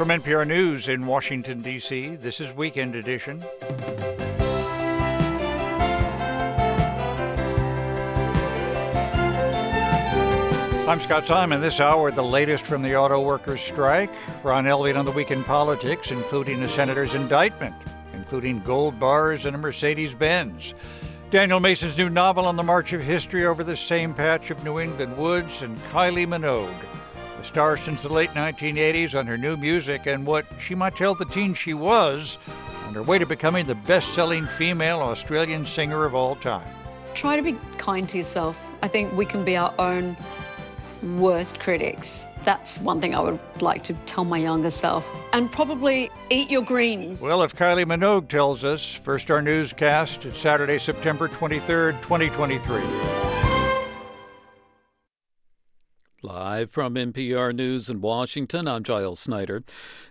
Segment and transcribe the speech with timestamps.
[0.00, 3.44] From NPR News in Washington, D.C., this is Weekend Edition.
[10.88, 11.60] I'm Scott Simon.
[11.60, 14.10] This hour, the latest from the auto workers' strike.
[14.42, 17.76] Ron Elving on the weekend politics, including a senator's indictment,
[18.14, 20.72] including gold bars and a Mercedes Benz.
[21.28, 24.80] Daniel Mason's new novel on the march of history over the same patch of New
[24.80, 26.99] England woods, and Kylie Minogue
[27.40, 31.14] the star since the late 1980s on her new music and what she might tell
[31.14, 32.36] the teen she was
[32.86, 36.68] on her way to becoming the best selling female Australian singer of all time.
[37.14, 38.58] Try to be kind to yourself.
[38.82, 40.18] I think we can be our own
[41.16, 42.26] worst critics.
[42.44, 45.06] That's one thing I would like to tell my younger self.
[45.32, 47.22] And probably eat your greens.
[47.22, 53.39] Well, if Kylie Minogue tells us, First Our Newscast, it's Saturday, September 23rd, 2023.
[56.22, 59.62] Live from NPR News in Washington, I'm Giles Snyder.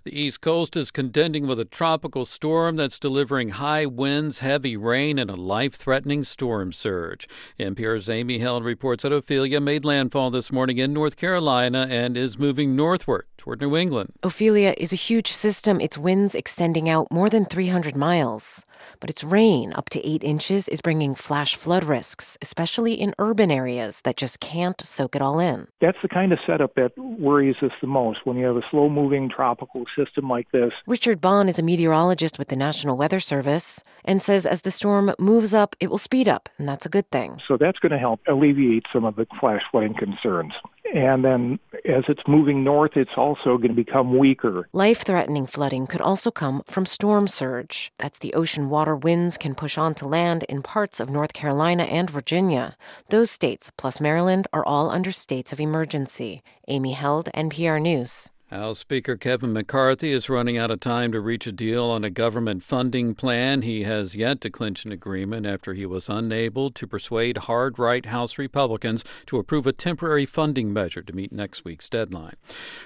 [0.03, 5.19] The East Coast is contending with a tropical storm that's delivering high winds, heavy rain,
[5.19, 7.27] and a life threatening storm surge.
[7.59, 12.39] NPR's Amy Held reports that Ophelia made landfall this morning in North Carolina and is
[12.39, 14.13] moving northward toward New England.
[14.23, 18.65] Ophelia is a huge system, its winds extending out more than 300 miles.
[18.99, 23.51] But its rain, up to 8 inches, is bringing flash flood risks, especially in urban
[23.51, 25.67] areas that just can't soak it all in.
[25.81, 28.89] That's the kind of setup that worries us the most when you have a slow
[28.89, 30.73] moving tropical system like this.
[30.87, 35.13] Richard Bond is a meteorologist with the National Weather Service and says as the storm
[35.19, 37.39] moves up, it will speed up, and that's a good thing.
[37.47, 40.53] So that's going to help alleviate some of the flash flooding concerns.
[40.93, 44.67] And then as it's moving north, it's also going to become weaker.
[44.73, 47.91] Life threatening flooding could also come from storm surge.
[47.97, 52.09] That's the ocean water winds can push onto land in parts of North Carolina and
[52.09, 52.75] Virginia.
[53.09, 56.41] Those states, plus Maryland, are all under states of emergency.
[56.67, 58.29] Amy Held, NPR News.
[58.51, 62.09] House Speaker Kevin McCarthy is running out of time to reach a deal on a
[62.09, 63.61] government funding plan.
[63.61, 68.03] He has yet to clinch an agreement after he was unable to persuade hard right
[68.07, 72.37] House Republicans to approve a temporary funding measure to meet next week's deadline.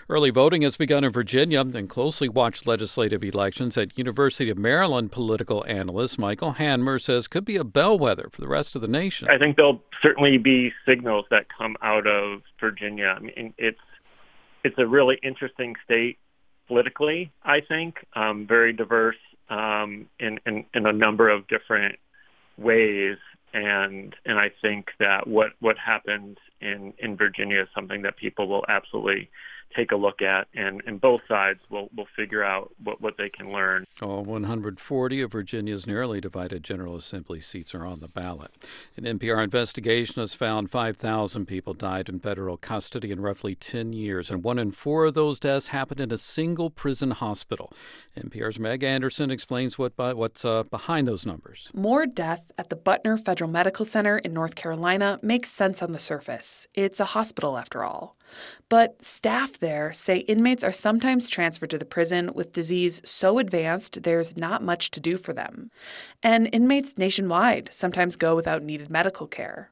[0.10, 5.14] Early voting has begun in Virginia and closely watched legislative elections at University of Maryland
[5.14, 9.30] political analyst Michael Hanmer says could be a bellwether for the rest of the nation.
[9.30, 13.16] I think there'll certainly be signals that come out of Virginia.
[13.16, 13.80] I mean, it's
[14.64, 16.18] it's a really interesting state
[16.68, 17.32] politically.
[17.44, 19.18] I think um, very diverse
[19.50, 21.98] um, in, in in a number of different
[22.58, 23.18] ways,
[23.54, 28.48] and and I think that what what happened in in Virginia is something that people
[28.48, 29.30] will absolutely
[29.76, 33.30] take a look at, and, and both sides will, will figure out what, what they
[33.30, 33.86] can learn.
[34.02, 38.52] All 140 of Virginia's narrowly divided General Assembly seats are on the ballot.
[38.98, 44.30] An NPR investigation has found 5,000 people died in federal custody in roughly 10 years,
[44.30, 47.72] and one in four of those deaths happened in a single prison hospital.
[48.18, 51.70] NPR's Meg Anderson explains what what's uh, behind those numbers.
[51.74, 56.00] More death at the Butner Federal Medical Center in North Carolina makes sense on the
[56.00, 56.68] surface.
[56.74, 58.16] It's a hospital, after all.
[58.70, 64.04] But staff there say inmates are sometimes transferred to the prison with disease so advanced
[64.04, 65.72] there's not much to do for them.
[66.22, 69.72] And inmates nationwide sometimes go without needed medical care.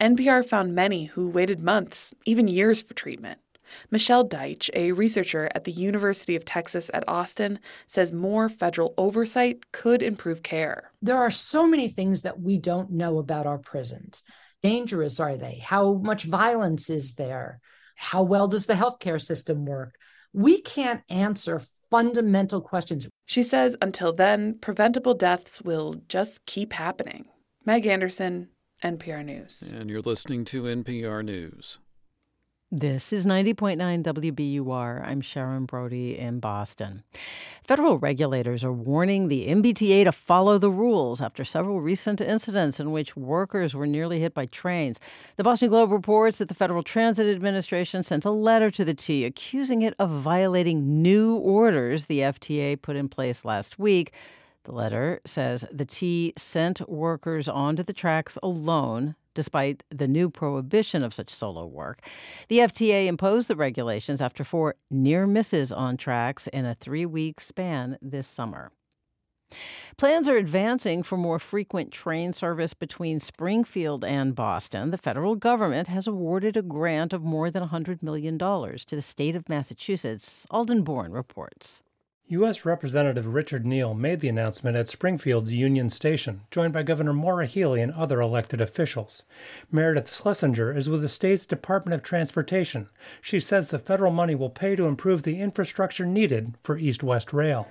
[0.00, 3.38] NPR found many who waited months, even years for treatment.
[3.90, 9.72] Michelle Deitch, a researcher at the University of Texas at Austin, says more federal oversight
[9.72, 10.90] could improve care.
[11.02, 14.22] There are so many things that we don't know about our prisons.
[14.62, 15.58] Dangerous are they?
[15.62, 17.60] How much violence is there?
[17.98, 19.96] How well does the healthcare system work?
[20.32, 23.08] We can't answer fundamental questions.
[23.26, 27.26] She says until then, preventable deaths will just keep happening.
[27.64, 28.50] Meg Anderson,
[28.84, 29.72] NPR News.
[29.74, 31.78] And you're listening to NPR News.
[32.70, 35.02] This is 90.9 WBUR.
[35.02, 37.02] I'm Sharon Brody in Boston.
[37.62, 42.92] Federal regulators are warning the MBTA to follow the rules after several recent incidents in
[42.92, 45.00] which workers were nearly hit by trains.
[45.36, 49.24] The Boston Globe reports that the Federal Transit Administration sent a letter to the T
[49.24, 54.12] accusing it of violating new orders the FTA put in place last week.
[54.64, 61.04] The letter says the T sent workers onto the tracks alone despite the new prohibition
[61.04, 62.04] of such solo work.
[62.48, 67.38] The FTA imposed the regulations after four near misses on tracks in a three week
[67.38, 68.72] span this summer.
[69.96, 74.90] Plans are advancing for more frequent train service between Springfield and Boston.
[74.90, 79.36] The federal government has awarded a grant of more than $100 million to the state
[79.36, 80.48] of Massachusetts.
[80.50, 81.80] Alden Bourne reports.
[82.30, 82.66] U.S.
[82.66, 87.80] Representative Richard Neal made the announcement at Springfield's Union Station, joined by Governor Maura Healey
[87.80, 89.22] and other elected officials.
[89.72, 92.90] Meredith Schlesinger is with the state's Department of Transportation.
[93.22, 97.32] She says the federal money will pay to improve the infrastructure needed for East West
[97.32, 97.66] Rail.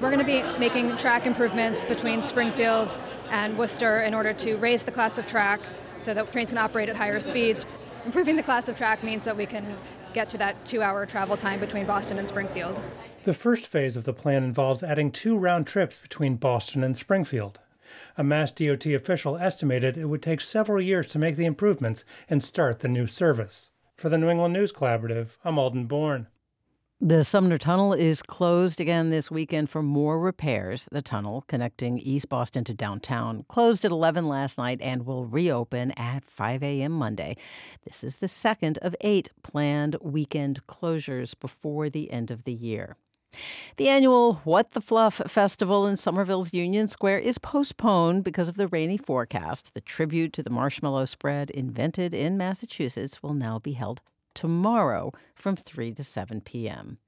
[0.00, 2.98] We're going to be making track improvements between Springfield
[3.30, 5.60] and Worcester in order to raise the class of track
[5.94, 7.64] so that trains can operate at higher speeds.
[8.04, 9.76] Improving the class of track means that we can
[10.14, 12.80] get to that two hour travel time between Boston and Springfield.
[13.30, 17.60] The first phase of the plan involves adding two round trips between Boston and Springfield.
[18.18, 22.42] A Mass DOT official estimated it would take several years to make the improvements and
[22.42, 23.70] start the new service.
[23.96, 26.26] For the New England News Collaborative, I'm Alden Bourne.
[27.00, 30.88] The Sumner Tunnel is closed again this weekend for more repairs.
[30.90, 35.92] The tunnel connecting East Boston to downtown closed at 11 last night and will reopen
[35.92, 36.90] at 5 a.m.
[36.90, 37.36] Monday.
[37.84, 42.96] This is the second of eight planned weekend closures before the end of the year.
[43.76, 48.68] The annual What the Fluff Festival in Somerville's Union Square is postponed because of the
[48.68, 49.72] rainy forecast.
[49.72, 54.02] The tribute to the marshmallow spread invented in Massachusetts will now be held
[54.34, 56.98] tomorrow from 3 to 7 p.m.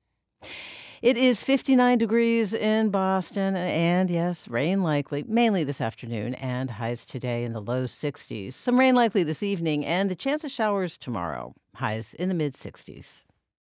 [1.03, 7.05] It is 59 degrees in Boston, and yes, rain likely, mainly this afternoon, and highs
[7.05, 8.53] today in the low 60s.
[8.53, 12.55] Some rain likely this evening, and a chance of showers tomorrow, highs in the mid
[12.55, 13.25] 60s.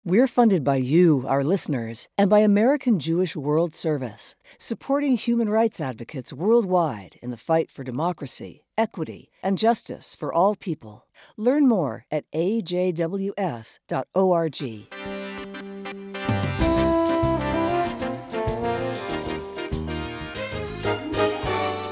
[0.09, 5.81] We're funded by you, our listeners, and by American Jewish World Service, supporting human rights
[5.81, 11.07] advocates worldwide in the fight for democracy, equity, and justice for all people.
[11.37, 12.95] Learn more at ajws.org.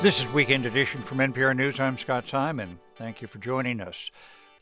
[0.02, 1.80] This is Weekend Edition from NPR News.
[1.80, 2.78] I'm Scott Simon.
[2.94, 4.12] Thank you for joining us.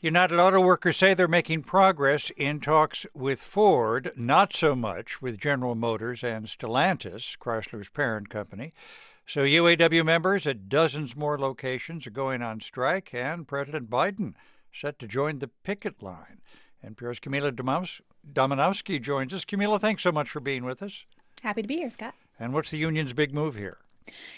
[0.03, 5.39] United Auto Workers say they're making progress in talks with Ford, not so much with
[5.39, 8.73] General Motors and Stellantis, Chrysler's parent company.
[9.25, 14.33] So UAW members at dozens more locations are going on strike, and President Biden
[14.73, 16.41] set to join the picket line.
[16.85, 19.45] NPR's Camila Domonoske joins us.
[19.45, 21.05] Camila, thanks so much for being with us.
[21.41, 22.13] Happy to be here, Scott.
[22.37, 23.77] And what's the union's big move here?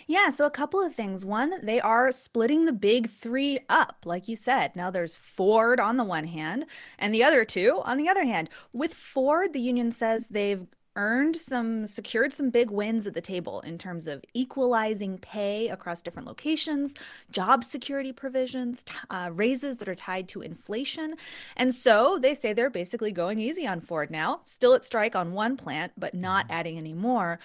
[0.07, 1.25] Yeah, so a couple of things.
[1.25, 4.75] One, they are splitting the big three up, like you said.
[4.75, 6.65] Now there's Ford on the one hand,
[6.99, 8.49] and the other two on the other hand.
[8.73, 13.59] With Ford, the union says they've earned some secured some big wins at the table
[13.61, 16.95] in terms of equalizing pay across different locations
[17.31, 21.15] job security provisions uh, raises that are tied to inflation
[21.57, 25.33] and so they say they're basically going easy on ford now still at strike on
[25.33, 27.39] one plant but not adding any more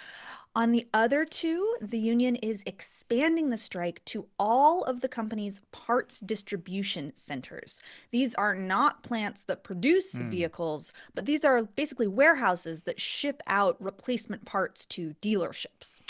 [0.56, 5.60] on the other two, the union is expanding the strike to all of the company's
[5.70, 7.80] parts distribution centers.
[8.10, 10.28] These are not plants that produce mm.
[10.28, 16.00] vehicles, but these are basically warehouses that ship out replacement parts to dealerships.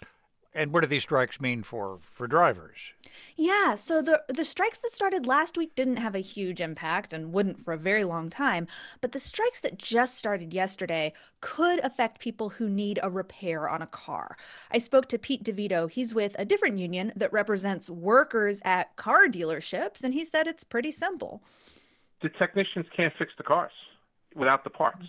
[0.54, 2.92] And what do these strikes mean for for drivers?
[3.36, 7.32] Yeah, so the the strikes that started last week didn't have a huge impact and
[7.32, 8.66] wouldn't for a very long time,
[9.00, 13.82] but the strikes that just started yesterday could affect people who need a repair on
[13.82, 14.36] a car.
[14.70, 15.90] I spoke to Pete DeVito.
[15.90, 20.64] He's with a different union that represents workers at car dealerships and he said it's
[20.64, 21.42] pretty simple.
[22.22, 23.72] The technicians can't fix the cars
[24.34, 25.06] without the parts.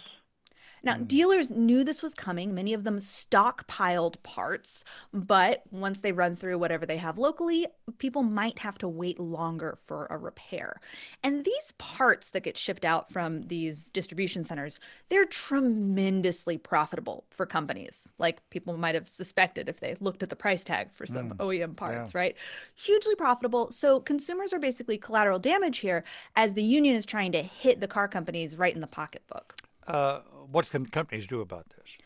[0.84, 1.08] Now, mm.
[1.08, 2.54] dealers knew this was coming.
[2.54, 4.84] Many of them stockpiled parts,
[5.14, 7.68] but once they run through whatever they have locally,
[7.98, 10.80] people might have to wait longer for a repair.
[11.24, 14.80] And these parts that get shipped out from these distribution centers,
[15.10, 18.08] they're tremendously profitable for companies.
[18.18, 21.38] Like people might have suspected if they looked at the price tag for some mm.
[21.38, 22.20] OEM parts, yeah.
[22.20, 22.36] right?
[22.76, 23.72] Hugely profitable.
[23.72, 26.04] So consumers are basically collateral damage here
[26.36, 29.61] as the union is trying to hit the car companies right in the pocketbook.
[29.92, 31.98] Uh, what can companies do about this?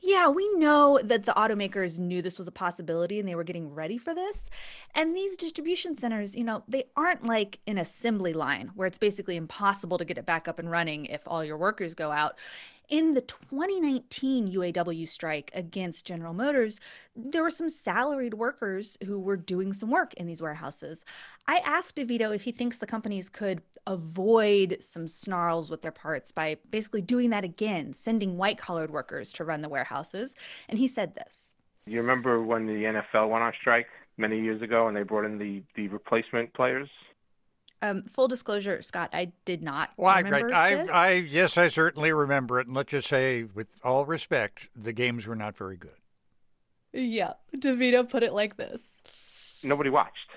[0.00, 3.74] Yeah, we know that the automakers knew this was a possibility and they were getting
[3.74, 4.48] ready for this.
[4.94, 9.34] And these distribution centers, you know, they aren't like an assembly line where it's basically
[9.34, 12.36] impossible to get it back up and running if all your workers go out
[12.88, 16.78] in the 2019 UAW strike against General Motors,
[17.16, 21.04] there were some salaried workers who were doing some work in these warehouses.
[21.46, 26.30] I asked DeVito if he thinks the companies could avoid some snarls with their parts
[26.30, 30.34] by basically doing that again, sending white collared workers to run the warehouses.
[30.68, 31.54] And he said this.
[31.86, 35.38] You remember when the NFL went on strike many years ago and they brought in
[35.38, 36.88] the, the replacement players?
[37.82, 40.90] Um, full disclosure, Scott, I did not well, remember I, this.
[40.90, 42.68] I, yes, I certainly remember it.
[42.68, 45.90] And let's just say, with all respect, the games were not very good.
[46.92, 49.02] Yeah, DeVito put it like this.
[49.64, 50.30] Nobody watched.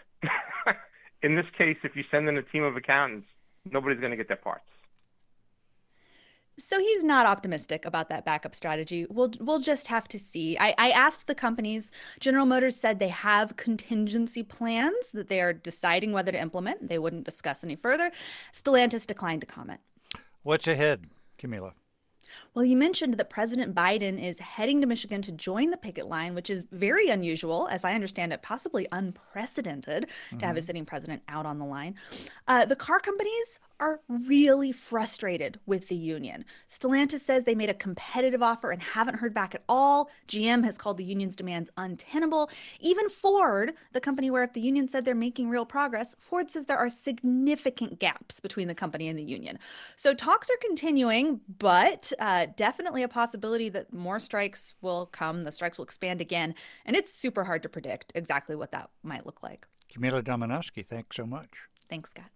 [1.22, 3.28] in this case, if you send in a team of accountants,
[3.72, 4.66] nobody's going to get their parts.
[6.57, 9.05] So he's not optimistic about that backup strategy.
[9.09, 10.57] We'll we'll just have to see.
[10.57, 11.91] I, I asked the companies.
[12.19, 16.88] General Motors said they have contingency plans that they are deciding whether to implement.
[16.88, 18.12] They wouldn't discuss any further.
[18.53, 19.81] Stellantis declined to comment.
[20.43, 21.07] What's ahead,
[21.38, 21.74] Camila?
[22.53, 26.35] Well, you mentioned that President Biden is heading to Michigan to join the picket line,
[26.35, 30.38] which is very unusual, as I understand it, possibly unprecedented mm-hmm.
[30.38, 30.65] to have a mm-hmm.
[30.65, 31.95] sitting president out on the line.
[32.47, 36.46] Uh, the car companies are really frustrated with the union.
[36.70, 40.10] Stellantis says they made a competitive offer and haven't heard back at all.
[40.27, 42.50] GM has called the union's demands untenable.
[42.79, 46.65] Even Ford, the company where if the union said they're making real progress, Ford says
[46.65, 49.60] there are significant gaps between the company and the union.
[49.96, 55.44] So talks are continuing, but uh, definitely a possibility that more strikes will come.
[55.44, 56.55] The strikes will expand again,
[56.86, 59.67] and it's super hard to predict exactly what that might look like.
[59.94, 61.50] Camila Domonoske, thanks so much.
[61.89, 62.29] Thanks, Scott.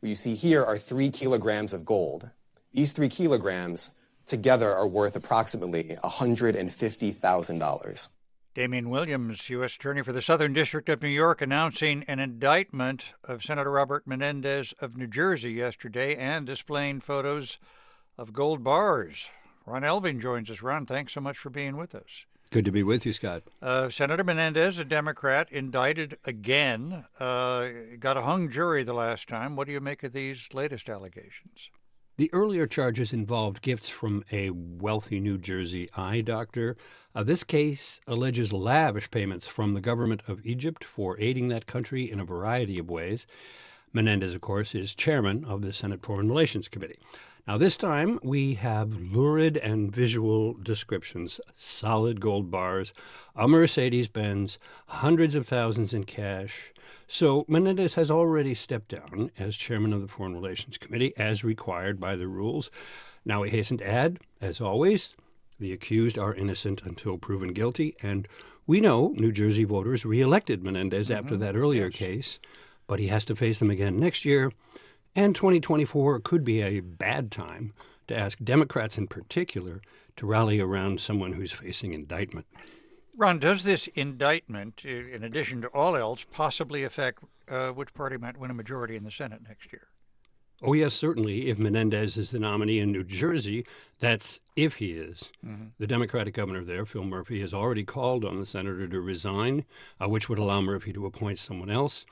[0.00, 2.30] What you see here are three kilograms of gold.
[2.72, 3.90] These three kilograms
[4.26, 8.08] together are worth approximately $150,000.
[8.54, 9.76] Damian Williams, U.S.
[9.76, 14.74] Attorney for the Southern District of New York, announcing an indictment of Senator Robert Menendez
[14.80, 17.58] of New Jersey yesterday and displaying photos
[18.16, 19.28] of gold bars.
[19.66, 20.62] Ron Elving joins us.
[20.62, 22.24] Ron, thanks so much for being with us.
[22.50, 23.42] Good to be with you, Scott.
[23.60, 27.04] Uh, Senator Menendez, a Democrat, indicted again.
[27.18, 29.56] Uh, got a hung jury the last time.
[29.56, 31.70] What do you make of these latest allegations?
[32.18, 36.76] The earlier charges involved gifts from a wealthy New Jersey eye doctor.
[37.14, 42.10] Uh, this case alleges lavish payments from the government of Egypt for aiding that country
[42.10, 43.26] in a variety of ways.
[43.92, 46.98] Menendez, of course, is chairman of the Senate Foreign Relations Committee.
[47.46, 52.92] Now, this time we have lurid and visual descriptions solid gold bars,
[53.36, 56.72] a Mercedes Benz, hundreds of thousands in cash.
[57.06, 62.00] So Menendez has already stepped down as chairman of the Foreign Relations Committee, as required
[62.00, 62.68] by the rules.
[63.24, 65.14] Now, we hasten to add, as always,
[65.60, 68.26] the accused are innocent until proven guilty, and
[68.66, 71.24] we know New Jersey voters reelected Menendez mm-hmm.
[71.24, 71.94] after that earlier yes.
[71.94, 72.40] case,
[72.88, 74.50] but he has to face them again next year.
[75.16, 77.72] And 2024 could be a bad time
[78.06, 79.80] to ask Democrats in particular
[80.16, 82.46] to rally around someone who's facing indictment.
[83.16, 88.36] Ron, does this indictment, in addition to all else, possibly affect uh, which party might
[88.36, 89.88] win a majority in the Senate next year?
[90.62, 91.48] Oh, yes, certainly.
[91.48, 93.66] If Menendez is the nominee in New Jersey,
[94.00, 95.32] that's if he is.
[95.44, 95.68] Mm-hmm.
[95.78, 99.64] The Democratic governor there, Phil Murphy, has already called on the senator to resign,
[99.98, 102.04] uh, which would allow Murphy to appoint someone else.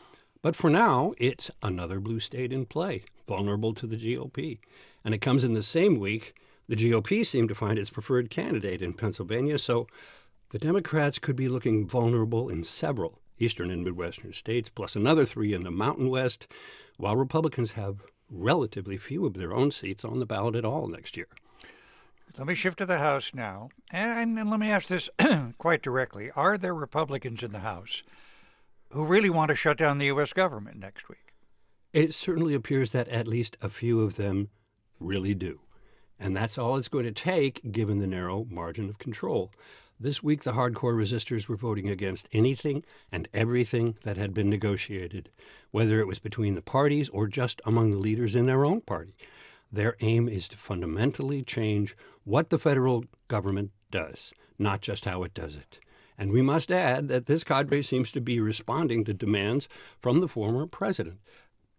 [0.45, 4.59] But for now, it's another blue state in play, vulnerable to the GOP.
[5.03, 6.35] And it comes in the same week
[6.69, 9.87] the GOP seemed to find its preferred candidate in Pennsylvania, so
[10.51, 15.55] the Democrats could be looking vulnerable in several eastern and midwestern states, plus another three
[15.55, 16.47] in the Mountain West,
[16.99, 21.17] while Republicans have relatively few of their own seats on the ballot at all next
[21.17, 21.29] year.
[22.37, 23.71] Let me shift to the House now.
[23.91, 25.09] And, and let me ask this
[25.57, 28.03] quite directly Are there Republicans in the House
[28.95, 30.33] who really want to shut down the U.S.
[30.33, 31.35] government next week.
[31.93, 34.51] It certainly appears that at least a few of them
[35.01, 35.61] really do.
[36.19, 39.51] And that's all it's going to take given the narrow margin of control.
[39.99, 45.29] This week, the hardcore resistors were voting against anything and everything that had been negotiated,
[45.73, 49.17] whether it was between the parties or just among the leaders in their own party.
[49.73, 55.35] Their aim is to fundamentally change what the federal government does, not just how it
[55.35, 55.81] does it.
[56.17, 59.69] And we must add that this cadre seems to be responding to demands
[60.01, 61.19] from the former president.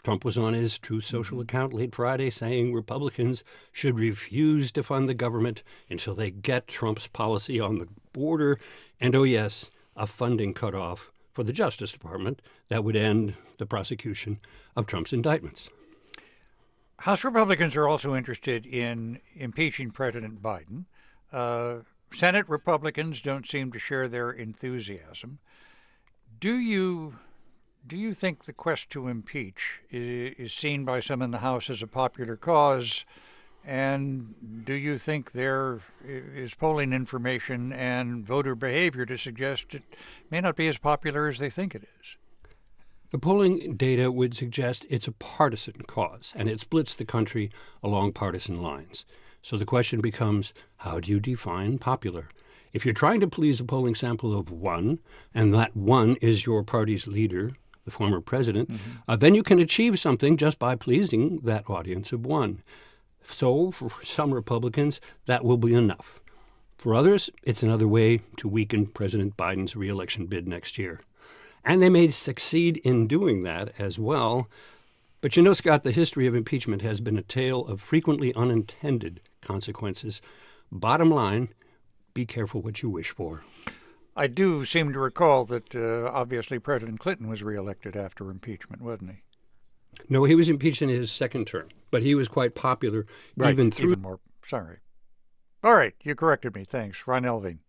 [0.04, 1.44] Trump was on his Truth Social mm-hmm.
[1.44, 7.08] account late Friday saying Republicans should refuse to fund the government until they get Trump's
[7.08, 8.60] policy on the border.
[9.02, 14.40] And oh, yes, a funding cutoff for the Justice Department that would end the prosecution
[14.76, 15.70] of Trump's indictments.
[17.00, 20.86] House Republicans are also interested in impeaching President Biden.
[21.34, 21.78] Uh,
[22.16, 25.40] Senate Republicans don't seem to share their enthusiasm.
[26.40, 27.16] Do you
[27.86, 31.70] do you think the quest to impeach is, is seen by some in the House
[31.70, 33.04] as a popular cause?
[33.66, 39.84] And do you think there is polling information and voter behavior to suggest it
[40.32, 42.16] may not be as popular as they think it is?
[43.12, 47.52] The polling data would suggest it's a partisan cause, and it splits the country
[47.84, 49.06] along partisan lines.
[49.46, 52.30] So the question becomes how do you define popular?
[52.74, 54.98] If you're trying to please a polling sample of one,
[55.36, 57.52] and that one is your party's leader,
[57.84, 58.92] the former president, mm-hmm.
[59.08, 62.64] uh, then you can achieve something just by pleasing that audience of one.
[63.30, 66.20] So for some Republicans, that will be enough.
[66.80, 71.02] For others, it's another way to weaken President Biden's reelection bid next year.
[71.64, 74.50] And they may succeed in doing that as well
[75.26, 79.22] But you know, Scott, the history of impeachment has been a tale of frequently unintended
[79.46, 80.22] consequences.
[80.72, 81.50] Bottom line,
[82.14, 83.44] be careful what you wish for.
[84.16, 89.12] I do seem to recall that uh, obviously President Clinton was reelected after impeachment, wasn't
[89.12, 89.18] he?
[90.10, 93.06] No, he was impeached in his second term, but he was quite popular
[93.38, 93.92] right, even through.
[93.92, 94.20] Even more.
[94.46, 94.78] Sorry.
[95.64, 96.64] All right, you corrected me.
[96.64, 97.60] Thanks, Ron Elving.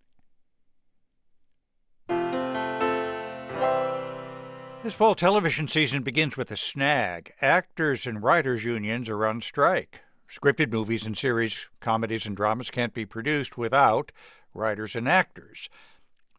[4.83, 7.33] This fall television season begins with a snag.
[7.41, 10.03] Actors and writers' unions are on strike.
[10.31, 14.13] Scripted movies and series, comedies and dramas can't be produced without
[14.53, 15.69] writers and actors.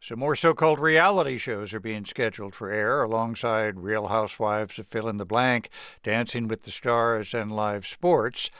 [0.00, 4.86] Some more so called reality shows are being scheduled for air alongside Real Housewives of
[4.86, 5.70] Fill in the Blank,
[6.04, 8.50] Dancing with the Stars, and live sports.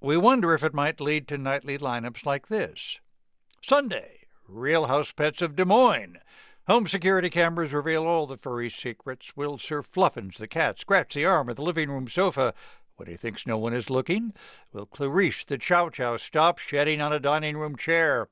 [0.00, 3.00] We wonder if it might lead to nightly lineups like this
[3.62, 6.18] Sunday, Real House Pets of Des Moines.
[6.68, 9.36] Home security cameras reveal all the furry secrets.
[9.36, 12.54] Will Sir Fluffins the cat scratch the arm of the living room sofa
[13.00, 14.34] when he thinks no one is looking?
[14.74, 18.28] Will Clarice the chow chow stop shedding on a dining room chair?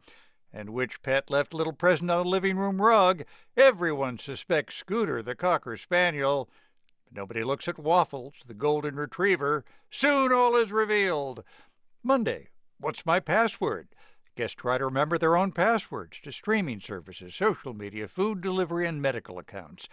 [0.53, 3.25] And which pet left little present on the living room rug?
[3.57, 6.51] Everyone suspects Scooter, the Cocker Spaniel.
[7.07, 9.65] But nobody looks at Waffles, the Golden Retriever.
[9.91, 11.43] Soon all is revealed.
[12.03, 12.49] Monday,
[12.79, 13.89] what's my password?
[14.37, 19.01] Guests try to remember their own passwords to streaming services, social media, food delivery, and
[19.01, 19.89] medical accounts.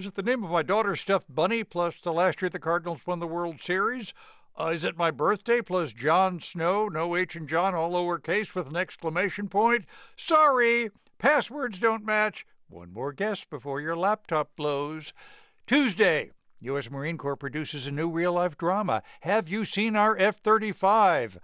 [0.00, 3.02] Is it the name of my daughter's stuffed bunny plus the last year the Cardinals
[3.06, 4.14] won the World Series?
[4.58, 8.66] Uh, is it my birthday plus John Snow, no H and John, all lowercase with
[8.66, 9.84] an exclamation point?
[10.16, 10.88] Sorry,
[11.18, 12.46] passwords don't match.
[12.70, 15.12] One more guess before your laptop blows.
[15.66, 16.30] Tuesday,
[16.60, 16.90] U.S.
[16.90, 19.02] Marine Corps produces a new real life drama.
[19.20, 21.38] Have you seen our F 35?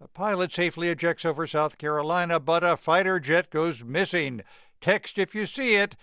[0.00, 4.42] A pilot safely ejects over South Carolina, but a fighter jet goes missing.
[4.80, 5.94] Text if you see it.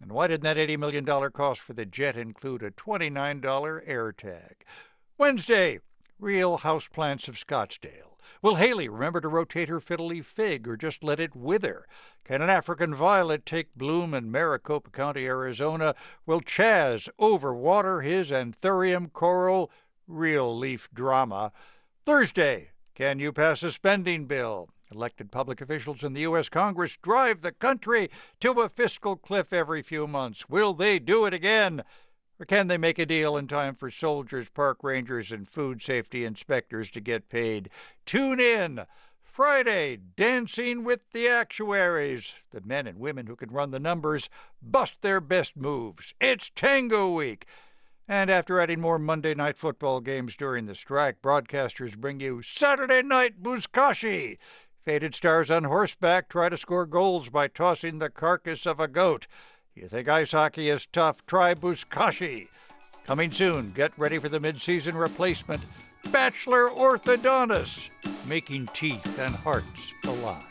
[0.00, 4.64] And why didn't that $80 million cost for the jet include a $29 air tag?
[5.16, 5.78] Wednesday,
[6.18, 8.14] real houseplants of Scottsdale.
[8.42, 11.86] Will Haley remember to rotate her fiddle leaf fig or just let it wither?
[12.24, 15.94] Can an African violet take bloom in Maricopa County, Arizona?
[16.26, 19.70] Will Chaz overwater his anthurium coral?
[20.06, 21.52] Real leaf drama.
[22.04, 24.68] Thursday, can you pass a spending bill?
[24.94, 26.48] Elected public officials in the U.S.
[26.48, 28.08] Congress drive the country
[28.40, 30.48] to a fiscal cliff every few months.
[30.48, 31.82] Will they do it again?
[32.38, 36.24] Or can they make a deal in time for soldiers, park rangers, and food safety
[36.24, 37.70] inspectors to get paid?
[38.06, 38.86] Tune in.
[39.22, 42.34] Friday, Dancing with the Actuaries.
[42.52, 44.30] The men and women who can run the numbers
[44.62, 46.14] bust their best moves.
[46.20, 47.46] It's Tango Week.
[48.06, 53.02] And after adding more Monday night football games during the strike, broadcasters bring you Saturday
[53.02, 54.36] Night Buzkashi.
[54.84, 59.26] Faded stars on horseback try to score goals by tossing the carcass of a goat.
[59.74, 61.24] You think ice hockey is tough?
[61.24, 62.48] Try Buzkashi.
[63.06, 65.62] Coming soon, get ready for the mid-season replacement,
[66.12, 67.88] Bachelor Orthodontist,
[68.26, 70.44] making teeth and hearts alive.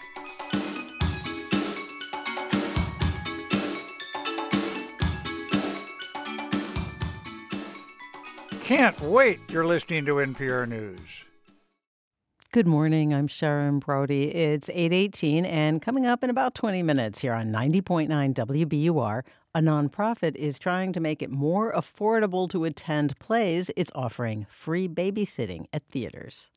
[8.63, 11.25] Can't wait you're listening to NPR News.
[12.53, 13.13] Good morning.
[13.15, 14.25] I'm Sharon Brody.
[14.25, 19.23] It's 8:18 and coming up in about 20 minutes here on 90.9 WBUR,
[19.55, 23.71] a nonprofit is trying to make it more affordable to attend plays.
[23.75, 26.51] It's offering free babysitting at theaters.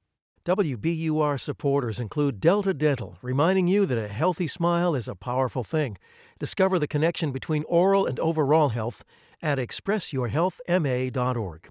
[0.44, 5.96] WBUR supporters include Delta Dental, reminding you that a healthy smile is a powerful thing.
[6.38, 9.02] Discover the connection between oral and overall health
[9.40, 11.68] at expressyourhealthma.org.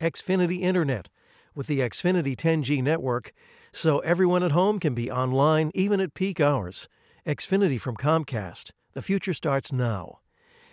[0.00, 1.10] Xfinity Internet
[1.54, 3.34] with the Xfinity 10G network
[3.76, 6.88] so everyone at home can be online even at peak hours.
[7.26, 8.70] Xfinity from Comcast.
[8.94, 10.20] The future starts now.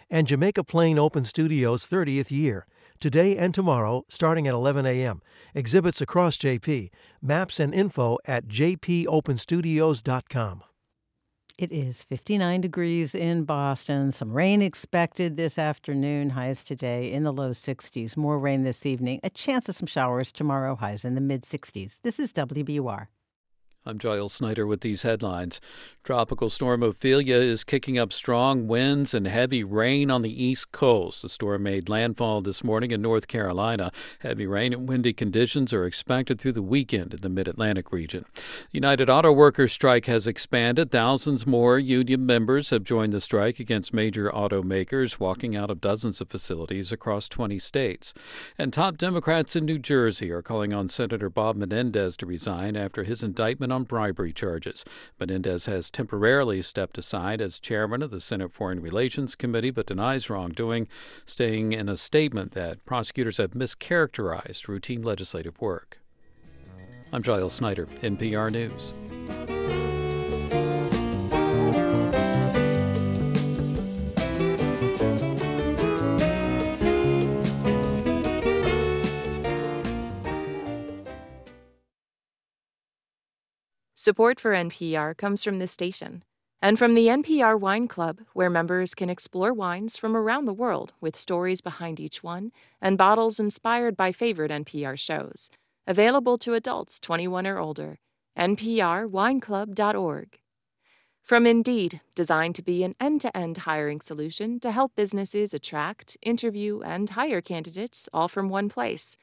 [0.09, 2.65] And Jamaica Plain Open Studios 30th year.
[3.01, 5.21] Today and tomorrow, starting at 11 a.m.
[5.53, 6.91] Exhibits across JP.
[7.21, 10.63] Maps and info at jpopenstudios.com.
[11.59, 14.11] It is 59 degrees in Boston.
[14.11, 16.31] Some rain expected this afternoon.
[16.31, 18.17] Highs today in the low 60s.
[18.17, 19.19] More rain this evening.
[19.23, 20.75] A chance of some showers tomorrow.
[20.75, 21.99] Highs in the mid 60s.
[22.01, 23.05] This is WBUR.
[23.85, 25.59] I'm Giles Snyder with these headlines.
[26.05, 31.21] Tropical storm Ophelia is kicking up strong winds and heavy rain on the East Coast.
[31.21, 33.91] The storm made landfall this morning in North Carolina.
[34.19, 38.23] Heavy rain and windy conditions are expected through the weekend in the mid Atlantic region.
[38.35, 38.41] The
[38.71, 40.89] United Auto Workers strike has expanded.
[40.89, 46.21] Thousands more union members have joined the strike against major automakers, walking out of dozens
[46.21, 48.13] of facilities across 20 states.
[48.57, 53.03] And top Democrats in New Jersey are calling on Senator Bob Menendez to resign after
[53.03, 54.85] his indictment on bribery charges.
[55.19, 60.29] Menendez has temporarily stepped aside as chairman of the Senate Foreign Relations Committee, but denies
[60.29, 60.87] wrongdoing,
[61.25, 65.99] saying in a statement that prosecutors have mischaracterized routine legislative work.
[67.11, 70.02] I'm Giles Snyder, NPR News.
[84.03, 86.25] Support for NPR comes from this station
[86.61, 90.91] and from the NPR Wine Club, where members can explore wines from around the world
[90.99, 95.49] with stories behind each one and bottles inspired by favorite NPR shows.
[95.87, 97.99] Available to adults 21 or older.
[98.37, 100.39] NPRWineClub.org.
[101.21, 106.17] From Indeed, designed to be an end to end hiring solution to help businesses attract,
[106.21, 109.15] interview, and hire candidates all from one place.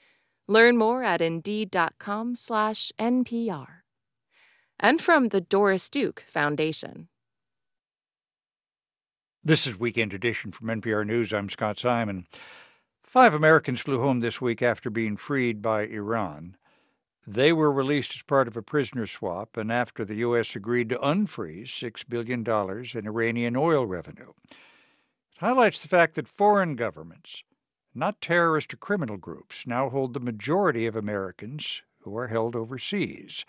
[0.48, 3.79] Learn more at Indeed.com/slash NPR
[4.80, 7.08] and from the Doris Duke Foundation.
[9.44, 11.32] This is Weekend Edition from NPR News.
[11.32, 12.26] I'm Scott Simon.
[13.02, 16.56] Five Americans flew home this week after being freed by Iran.
[17.26, 20.56] They were released as part of a prisoner swap and after the U.S.
[20.56, 22.40] agreed to unfreeze $6 billion
[22.94, 24.32] in Iranian oil revenue.
[24.50, 24.56] It
[25.38, 27.42] highlights the fact that foreign governments,
[27.94, 33.44] not terrorist or criminal groups, now hold the majority of Americans who are held overseas.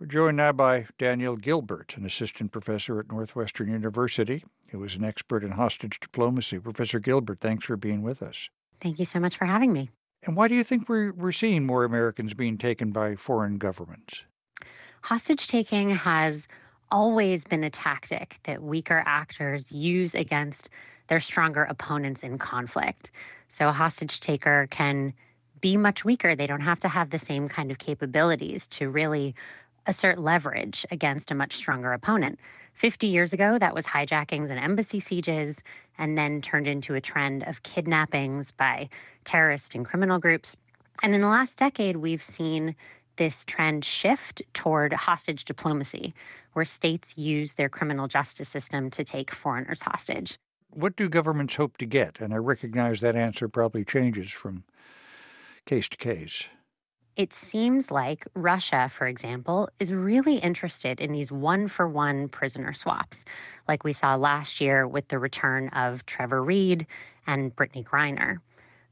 [0.00, 5.02] We're joined now by Danielle Gilbert, an assistant professor at Northwestern University, who is an
[5.02, 6.60] expert in hostage diplomacy.
[6.60, 8.48] Professor Gilbert, thanks for being with us.
[8.80, 9.90] Thank you so much for having me.
[10.24, 14.22] And why do you think we're, we're seeing more Americans being taken by foreign governments?
[15.02, 16.46] Hostage taking has
[16.92, 20.70] always been a tactic that weaker actors use against
[21.08, 23.10] their stronger opponents in conflict.
[23.48, 25.12] So a hostage taker can
[25.60, 26.36] be much weaker.
[26.36, 29.34] They don't have to have the same kind of capabilities to really
[29.88, 32.38] assert leverage against a much stronger opponent.
[32.74, 35.60] 50 years ago, that was hijackings and embassy sieges,
[35.98, 38.88] and then turned into a trend of kidnappings by
[39.24, 40.56] terrorist and criminal groups.
[41.02, 42.76] And in the last decade, we've seen
[43.16, 46.14] this trend shift toward hostage diplomacy,
[46.52, 50.38] where states use their criminal justice system to take foreigners hostage.
[50.70, 52.20] What do governments hope to get?
[52.20, 54.64] And I recognize that answer probably changes from
[55.66, 56.44] case to case.
[57.18, 62.72] It seems like Russia, for example, is really interested in these one for one prisoner
[62.72, 63.24] swaps,
[63.66, 66.86] like we saw last year with the return of Trevor Reed
[67.26, 68.38] and Brittany Griner.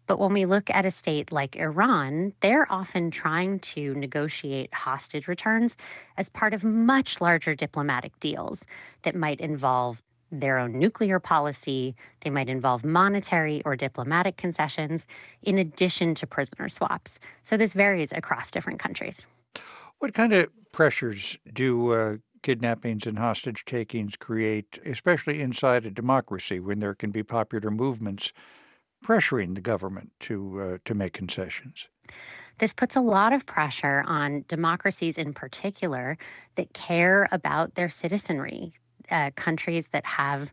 [0.09, 5.29] But when we look at a state like Iran, they're often trying to negotiate hostage
[5.29, 5.77] returns
[6.19, 8.65] as part of much larger diplomatic deals
[9.03, 11.95] that might involve their own nuclear policy.
[12.23, 15.07] They might involve monetary or diplomatic concessions
[15.43, 17.19] in addition to prisoner swaps.
[17.43, 19.27] So this varies across different countries.
[19.99, 26.61] What kind of pressures do uh, kidnappings and hostage takings create, especially inside a democracy
[26.61, 28.33] when there can be popular movements
[29.05, 31.89] pressuring the government to uh, to make concessions?
[32.59, 36.17] This puts a lot of pressure on democracies in particular
[36.57, 38.73] that care about their citizenry,
[39.11, 40.51] uh, countries that have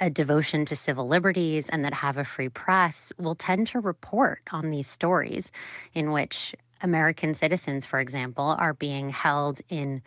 [0.00, 4.40] a devotion to civil liberties and that have a free press will tend to report
[4.50, 5.52] on these stories
[5.94, 10.02] in which American citizens, for example, are being held in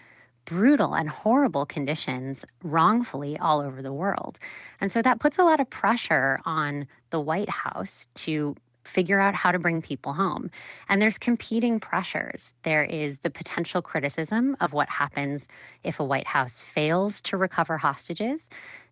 [0.45, 4.39] brutal and horrible conditions wrongfully all over the world.
[4.79, 8.55] And so that puts a lot of pressure on the White House to
[8.87, 10.49] figure out how to bring people home.
[10.89, 12.53] And there's competing pressures.
[12.63, 15.47] There is the potential criticism of what happens
[15.83, 18.49] if a White House fails to recover hostages,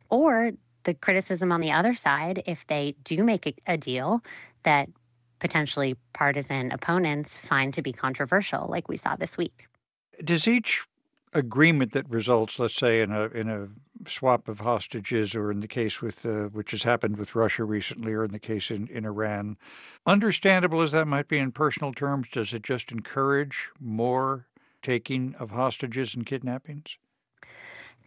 [0.10, 0.52] or
[0.84, 4.22] the criticism on the other side if they do make a, a deal
[4.64, 4.90] that
[5.40, 9.66] potentially partisan opponents find to be controversial, like we saw this week.
[10.24, 10.86] Does each
[11.36, 13.68] agreement that results, let's say, in a in a
[14.10, 18.14] swap of hostages, or in the case with uh, which has happened with Russia recently,
[18.14, 19.58] or in the case in, in Iran,
[20.06, 24.48] understandable as that might be in personal terms, does it just encourage more
[24.82, 26.98] taking of hostages and kidnappings?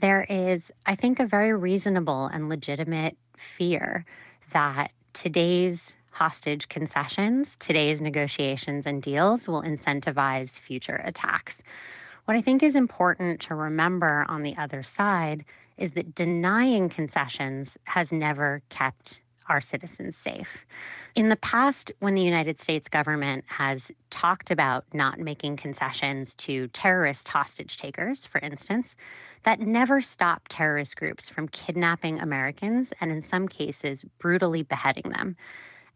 [0.00, 4.04] There is, I think, a very reasonable and legitimate fear
[4.52, 11.62] that today's hostage concessions, today's negotiations and deals will incentivize future attacks.
[12.28, 15.46] What I think is important to remember on the other side
[15.78, 20.66] is that denying concessions has never kept our citizens safe.
[21.14, 26.68] In the past, when the United States government has talked about not making concessions to
[26.68, 28.94] terrorist hostage takers, for instance,
[29.44, 35.34] that never stopped terrorist groups from kidnapping Americans and, in some cases, brutally beheading them.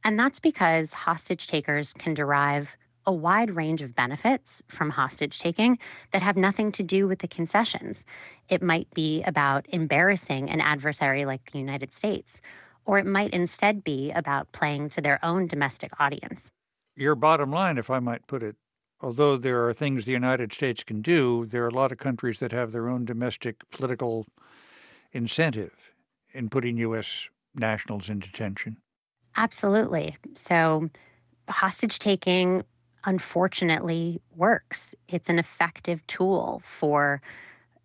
[0.02, 2.70] And that's because hostage takers can derive
[3.06, 5.78] a wide range of benefits from hostage taking
[6.12, 8.04] that have nothing to do with the concessions.
[8.48, 12.40] It might be about embarrassing an adversary like the United States,
[12.84, 16.50] or it might instead be about playing to their own domestic audience.
[16.94, 18.56] Your bottom line, if I might put it,
[19.00, 22.38] although there are things the United States can do, there are a lot of countries
[22.40, 24.26] that have their own domestic political
[25.12, 25.92] incentive
[26.32, 27.28] in putting U.S.
[27.54, 28.78] nationals in detention.
[29.36, 30.16] Absolutely.
[30.34, 30.90] So,
[31.48, 32.64] hostage taking
[33.04, 34.94] unfortunately works.
[35.08, 37.20] It's an effective tool for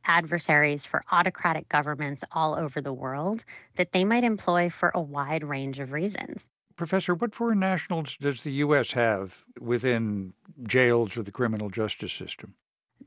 [0.05, 3.43] adversaries, for autocratic governments all over the world
[3.75, 6.47] that they might employ for a wide range of reasons.
[6.77, 8.91] Professor, what foreign nationals does the U.S.
[8.91, 10.33] have within
[10.67, 12.53] jails or the criminal justice system?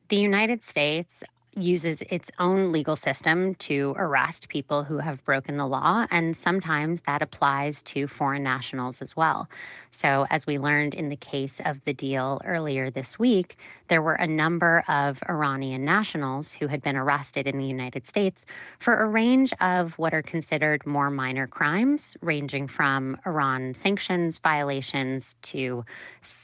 [0.08, 1.22] The United States
[1.56, 7.02] uses its own legal system to arrest people who have broken the law, and sometimes
[7.02, 9.48] that applies to foreign nationals as well.
[9.92, 13.56] So, as we learned in the case of the deal earlier this week,
[13.88, 18.46] there were a number of Iranian nationals who had been arrested in the United States
[18.78, 25.34] for a range of what are considered more minor crimes, ranging from Iran sanctions violations
[25.42, 25.84] to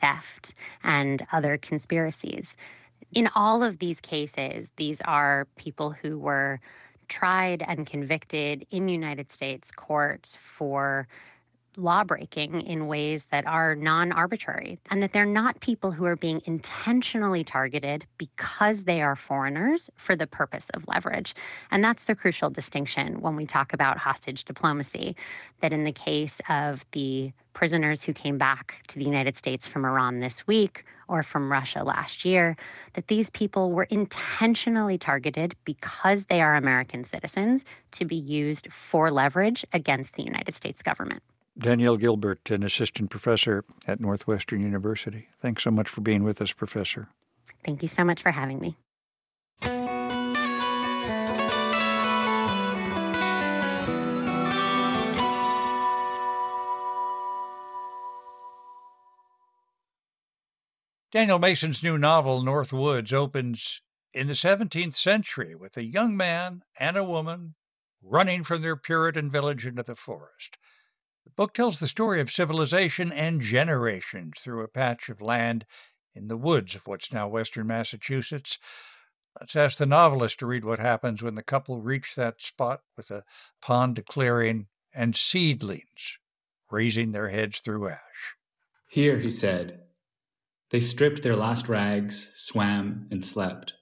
[0.01, 2.57] theft and other conspiracies
[3.16, 6.61] in all of these cases, these are people who were
[7.09, 11.09] tried and convicted in United States courts for
[11.79, 16.42] lawbreaking in ways that are non arbitrary, and that they're not people who are being
[16.44, 21.35] intentionally targeted because they are foreigners for the purpose of leverage.
[21.70, 25.16] And that's the crucial distinction when we talk about hostage diplomacy.
[25.62, 29.87] That in the case of the prisoners who came back to the United States from
[29.87, 32.57] Iran this week, or from Russia last year,
[32.95, 39.11] that these people were intentionally targeted because they are American citizens to be used for
[39.11, 41.23] leverage against the United States government.
[41.59, 45.29] Danielle Gilbert, an assistant professor at Northwestern University.
[45.40, 47.09] Thanks so much for being with us, Professor.
[47.64, 48.77] Thank you so much for having me.
[61.12, 63.81] Daniel Mason's new novel, North Woods, opens
[64.12, 67.55] in the 17th century with a young man and a woman
[68.03, 70.59] running from their Puritan village into the forest.
[71.25, 75.64] The book tells the story of civilization and generations through a patch of land
[76.14, 78.59] in the woods of what's now western Massachusetts.
[79.38, 83.12] Let's ask the novelist to read what happens when the couple reach that spot with
[83.12, 83.23] a
[83.61, 86.19] pond clearing and seedlings
[86.71, 88.35] raising their heads through ash.
[88.88, 89.86] Here, he said,
[90.70, 93.74] they stripped their last rags, swam, and slept.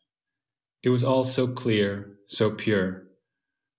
[0.82, 3.04] It was all so clear, so pure.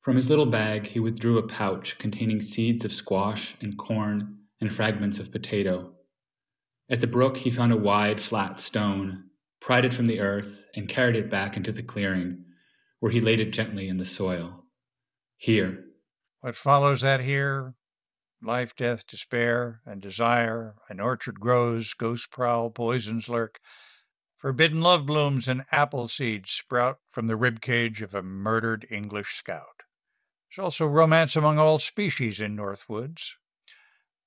[0.02, 4.74] From his little bag, he withdrew a pouch containing seeds of squash and corn and
[4.74, 5.94] fragments of potato.
[6.90, 9.26] At the brook, he found a wide, flat stone,
[9.62, 12.46] pried it from the earth, and carried it back into the clearing,
[13.00, 14.64] where he laid it gently in the soil.
[15.38, 15.84] Here.
[16.42, 17.74] What follows that here
[18.46, 23.60] life, death, despair, and desire, an orchard grows, ghosts prowl, poisons lurk.
[24.38, 29.34] Forbidden love blooms and apple seeds sprout from the rib cage of a murdered English
[29.36, 29.84] scout.
[30.50, 33.34] There's also romance among all species in Northwoods.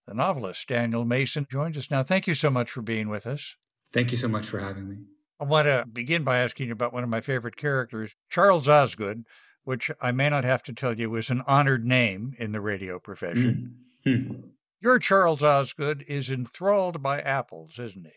[0.07, 2.03] The novelist Daniel Mason joins us now.
[2.03, 3.57] Thank you so much for being with us.
[3.93, 4.97] Thank you so much for having me.
[5.41, 9.25] I want to begin by asking you about one of my favorite characters, Charles Osgood,
[9.65, 12.99] which I may not have to tell you is an honored name in the radio
[12.99, 13.75] profession.
[13.77, 13.88] Mm.
[14.05, 14.33] Hmm.
[14.81, 18.13] Your Charles Osgood is enthralled by apples, isn't he?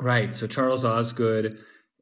[0.00, 0.34] Right.
[0.34, 1.58] So Charles Osgood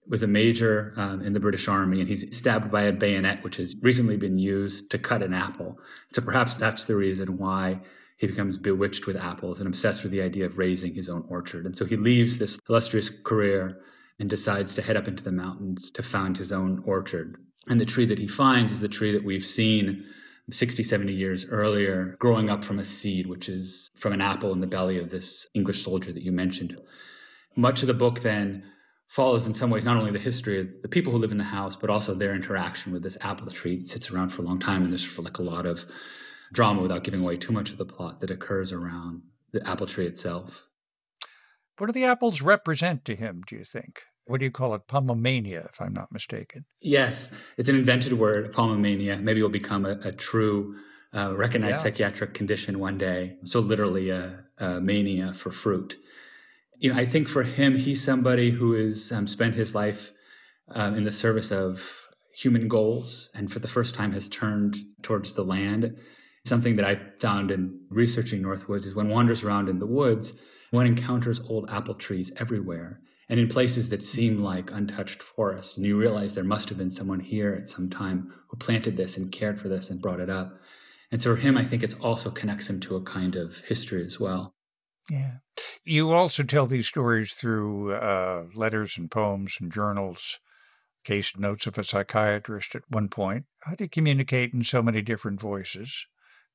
[0.06, 3.56] was a major um, in the British Army, and he's stabbed by a bayonet, which
[3.56, 5.78] has recently been used to cut an apple.
[6.12, 7.80] So perhaps that's the reason why
[8.18, 11.66] he becomes bewitched with apples and obsessed with the idea of raising his own orchard.
[11.66, 13.80] And so he leaves this illustrious career
[14.18, 17.36] and decides to head up into the mountains to found his own orchard.
[17.66, 20.04] And the tree that he finds is the tree that we've seen
[20.50, 24.60] 60, 70 years earlier, growing up from a seed, which is from an apple in
[24.60, 26.76] the belly of this English soldier that you mentioned.
[27.56, 28.62] Much of the book then
[29.08, 31.44] follows, in some ways, not only the history of the people who live in the
[31.44, 33.76] house, but also their interaction with this apple tree.
[33.76, 35.84] It sits around for a long time, and there's like a lot of
[36.52, 40.06] drama without giving away too much of the plot that occurs around the apple tree
[40.06, 40.66] itself.
[41.78, 44.02] What do the apples represent to him, do you think?
[44.26, 44.86] What do you call it?
[44.88, 46.64] Pomomania, if I'm not mistaken.
[46.80, 49.20] Yes, it's an invented word, pomomania.
[49.20, 50.76] Maybe it will become a, a true
[51.14, 51.82] uh, recognized yeah.
[51.82, 53.36] psychiatric condition one day.
[53.44, 55.96] So literally a, a, mania for fruit.
[56.78, 60.12] You know, I think for him, he's somebody who has um, spent his life
[60.70, 61.88] um, in the service of
[62.34, 65.96] human goals, and for the first time has turned towards the land.
[66.44, 70.34] Something that I found in researching Northwoods is when wanders around in the woods,
[70.72, 75.76] one encounters old apple trees everywhere and in places that seem like untouched forest.
[75.76, 79.16] And you realize there must have been someone here at some time who planted this
[79.16, 80.60] and cared for this and brought it up.
[81.10, 84.04] And so for him, I think it also connects him to a kind of history
[84.04, 84.54] as well.
[85.10, 85.36] Yeah.
[85.84, 90.40] You also tell these stories through uh, letters and poems and journals,
[91.04, 93.44] case notes of a psychiatrist at one point.
[93.60, 96.06] How do you communicate in so many different voices?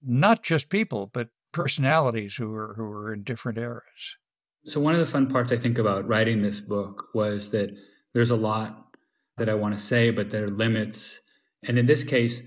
[0.02, 4.18] Not just people, but personalities who are who are in different eras.
[4.66, 7.76] So one of the fun parts I think about writing this book was that
[8.14, 8.96] there's a lot
[9.38, 11.20] that I want to say, but there are limits.
[11.64, 12.42] And in this case,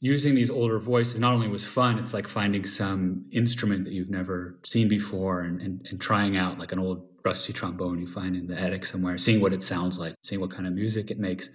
[0.00, 4.10] using these older voices not only was fun, it's like finding some instrument that you've
[4.10, 8.36] never seen before and, and, and trying out like an old rusty trombone you find
[8.36, 11.18] in the attic somewhere, seeing what it sounds like, seeing what kind of music it
[11.18, 11.50] makes.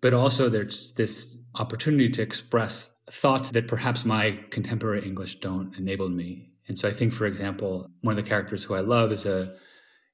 [0.00, 6.08] But also there's this opportunity to express thoughts that perhaps my contemporary English don't enable
[6.08, 6.49] me.
[6.70, 9.56] And so I think, for example, one of the characters who I love is a,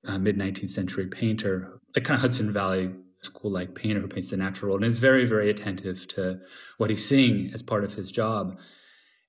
[0.04, 4.30] a mid 19th century painter, a kind of Hudson Valley school like painter who paints
[4.30, 6.40] the natural world and is very, very attentive to
[6.78, 8.58] what he's seeing as part of his job.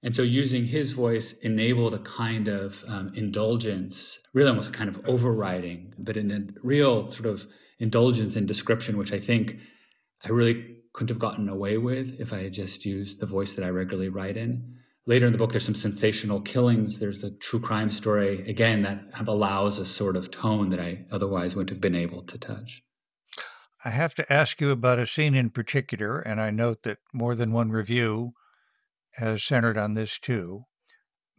[0.03, 4.89] And so using his voice enabled a kind of um, indulgence, really almost a kind
[4.89, 7.45] of overriding, but in a real sort of
[7.79, 9.57] indulgence in description, which I think
[10.23, 13.65] I really couldn't have gotten away with if I had just used the voice that
[13.65, 14.76] I regularly write in.
[15.07, 16.99] Later in the book, there's some sensational killings.
[16.99, 21.55] There's a true crime story, again, that allows a sort of tone that I otherwise
[21.55, 22.83] wouldn't have been able to touch.
[23.85, 27.35] I have to ask you about a scene in particular, and I note that more
[27.35, 28.33] than one review
[29.13, 30.65] has centered on this too.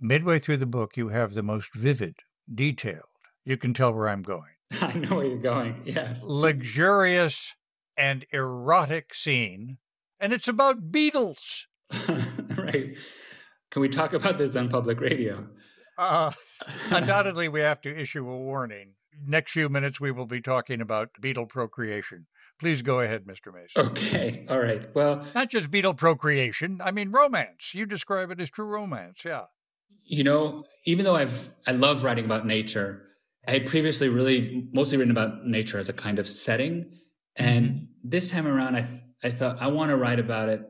[0.01, 2.17] Midway through the book, you have the most vivid,
[2.53, 3.03] detailed,
[3.45, 4.55] you can tell where I'm going.
[4.81, 6.25] I know where you're going, yes.
[6.25, 7.55] Luxurious
[7.99, 9.77] and erotic scene,
[10.19, 11.67] and it's about beetles.
[12.57, 12.97] right.
[13.79, 15.47] Can we talk about this on public radio?
[15.97, 16.33] Uh,
[16.91, 18.95] undoubtedly, we have to issue a warning
[19.27, 22.27] next few minutes, we will be talking about beetle procreation.
[22.61, 23.55] Please go ahead, Mr.
[23.55, 23.91] Mason.
[23.93, 24.47] Okay.
[24.49, 24.95] All right.
[24.95, 26.81] Well, not just beetle procreation.
[26.83, 27.73] I mean, romance.
[27.75, 29.25] You describe it as true romance.
[29.25, 29.45] Yeah.
[30.05, 33.03] You know, even though I've, I love writing about nature,
[33.47, 36.91] I had previously really mostly written about nature as a kind of setting.
[37.37, 37.85] And mm-hmm.
[38.03, 40.63] this time around, I, I thought I want to write about it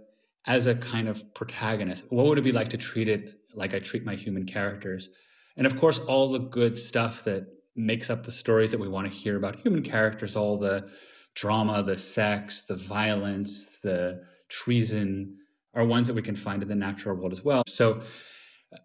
[0.47, 2.05] as a kind of protagonist.
[2.09, 5.11] What would it be like to treat it like I treat my human characters?
[5.57, 7.47] And of course, all the good stuff that
[7.77, 10.89] makes up the stories that we want to hear about human characters, all the
[11.35, 15.37] drama, the sex, the violence, the treason
[15.75, 17.63] are ones that we can find in the natural world as well.
[17.69, 18.03] So,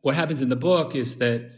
[0.01, 1.49] what happens in the book is that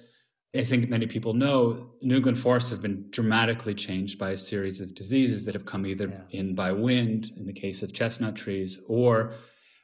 [0.56, 4.80] I think many people know New England forests have been dramatically changed by a series
[4.80, 6.40] of diseases that have come either yeah.
[6.40, 9.34] in by wind, in the case of chestnut trees, or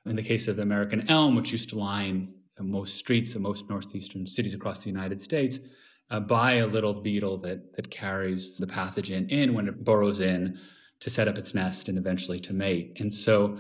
[0.05, 3.69] in the case of the American elm, which used to line most streets of most
[3.69, 5.59] northeastern cities across the United States
[6.11, 10.57] uh, by a little beetle that that carries the pathogen in when it burrows in
[10.99, 12.97] to set up its nest and eventually to mate.
[12.99, 13.57] And so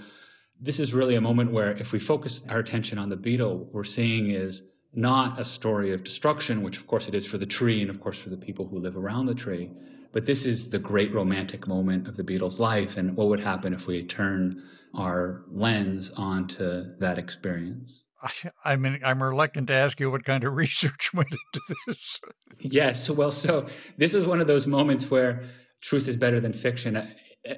[0.59, 3.73] this is really a moment where if we focus our attention on the beetle, what
[3.73, 4.61] we're seeing is
[4.93, 7.99] not a story of destruction, which of course it is for the tree and of
[7.99, 9.71] course for the people who live around the tree,
[10.11, 13.73] but this is the great romantic moment of the beetle's life and what would happen
[13.73, 14.61] if we turn
[14.95, 18.07] our lens onto that experience.
[18.65, 22.19] I, mean, I'm reluctant to ask you what kind of research went into this.
[22.59, 25.49] yes, well, so this is one of those moments where
[25.81, 27.11] truth is better than fiction.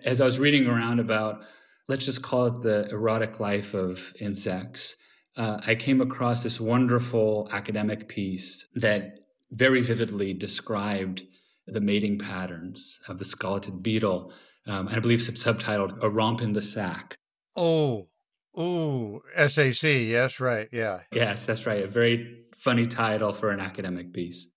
[0.06, 1.42] As I was reading around about,
[1.88, 4.96] let's just call it the erotic life of insects,
[5.36, 9.20] uh, I came across this wonderful academic piece that
[9.52, 11.24] very vividly described
[11.68, 14.32] the mating patterns of the scarlet beetle,
[14.68, 17.18] um, and I believe subtitled "A Romp in the Sack."
[17.56, 18.08] Oh,
[18.56, 19.84] oh, SAC.
[19.84, 20.70] Yes, right.
[20.72, 21.02] Yeah.
[21.12, 21.84] Yes, that's right.
[21.84, 24.50] A very funny title for an academic piece.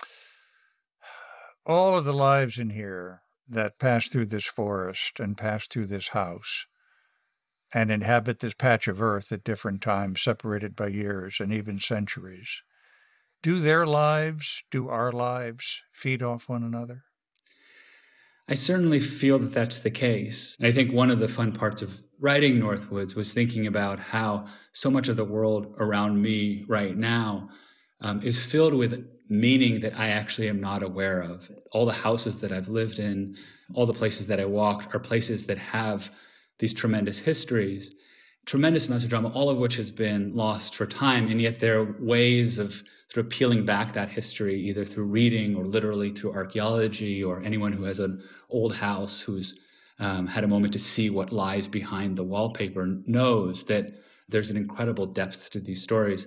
[1.66, 6.08] All of the lives in here that pass through this forest and pass through this
[6.08, 6.66] house
[7.72, 12.62] and inhabit this patch of earth at different times, separated by years and even centuries.
[13.42, 17.04] Do their lives, do our lives feed off one another?
[18.50, 20.56] I certainly feel that that's the case.
[20.58, 24.46] And I think one of the fun parts of writing Northwoods was thinking about how
[24.72, 27.48] so much of the world around me right now
[28.00, 31.48] um, is filled with meaning that I actually am not aware of.
[31.70, 33.36] All the houses that I've lived in,
[33.74, 36.10] all the places that I walked are places that have
[36.58, 37.94] these tremendous histories,
[38.46, 41.30] tremendous amounts of drama, all of which has been lost for time.
[41.30, 45.56] And yet there are ways of sort of peeling back that history, either through reading
[45.56, 49.58] or literally through archaeology, or anyone who has an old house who's
[49.98, 53.92] um, had a moment to see what lies behind the wallpaper knows that
[54.28, 56.26] there's an incredible depth to these stories.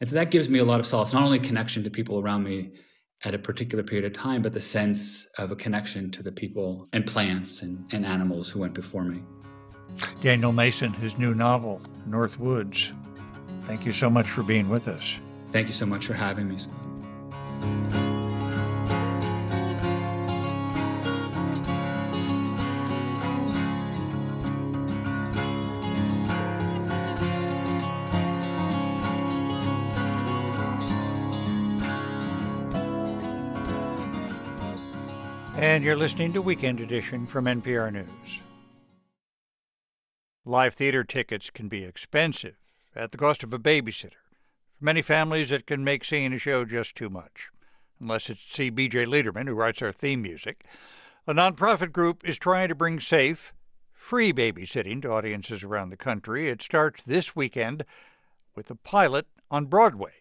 [0.00, 2.42] And so that gives me a lot of solace, not only connection to people around
[2.42, 2.72] me
[3.22, 6.88] at a particular period of time, but the sense of a connection to the people
[6.92, 9.22] and plants and, and animals who went before me.
[10.20, 12.92] Daniel Mason, his new novel, North Woods.
[13.66, 15.18] Thank you so much for being with us.
[15.52, 16.74] Thank you so much for having me, Scott.
[35.56, 38.40] And you're listening to Weekend Edition from NPR News.
[40.46, 42.56] Live theater tickets can be expensive,
[42.94, 44.20] at the cost of a babysitter.
[44.78, 47.48] For many families, it can make seeing a show just too much.
[47.98, 48.68] Unless it's C.
[48.68, 49.06] B.J.
[49.06, 50.66] Leiderman, who writes our theme music.
[51.26, 53.54] A nonprofit group is trying to bring safe,
[53.90, 56.50] free babysitting to audiences around the country.
[56.50, 57.86] It starts this weekend
[58.54, 60.12] with a pilot on Broadway,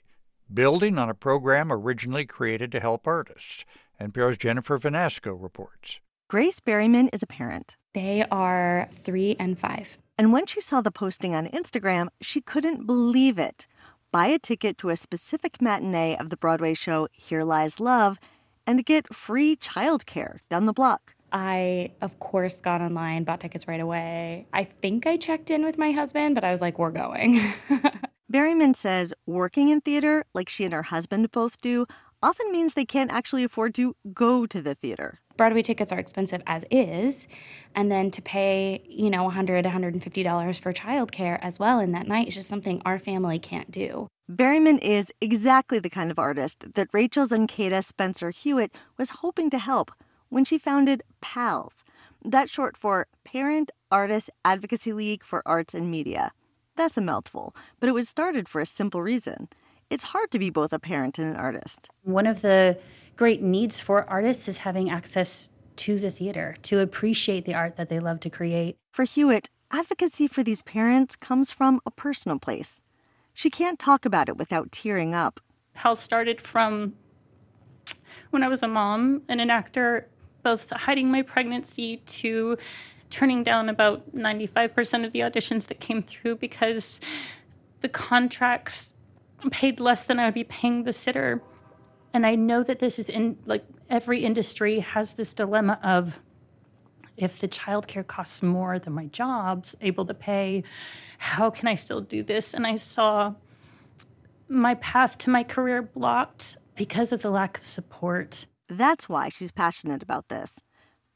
[0.53, 3.65] building on a program originally created to help artists.
[3.99, 5.99] NPR's Jennifer Vanasco reports.
[6.30, 7.76] Grace Berryman is a parent.
[7.93, 9.97] They are three and five.
[10.18, 13.68] And when she saw the posting on Instagram, she couldn't believe it.
[14.11, 18.20] Buy a ticket to a specific matinee of the Broadway show Here Lies Love
[18.68, 21.16] and get free childcare down the block.
[21.32, 24.45] I, of course, got online, bought tickets right away.
[24.53, 27.41] I think I checked in with my husband, but I was like, we're going.
[28.32, 31.88] Berryman says working in theater, like she and her husband both do,
[32.22, 35.20] often means they can't actually afford to go to the theater.
[35.36, 37.27] Broadway tickets are expensive as is,
[37.75, 42.27] and then to pay, you know, $100, $150 for childcare as well in that night
[42.27, 44.07] is just something our family can't do.
[44.31, 49.57] Berryman is exactly the kind of artist that Rachel Zankata Spencer Hewitt was hoping to
[49.57, 49.91] help
[50.29, 51.84] when she founded PALS.
[52.23, 56.31] That's short for Parent Artist Advocacy League for Arts and Media.
[56.75, 59.49] That's a mouthful, but it was started for a simple reason
[59.93, 61.89] it's hard to be both a parent and an artist.
[62.01, 62.77] One of the
[63.16, 67.89] great needs for artists is having access to the theater, to appreciate the art that
[67.89, 68.78] they love to create.
[68.91, 72.80] For Hewitt, advocacy for these parents comes from a personal place.
[73.34, 75.39] She can't talk about it without tearing up.
[75.74, 76.93] PAAL started from
[78.30, 80.07] when I was a mom and an actor,
[80.43, 82.57] both hiding my pregnancy to
[83.09, 86.99] turning down about 95% of the auditions that came through because
[87.82, 88.93] the contracts
[89.51, 91.41] paid less than I would be paying the sitter.
[92.14, 96.22] And I know that this is in like every industry has this dilemma of
[97.18, 100.64] if the childcare costs more than my job's able to pay,
[101.18, 102.53] how can I still do this?
[102.53, 103.34] And I saw
[104.47, 108.47] my path to my career blocked because of the lack of support.
[108.68, 110.59] That's why she's passionate about this.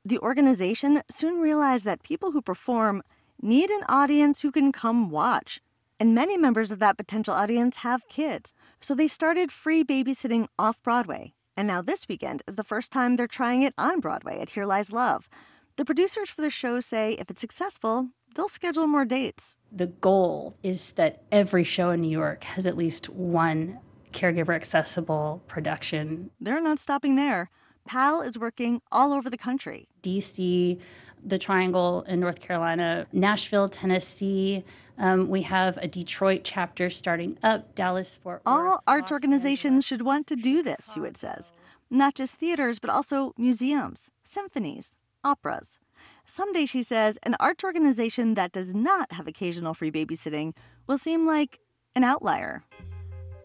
[0.06, 3.02] The organization soon realized that people who perform
[3.42, 5.62] need an audience who can come watch
[6.00, 8.54] and many members of that potential audience have kids.
[8.80, 11.34] So they started free babysitting off Broadway.
[11.56, 14.66] And now this weekend is the first time they're trying it on Broadway at Here
[14.66, 15.28] Lies Love.
[15.76, 19.58] The producers for the show say if it's successful, they'll schedule more dates.
[19.72, 23.80] The goal is that every show in New York has at least one
[24.14, 26.30] caregiver accessible production.
[26.40, 27.50] They're not stopping there.
[27.88, 29.88] PAAL is working all over the country.
[30.04, 30.80] DC,
[31.24, 34.64] the Triangle in North Carolina, Nashville, Tennessee,
[34.98, 38.42] um, we have a Detroit chapter starting up, Dallas, Fort Worth.
[38.46, 41.52] All arts organizations should want to do this, Hewitt says.
[41.90, 45.80] Not just theaters, but also museums, symphonies, operas.
[46.26, 50.54] Someday, she says, an arts organization that does not have occasional free babysitting
[50.86, 51.60] will seem like
[51.96, 52.64] an outlier.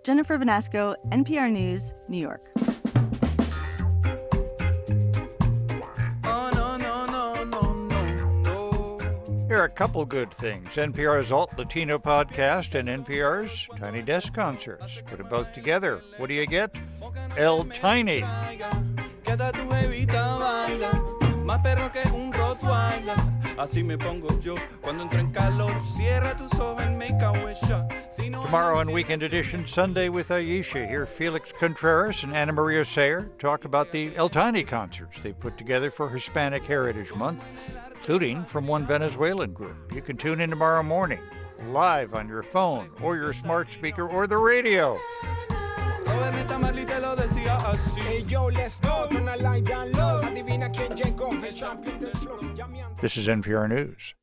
[0.04, 2.50] Jennifer Vanasco, NPR News, New York.
[9.52, 15.02] Here are a couple good things NPR's Alt Latino podcast and NPR's Tiny Desk Concerts.
[15.04, 16.00] Put them both together.
[16.16, 16.74] What do you get?
[17.36, 18.20] El Tiny.
[28.46, 33.92] Tomorrow on Weekend Edition, Sunday with Ayesha, hear Felix Contreras and Anamaria Sayre talk about
[33.92, 39.52] the El Tiny concerts they put together for Hispanic Heritage Month including from one Venezuelan
[39.52, 39.76] group.
[39.94, 41.20] You can tune in tomorrow morning,
[41.68, 44.98] live on your phone or your smart speaker or the radio.
[53.00, 54.14] This is NPR News.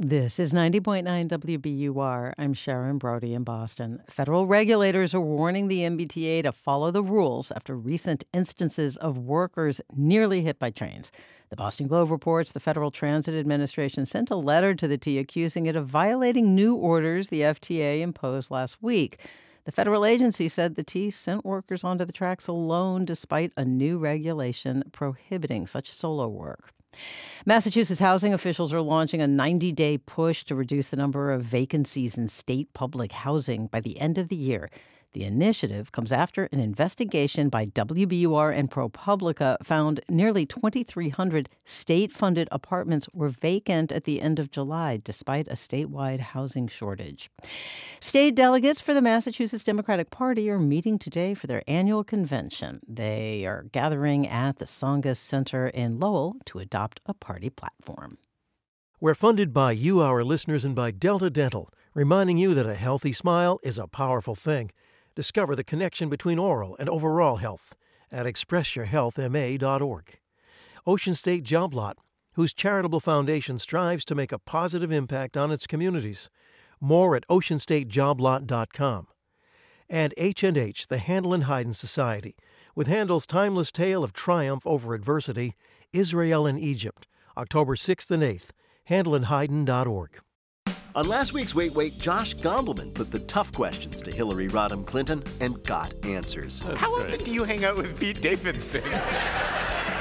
[0.00, 2.32] This is 90.9 WBUR.
[2.38, 4.00] I'm Sharon Brody in Boston.
[4.08, 9.80] Federal regulators are warning the MBTA to follow the rules after recent instances of workers
[9.96, 11.10] nearly hit by trains.
[11.50, 15.64] The Boston Globe reports the Federal Transit Administration sent a letter to the T accusing
[15.64, 19.18] it of violating new orders the FTA imposed last week.
[19.64, 23.98] The federal agency said the T sent workers onto the tracks alone despite a new
[23.98, 26.72] regulation prohibiting such solo work.
[27.46, 32.18] Massachusetts housing officials are launching a 90 day push to reduce the number of vacancies
[32.18, 34.68] in state public housing by the end of the year.
[35.14, 42.46] The initiative comes after an investigation by WBUR and ProPublica found nearly 2,300 state funded
[42.52, 47.30] apartments were vacant at the end of July, despite a statewide housing shortage.
[48.00, 52.80] State delegates for the Massachusetts Democratic Party are meeting today for their annual convention.
[52.86, 58.18] They are gathering at the Tsongas Center in Lowell to adopt a party platform.
[59.00, 63.12] We're funded by you, our listeners, and by Delta Dental, reminding you that a healthy
[63.14, 64.70] smile is a powerful thing.
[65.18, 67.74] Discover the connection between oral and overall health
[68.12, 70.18] at expressyourhealthma.org.
[70.86, 71.98] Ocean State Job Lot,
[72.34, 76.30] whose charitable foundation strives to make a positive impact on its communities.
[76.80, 79.08] More at oceanstatejoblot.com.
[79.90, 82.36] And H&H, the Handel and Haydn Society,
[82.76, 85.56] with Handel's timeless tale of triumph over adversity,
[85.92, 88.50] Israel and Egypt, October 6th and 8th,
[88.88, 90.20] handelandhaydn.org.
[90.98, 95.22] On last week's Wait Wait, Josh Gondelman put the tough questions to Hillary Rodham Clinton
[95.40, 96.58] and got answers.
[96.58, 97.14] That's How great.
[97.14, 98.82] often do you hang out with Pete Davidson?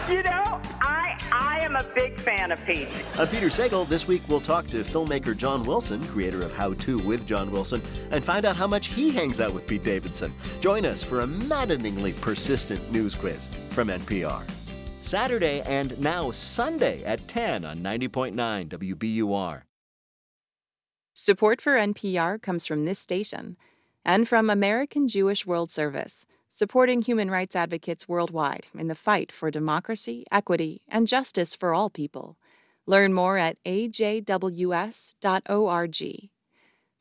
[0.09, 2.87] you know, I I am a big fan of Pete.
[3.15, 6.97] I'm Peter Sagal, this week we'll talk to filmmaker John Wilson, creator of How To
[6.97, 7.79] with John Wilson,
[8.09, 10.33] and find out how much he hangs out with Pete Davidson.
[10.61, 14.41] Join us for a maddeningly persistent news quiz from NPR.
[15.01, 19.66] Saturday and now Sunday at 10 on 90.9 WBUR.
[21.19, 23.57] Support for NPR comes from this station
[24.05, 29.49] and from American Jewish World Service, supporting human rights advocates worldwide in the fight for
[29.49, 32.37] democracy, equity, and justice for all people.
[32.85, 34.29] Learn more at ajws.org.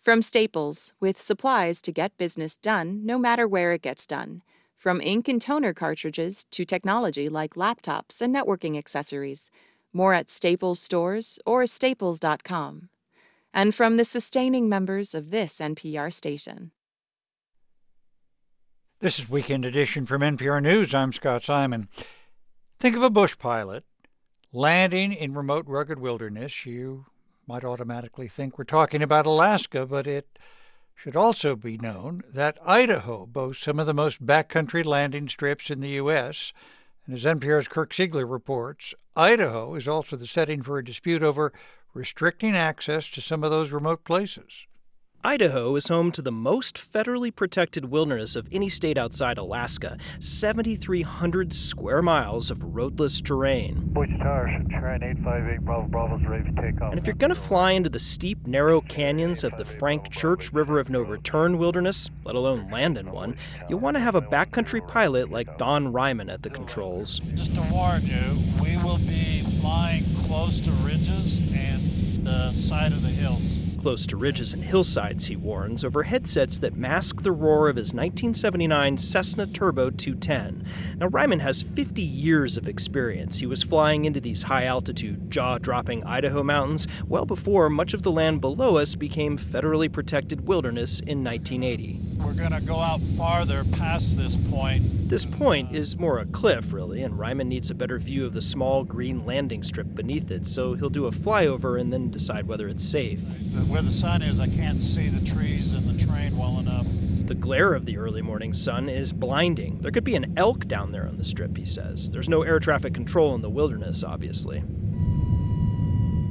[0.01, 4.43] From Staples, with supplies to get business done no matter where it gets done.
[4.79, 9.51] From ink and toner cartridges to technology like laptops and networking accessories.
[9.93, 12.89] More at Staples stores or staples.com
[13.57, 16.73] and from the sustaining members of this NPR station.
[19.01, 20.93] This is Weekend Edition from NPR News.
[20.93, 21.89] I'm Scott Simon.
[22.79, 23.85] Think of a bush pilot
[24.53, 26.67] landing in remote, rugged wilderness.
[26.67, 27.07] You
[27.47, 30.39] might automatically think we're talking about Alaska, but it
[30.95, 35.81] should also be known that Idaho boasts some of the most backcountry landing strips in
[35.81, 36.53] the U.S.
[37.07, 41.55] And as NPR's Kirk Siegler reports, Idaho is also the setting for a dispute over
[41.97, 44.67] restricting access to some of those remote places.
[45.27, 51.53] Idaho is home to the most federally protected wilderness of any state outside Alaska 7,300
[51.53, 53.93] square miles of roadless terrain.
[54.23, 56.93] Towers, 858 Bravo Bravo's ready to take off.
[56.93, 60.53] And if you're going to fly into the steep, narrow canyons of the Frank Church
[60.53, 63.37] River of No Return wilderness, let alone land in one,
[63.69, 67.19] you'll want to have a backcountry pilot like Don Ryman at the controls.
[67.35, 73.03] Just to warn you, we will be flying close to ridges and the side of
[73.03, 77.69] the hills close to ridges and hillsides, he warns, over headsets that mask the roar
[77.69, 80.67] of his 1979 Cessna Turbo 210.
[80.99, 83.39] Now, Ryman has 50 years of experience.
[83.39, 88.03] He was flying into these high altitude, jaw dropping Idaho mountains well before much of
[88.03, 92.01] the land below us became federally protected wilderness in 1980.
[92.19, 95.09] We're going to go out farther past this point.
[95.09, 98.43] This point is more a cliff, really, and Ryman needs a better view of the
[98.43, 102.67] small green landing strip beneath it, so he'll do a flyover and then decide whether
[102.67, 103.23] it's safe.
[103.77, 106.87] Where the sun is, I can't see the trees and the train well enough.
[107.27, 109.81] The glare of the early morning sun is blinding.
[109.83, 112.09] There could be an elk down there on the strip, he says.
[112.09, 114.61] There's no air traffic control in the wilderness, obviously.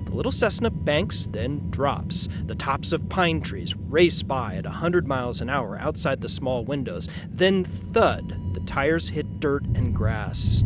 [0.06, 2.28] The little Cessna banks, then drops.
[2.48, 6.66] The tops of pine trees race by at 100 miles an hour outside the small
[6.66, 7.08] windows.
[7.30, 10.64] Then, thud, the tires hit dirt and grass.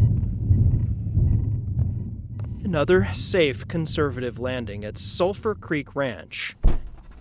[2.70, 6.55] Another safe conservative landing at Sulphur Creek Ranch.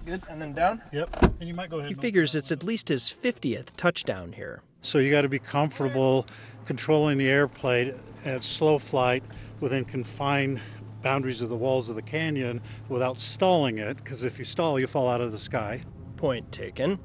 [0.05, 0.83] Good, and then down?
[0.93, 1.23] Yep.
[1.41, 1.89] And you might go ahead.
[1.89, 4.61] He figures it's at least his 50th touchdown here.
[4.83, 6.27] So you got to be comfortable
[6.67, 9.25] controlling the airplane at slow flight
[9.61, 10.61] within confined
[11.01, 14.87] boundaries of the walls of the canyon without stalling it, because if you stall, you
[14.87, 15.83] fall out of the sky.
[16.19, 16.99] Point taken.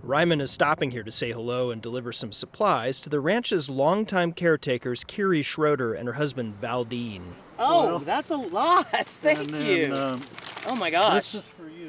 [0.00, 4.32] Ryman is stopping here to say hello and deliver some supplies to the ranch's longtime
[4.32, 7.34] caretakers, Kiri Schroeder and her husband, Valdine.
[7.60, 8.86] Oh, that's a lot.
[9.06, 9.94] Thank then, you.
[9.94, 10.22] Um,
[10.66, 11.34] oh my gosh.
[11.34, 11.42] You.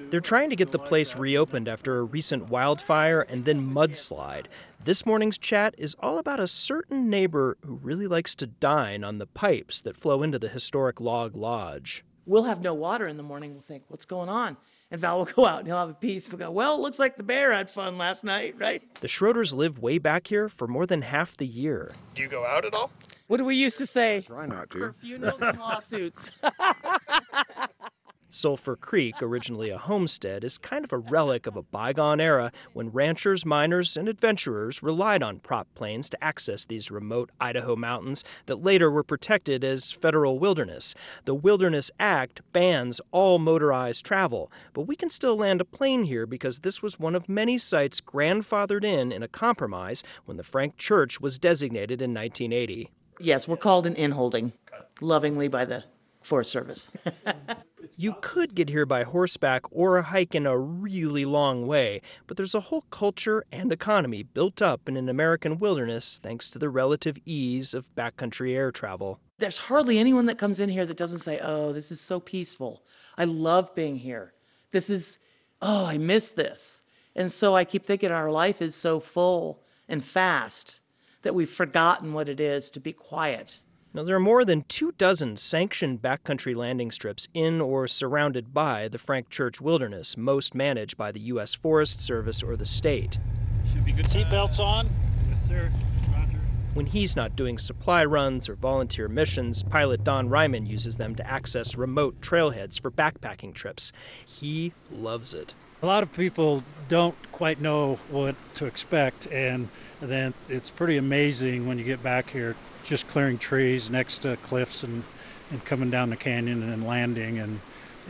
[0.10, 4.48] They're trying to get the place reopened after a recent wildfire and then mudslide.
[4.84, 9.20] This morning's chat is all about a certain neighbor who really likes to dine on
[9.20, 12.04] the pipes that flow into the historic log lodge.
[12.26, 13.54] We'll have no water in the morning.
[13.54, 14.58] We'll think, what's going on?
[14.90, 16.30] And Val will go out and he'll have a piece.
[16.30, 18.82] He'll go, well, it looks like the bear had fun last night, right?
[19.02, 21.94] The Schroeders live way back here for more than half the year.
[22.16, 22.92] Do you go out at all?
[23.32, 24.26] What do we used to say?
[24.28, 24.78] Try not to.
[24.78, 26.32] For funerals and lawsuits.
[28.30, 32.92] Sulphur Creek, originally a homestead, is kind of a relic of a bygone era when
[32.92, 38.64] ranchers, miners, and adventurers relied on prop planes to access these remote Idaho mountains that
[38.64, 40.94] later were protected as federal wilderness.
[41.24, 46.26] The Wilderness Act bans all motorized travel, but we can still land a plane here
[46.26, 50.76] because this was one of many sites grandfathered in in a compromise when the Frank
[50.76, 52.92] Church was designated in 1980.
[53.22, 54.54] Yes, we're called an in holding
[55.00, 55.84] lovingly by the
[56.22, 56.90] Forest Service.
[57.98, 62.36] You could get here by horseback or a hike in a really long way, but
[62.36, 66.70] there's a whole culture and economy built up in an American wilderness thanks to the
[66.70, 69.20] relative ease of backcountry air travel.
[69.38, 72.82] There's hardly anyone that comes in here that doesn't say, Oh, this is so peaceful.
[73.18, 74.34] I love being here.
[74.72, 75.20] This is,
[75.62, 76.82] oh, I miss this.
[77.16, 80.81] And so I keep thinking our life is so full and fast
[81.22, 83.60] that we've forgotten what it is to be quiet
[83.94, 88.88] now, there are more than two dozen sanctioned backcountry landing strips in or surrounded by
[88.88, 91.54] the Frank Church Wilderness, most managed by the U.S.
[91.54, 93.18] Forest Service or the state.
[93.70, 94.88] Should be good seatbelts on.
[95.30, 95.70] Yes, sir.
[96.10, 96.38] Roger.
[96.74, 101.30] When he's not doing supply runs or volunteer missions, pilot Don Ryman uses them to
[101.30, 103.92] access remote trailheads for backpacking trips.
[104.26, 105.54] He loves it.
[105.84, 109.68] A lot of people don't quite know what to expect, and
[110.02, 114.84] then it's pretty amazing when you get back here just clearing trees next to cliffs
[114.84, 115.04] and,
[115.52, 117.38] and coming down the canyon and landing.
[117.38, 117.60] And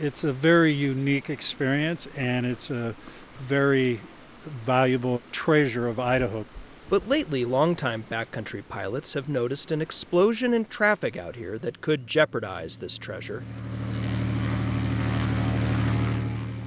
[0.00, 2.94] it's a very unique experience and it's a
[3.38, 4.00] very
[4.44, 6.46] valuable treasure of Idaho.
[6.88, 12.06] But lately, longtime backcountry pilots have noticed an explosion in traffic out here that could
[12.06, 13.44] jeopardize this treasure.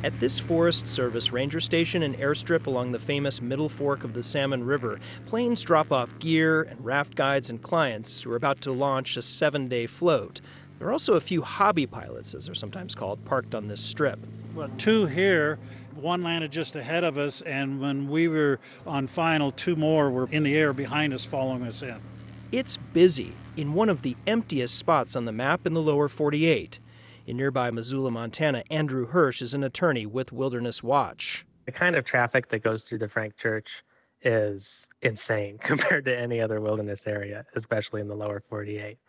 [0.05, 4.21] At this Forest Service ranger station and airstrip along the famous Middle Fork of the
[4.21, 8.71] Salmon River, planes drop off gear and raft guides and clients who are about to
[8.71, 10.41] launch a seven day float.
[10.77, 14.19] There are also a few hobby pilots, as they're sometimes called, parked on this strip.
[14.53, 15.57] Well, two here.
[15.95, 20.29] One landed just ahead of us, and when we were on final, two more were
[20.29, 21.99] in the air behind us, following us in.
[22.51, 26.77] It's busy in one of the emptiest spots on the map in the lower 48.
[27.25, 31.43] In nearby Missoula, Montana, Andrew Hirsch is an attorney with Wilderness Watch.
[31.65, 33.67] The kind of traffic that goes through the Frank Church
[34.21, 38.99] is insane compared to any other wilderness area, especially in the lower 48.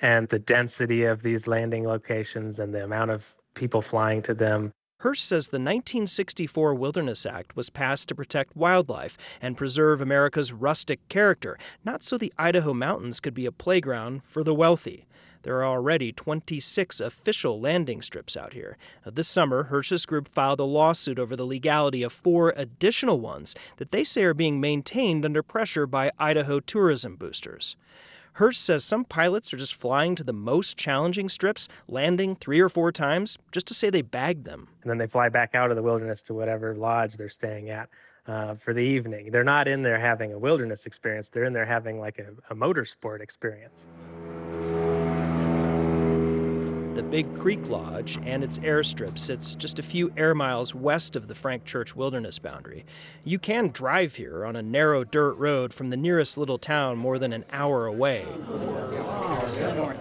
[0.00, 4.72] And the density of these landing locations and the amount of people flying to them.
[5.00, 11.06] Hirsch says the 1964 Wilderness Act was passed to protect wildlife and preserve America's rustic
[11.10, 15.06] character, not so the Idaho mountains could be a playground for the wealthy.
[15.42, 18.76] There are already 26 official landing strips out here.
[19.06, 23.90] this summer, Hirsch's group filed a lawsuit over the legality of four additional ones that
[23.90, 27.76] they say are being maintained under pressure by Idaho tourism boosters.
[28.34, 32.68] Hirsch says some pilots are just flying to the most challenging strips, landing three or
[32.68, 34.68] four times just to say they bagged them.
[34.82, 37.88] And then they fly back out of the wilderness to whatever lodge they're staying at.
[38.26, 39.30] Uh, for the evening.
[39.32, 42.54] They're not in there having a wilderness experience, they're in there having like a, a
[42.54, 43.86] motorsport experience.
[46.94, 51.28] The Big Creek Lodge and its airstrip sits just a few air miles west of
[51.28, 52.84] the Frank Church Wilderness boundary.
[53.22, 57.16] You can drive here on a narrow dirt road from the nearest little town more
[57.18, 58.26] than an hour away.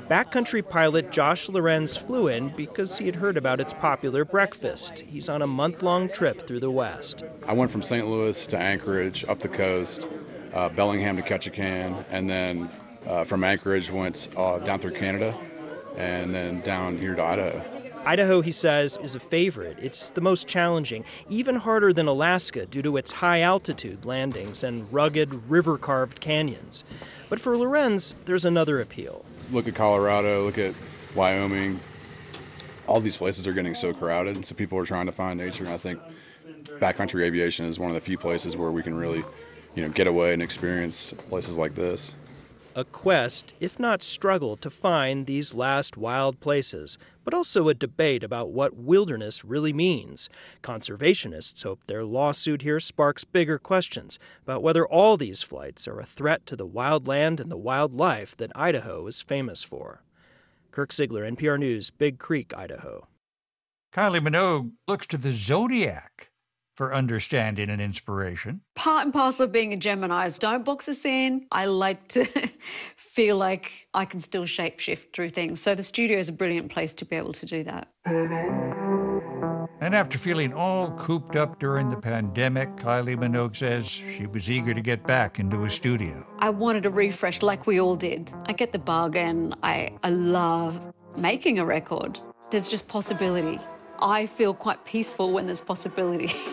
[0.10, 5.02] Backcountry pilot Josh Lorenz flew in because he had heard about its popular breakfast.
[5.02, 7.24] He's on a month long trip through the West.
[7.46, 8.08] I went from St.
[8.08, 10.10] Louis to Anchorage, up the coast,
[10.56, 12.68] uh, Bellingham to Ketchikan, and then
[13.06, 15.38] uh, from Anchorage went uh, down through Canada
[16.00, 17.62] and then down here to Idaho.
[18.06, 19.78] Idaho, he says, is a favorite.
[19.82, 24.91] It's the most challenging, even harder than Alaska due to its high altitude landings and
[24.91, 26.86] rugged, river carved canyons.
[27.28, 29.26] But for Lorenz, there's another appeal.
[29.52, 30.74] Look at Colorado, look at
[31.14, 31.82] Wyoming.
[32.88, 35.66] All these places are getting so crowded, and so people are trying to find nature.
[35.66, 36.00] And I think
[36.80, 39.24] backcountry aviation is one of the few places where we can really,
[39.76, 42.16] you know, get away and experience places like this
[42.76, 48.24] a quest, if not struggle, to find these last wild places, but also a debate
[48.24, 50.30] about what wilderness really means.
[50.64, 56.06] Conservationists hope their lawsuit here sparks bigger questions about whether all these flights are a
[56.06, 60.04] threat to the wild land and the wildlife that Idaho is famous for.
[60.72, 63.08] Kirk Siegler, NPR News, Big Creek, Idaho.
[63.94, 66.29] Kylie Minogue looks to the zodiac
[66.80, 68.62] for understanding and inspiration.
[68.76, 71.46] Part and parcel of being a Gemini is don't box us in.
[71.52, 72.26] I like to
[72.96, 75.60] feel like I can still shapeshift through things.
[75.60, 77.90] So the studio is a brilliant place to be able to do that.
[79.82, 84.74] And after feeling all cooped up during the pandemic, Kylie Minogue says she was eager
[84.74, 86.26] to get back into a studio.
[86.40, 88.32] I wanted a refresh like we all did.
[88.46, 89.54] I get the bargain.
[89.64, 90.80] I, I love
[91.18, 92.22] making a record.
[92.52, 93.60] There's just possibility.
[94.02, 96.34] I feel quite peaceful when there's possibility.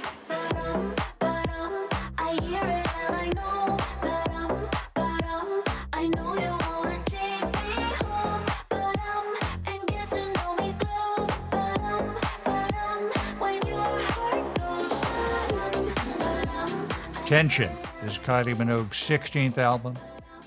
[17.27, 17.71] Tension
[18.05, 19.95] is Kylie Minogue's 16th album.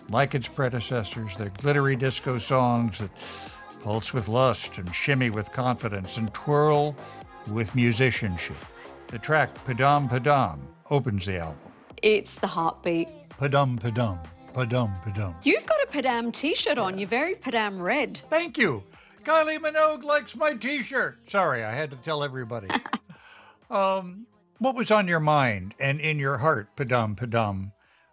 [0.10, 3.10] Like its predecessors, they're glittery disco songs that
[3.80, 6.96] pulse with lust and shimmy with confidence and twirl
[7.52, 8.58] with musicianship.
[9.08, 10.60] The track Padam Padam
[10.90, 11.58] opens the album.
[12.02, 13.10] It's the heartbeat.
[13.40, 14.20] Padam Padam,
[14.54, 15.34] Padam Padam.
[15.44, 16.98] You've got a Padam t shirt on.
[16.98, 18.22] You're very Padam red.
[18.30, 18.84] Thank you.
[19.24, 21.20] Kylie Minogue likes my t shirt.
[21.30, 22.68] Sorry, I had to tell everybody.
[23.70, 24.26] um,
[24.60, 27.72] what was on your mind and in your heart, Padam Padam,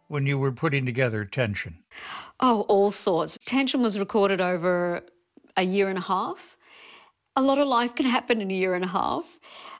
[0.08, 1.78] when you were putting together Tension?
[2.40, 3.38] Oh, all sorts.
[3.44, 5.02] Tension was recorded over
[5.56, 6.56] a year and a half.
[7.36, 9.24] A lot of life can happen in a year and a half.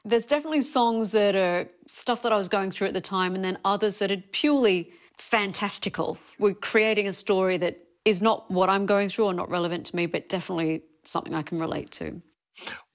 [0.05, 3.45] There's definitely songs that are stuff that I was going through at the time, and
[3.45, 6.19] then others that are purely fantastical.
[6.39, 9.97] We're creating a story that is not what I'm going through or not relevant to
[9.97, 12.21] me, but definitely something I can relate to.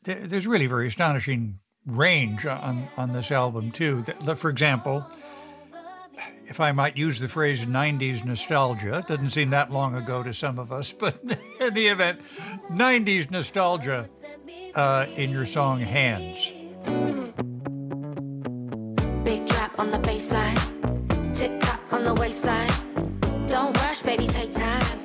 [0.04, 4.04] There's really very astonishing range on, on this album, too.
[4.36, 5.06] For example,
[6.52, 10.34] if I might use the phrase 90s nostalgia, it doesn't seem that long ago to
[10.34, 12.20] some of us, but in any event,
[12.70, 14.10] 90s nostalgia
[14.76, 16.52] uh, in your song Hands.
[19.24, 22.70] Big drop on the bassline, tick tock on the waistline.
[23.47, 24.99] Don't rush, baby, take time.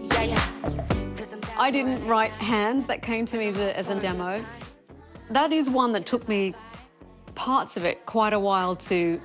[0.00, 0.84] Yeah, yeah.
[1.56, 4.44] I didn't write Hands, that came to me as a, as a demo.
[5.30, 6.52] That is one that took me
[7.36, 9.20] parts of it quite a while to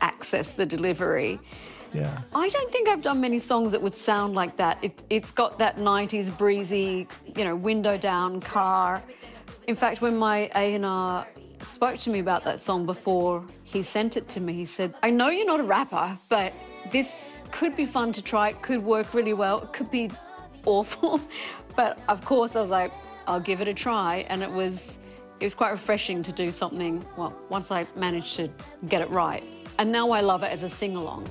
[0.00, 1.40] access the delivery.
[1.92, 2.18] Yeah.
[2.34, 4.78] I don't think I've done many songs that would sound like that.
[4.82, 9.02] It, it's got that 90s breezy, you know, window down car.
[9.68, 11.26] In fact, when my A&R
[11.62, 15.10] spoke to me about that song before he sent it to me, he said, I
[15.10, 16.52] know you're not a rapper, but
[16.90, 18.50] this could be fun to try.
[18.50, 19.60] It could work really well.
[19.60, 20.10] It could be
[20.64, 21.20] awful.
[21.76, 22.92] but of course, I was like,
[23.28, 24.26] I'll give it a try.
[24.28, 24.98] And it was
[25.40, 28.48] it was quite refreshing to do something, well, once I managed to
[28.86, 29.44] get it right.
[29.78, 31.28] And now I love it as a sing along.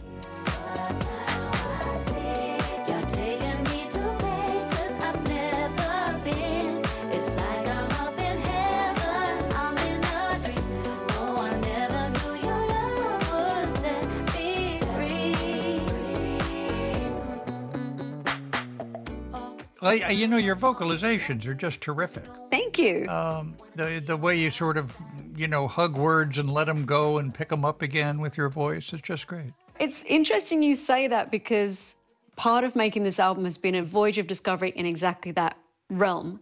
[19.82, 22.24] Well, you know, your vocalizations are just terrific.
[22.50, 23.08] Thank you.
[23.08, 24.96] Um, the the way you sort of,
[25.36, 28.50] you know, hug words and let them go and pick them up again with your
[28.50, 29.54] voice is just great.
[29.80, 31.96] It's interesting you say that because
[32.36, 35.58] part of making this album has been a voyage of discovery in exactly that
[35.90, 36.40] realm.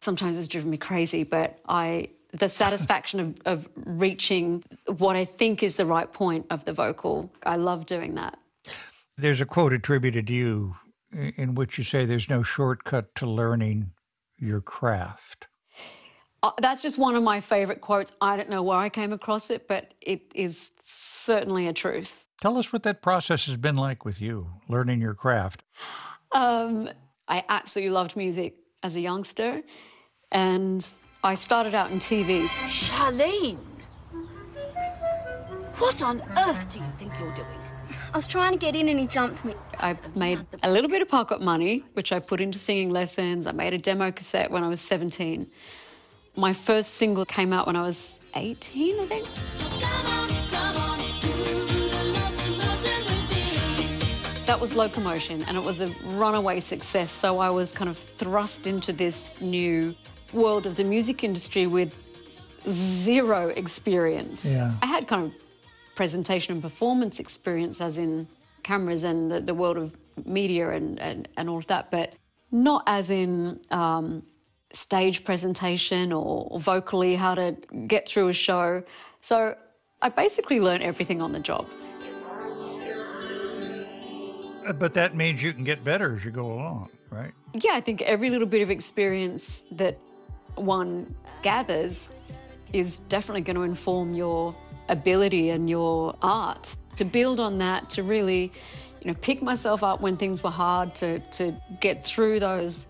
[0.00, 4.62] Sometimes it's driven me crazy, but I the satisfaction of, of reaching
[4.98, 7.30] what I think is the right point of the vocal.
[7.44, 8.38] I love doing that.
[9.16, 10.76] There's a quote attributed to you
[11.12, 13.90] in which you say there's no shortcut to learning
[14.38, 15.48] your craft.
[16.42, 18.12] Uh, that's just one of my favorite quotes.
[18.20, 22.24] I don't know where I came across it, but it is certainly a truth.
[22.40, 25.62] Tell us what that process has been like with you, learning your craft.
[26.32, 26.88] Um,
[27.28, 29.60] I absolutely loved music as a youngster,
[30.32, 32.46] and I started out in TV.
[32.68, 33.58] Charlene,
[35.76, 37.46] what on earth do you think you're doing?
[38.12, 39.54] I was trying to get in and he jumped me.
[39.78, 43.46] I made a little bit of pocket money, which I put into singing lessons.
[43.46, 45.46] I made a demo cassette when I was 17.
[46.36, 49.26] My first single came out when I was 18, I think.
[54.46, 57.10] That was Locomotion, and it was a runaway success.
[57.10, 59.94] So I was kind of thrust into this new
[60.32, 61.94] world of the music industry with
[62.68, 64.44] zero experience.
[64.44, 64.72] Yeah.
[64.82, 65.32] I had kind of
[65.94, 68.26] presentation and performance experience, as in
[68.62, 72.14] cameras and the, the world of media and, and, and all of that, but
[72.50, 74.22] not as in um,
[74.72, 77.56] stage presentation or, or vocally how to
[77.86, 78.82] get through a show.
[79.20, 79.54] So
[80.02, 81.66] I basically learned everything on the job.
[84.66, 87.32] Uh, But that means you can get better as you go along, right?
[87.54, 89.98] Yeah, I think every little bit of experience that
[90.54, 92.08] one gathers
[92.72, 94.54] is definitely going to inform your
[94.88, 96.74] ability and your art.
[96.96, 98.52] To build on that, to really
[99.00, 102.86] you know, pick myself up when things were hard, to, to get through those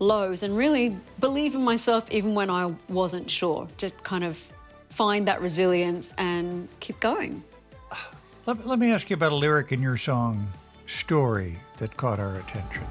[0.00, 3.68] lows and really believe in myself even when I wasn't sure.
[3.76, 4.44] Just kind of
[4.88, 7.44] find that resilience and keep going.
[8.46, 10.48] Let, let me ask you about a lyric in your song,
[10.86, 12.84] Story, that caught our attention.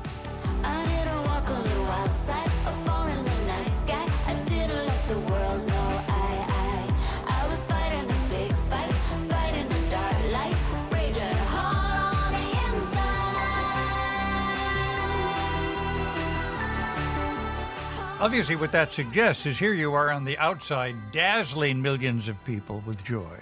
[18.21, 22.83] Obviously, what that suggests is here you are on the outside, dazzling millions of people
[22.85, 23.37] with joy,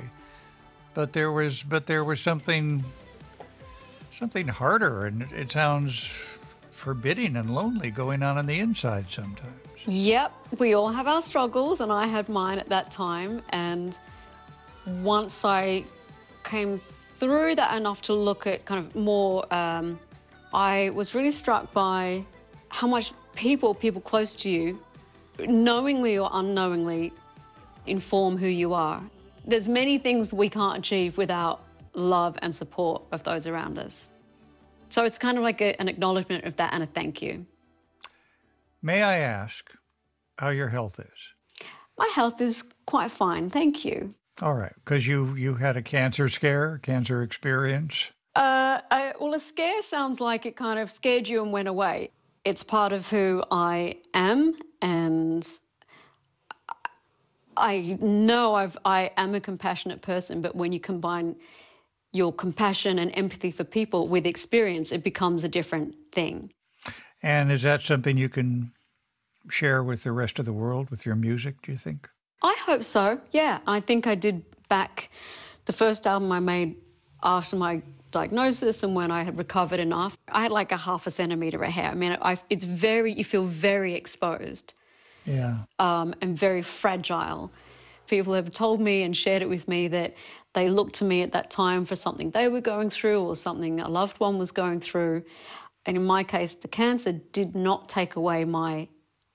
[0.94, 2.86] but there was, but there was something,
[4.14, 6.16] something harder, and it, sounds
[6.70, 9.58] forbidding and lonely going on on the inside sometimes.
[9.88, 13.42] Yep, we all have our struggles, and I had mine at that time.
[13.50, 13.98] And
[15.02, 15.86] once I
[16.44, 16.80] came
[17.16, 20.00] through that enough to look at kind of more, um,
[20.54, 22.24] I was really struck by
[22.70, 24.78] how much people, people close to you,
[25.40, 27.14] knowingly or unknowingly,
[27.86, 29.02] inform who you are.
[29.46, 31.64] There's many things we can't achieve without
[31.94, 34.10] love and support of those around us.
[34.90, 37.46] So it's kind of like a, an acknowledgement of that and a thank you.
[38.82, 39.72] May I ask
[40.38, 41.68] how your health is?
[41.98, 44.14] My health is quite fine, thank you.
[44.42, 48.12] All right, because you you had a cancer scare, cancer experience.
[48.36, 52.12] Uh, I, well, a scare sounds like it kind of scared you and went away.
[52.48, 55.46] It's part of who I am, and
[57.58, 61.36] I know I've, I am a compassionate person, but when you combine
[62.14, 66.50] your compassion and empathy for people with experience, it becomes a different thing.
[67.22, 68.72] And is that something you can
[69.50, 72.08] share with the rest of the world with your music, do you think?
[72.42, 73.20] I hope so.
[73.32, 75.10] Yeah, I think I did back
[75.66, 76.78] the first album I made
[77.24, 77.82] after my
[78.12, 80.18] diagnosis and when I had recovered enough.
[80.30, 81.92] I had like a half a centimeter of hair.
[81.92, 84.74] I mean, I, it's very, you feel very exposed
[85.26, 85.58] Yeah.
[85.80, 87.52] um, and very fragile.
[88.08, 90.16] People have told me and shared it with me that
[90.54, 93.80] they looked to me at that time for something they were going through or something
[93.82, 95.24] a loved one was going through.
[95.86, 98.88] And in my case, the cancer did not take away my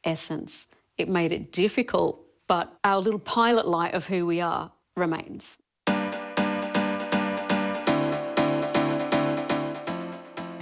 [0.05, 0.67] essence.
[0.99, 5.57] It made it difficult, but our little pilot light of who we are remains.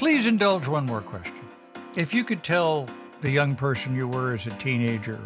[0.00, 1.46] Please indulge one more question.
[1.94, 2.88] If you could tell
[3.20, 5.20] the young person you were as a teenager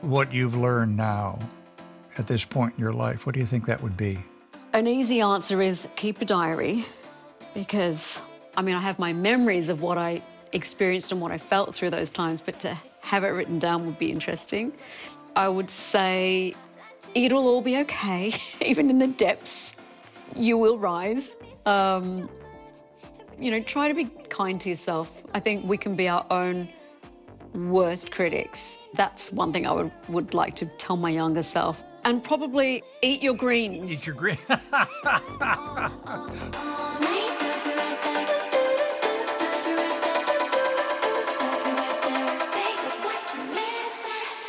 [0.00, 1.38] what you've learned now
[2.16, 4.18] at this point in your life, what do you think that would be?
[4.72, 6.86] An easy answer is keep a diary
[7.52, 8.18] because,
[8.56, 10.22] I mean, I have my memories of what I
[10.52, 13.98] experienced and what I felt through those times, but to have it written down would
[13.98, 14.72] be interesting.
[15.36, 16.54] I would say
[17.14, 19.76] it'll all be okay, even in the depths,
[20.34, 21.34] you will rise.
[21.66, 22.30] Um,
[23.40, 25.10] you know, try to be kind to yourself.
[25.34, 26.68] I think we can be our own
[27.54, 28.76] worst critics.
[28.94, 31.80] That's one thing I would, would like to tell my younger self.
[32.04, 33.90] And probably eat your greens.
[33.90, 34.40] Eat your greens.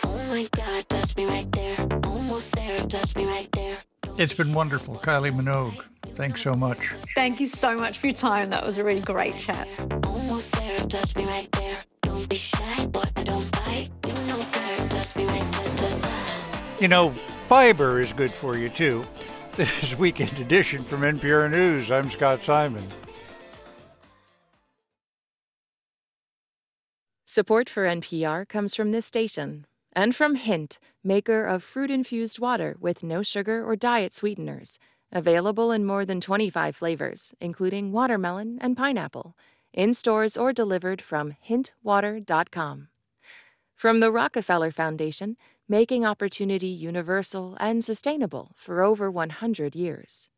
[0.01, 1.75] Oh my God, touch me right there.
[2.03, 3.77] Almost there, touch me right there.
[4.19, 4.25] Almost there, touch me right there.
[4.25, 4.95] It's been wonderful.
[4.95, 5.81] Kylie Minogue,
[6.15, 6.89] thanks so much.
[7.15, 8.49] Thank you so much for your time.
[8.49, 9.65] That was a really great chat.
[10.03, 11.77] Almost there, touch me right there.
[12.01, 13.89] Don't be shy, boy, I don't bite.
[14.05, 16.79] You know better, touch me right there.
[16.81, 19.05] You know, fiber is good for you too.
[19.55, 21.91] This is Weekend Edition from NPR News.
[21.91, 22.83] I'm Scott Simon.
[27.25, 32.75] Support for NPR comes from this station and from Hint, maker of fruit infused water
[32.79, 34.79] with no sugar or diet sweeteners.
[35.11, 39.35] Available in more than 25 flavors, including watermelon and pineapple,
[39.73, 42.89] in stores or delivered from hintwater.com.
[43.75, 45.37] From the Rockefeller Foundation,
[45.67, 50.29] making opportunity universal and sustainable for over 100 years.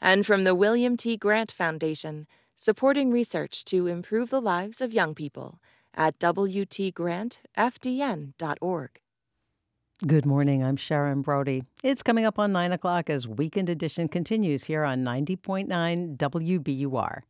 [0.00, 1.16] And from the William T.
[1.16, 5.58] Grant Foundation, supporting research to improve the lives of young people
[5.94, 8.90] at WTGrantFDN.org.
[10.06, 10.64] Good morning.
[10.64, 11.64] I'm Sharon Brody.
[11.84, 17.20] It's coming up on 9 o'clock as Weekend Edition continues here on 90.9 WBUR.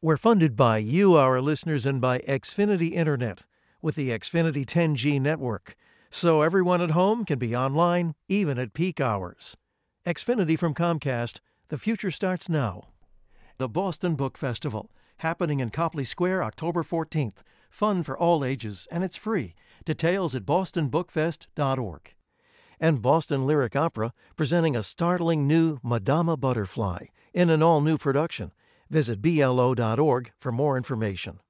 [0.00, 3.42] We're funded by you, our listeners, and by Xfinity Internet
[3.82, 5.76] with the Xfinity 10G network,
[6.10, 9.56] so everyone at home can be online even at peak hours.
[10.06, 12.88] Xfinity from Comcast, the future starts now.
[13.58, 17.38] The Boston Book Festival, happening in Copley Square October 14th.
[17.76, 19.54] Fun for all ages, and it's free.
[19.84, 22.14] Details at bostonbookfest.org.
[22.80, 28.52] And Boston Lyric Opera presenting a startling new Madama Butterfly in an all new production
[28.88, 31.40] Visit BLO.org for more information.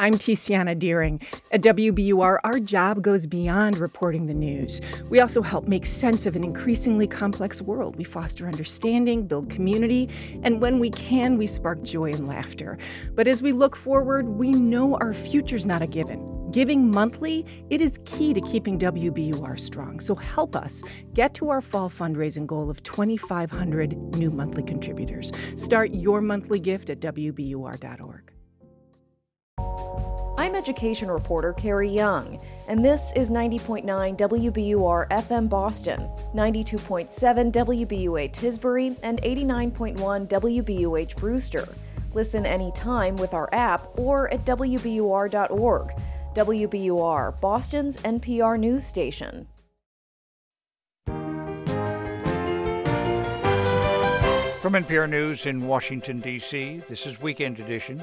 [0.00, 1.20] I'm Tiziana Dearing.
[1.50, 4.80] At WBUR, our job goes beyond reporting the news.
[5.08, 7.96] We also help make sense of an increasingly complex world.
[7.96, 10.08] We foster understanding, build community,
[10.42, 12.78] and when we can, we spark joy and laughter.
[13.14, 16.50] But as we look forward, we know our future's not a given.
[16.52, 20.00] Giving monthly, it is key to keeping WBUR strong.
[20.00, 25.30] So help us get to our fall fundraising goal of 2,500 new monthly contributors.
[25.56, 28.32] Start your monthly gift at WBUR.org.
[30.38, 38.96] I'm education reporter Carrie Jung, and this is 90.9 WBUR FM Boston, 92.7 WBUA Tisbury,
[39.02, 41.68] and 89.1 WBUH Brewster.
[42.14, 45.92] Listen anytime with our app or at WBUR.org.
[46.34, 49.48] WBUR, Boston's NPR news station.
[54.60, 58.02] From NPR News in Washington, D.C., this is Weekend Edition.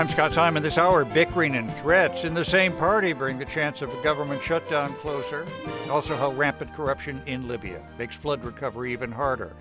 [0.00, 0.62] I'm Scott Simon.
[0.62, 4.42] This hour, bickering and threats in the same party bring the chance of a government
[4.42, 5.44] shutdown closer.
[5.90, 9.54] Also, how rampant corruption in Libya makes flood recovery even harder.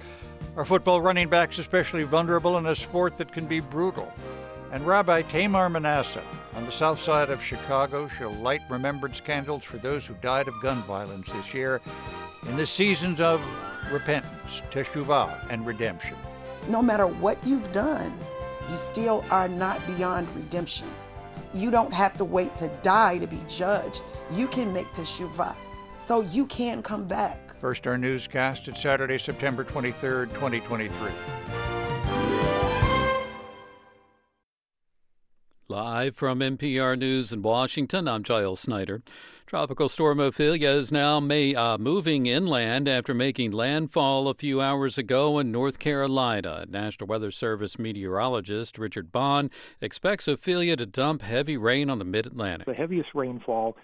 [0.56, 4.14] Are football running backs especially vulnerable in a sport that can be brutal?
[4.72, 6.24] And Rabbi Tamar Manasseh
[6.56, 10.54] on the south side of Chicago shall light remembrance candles for those who died of
[10.62, 11.82] gun violence this year
[12.48, 13.42] in the seasons of
[13.92, 16.16] repentance, teshuvah, and redemption.
[16.70, 18.14] No matter what you've done,
[18.70, 20.88] you still are not beyond redemption.
[21.54, 24.02] You don't have to wait to die to be judged.
[24.32, 25.56] You can make teshuvah,
[25.94, 27.56] so you can come back.
[27.60, 31.12] First, our newscast at Saturday, September 23rd, 2023.
[35.72, 39.04] Live from NPR News in Washington, I'm Giles Snyder.
[39.50, 45.00] Tropical storm Ophelia is now may, uh, moving inland after making landfall a few hours
[45.00, 46.68] ago in North Carolina.
[46.70, 49.50] National Weather Service meteorologist Richard Bond
[49.82, 52.68] expects Ophelia to dump heavy rain on the mid Atlantic.
[52.68, 53.76] The heaviest rainfall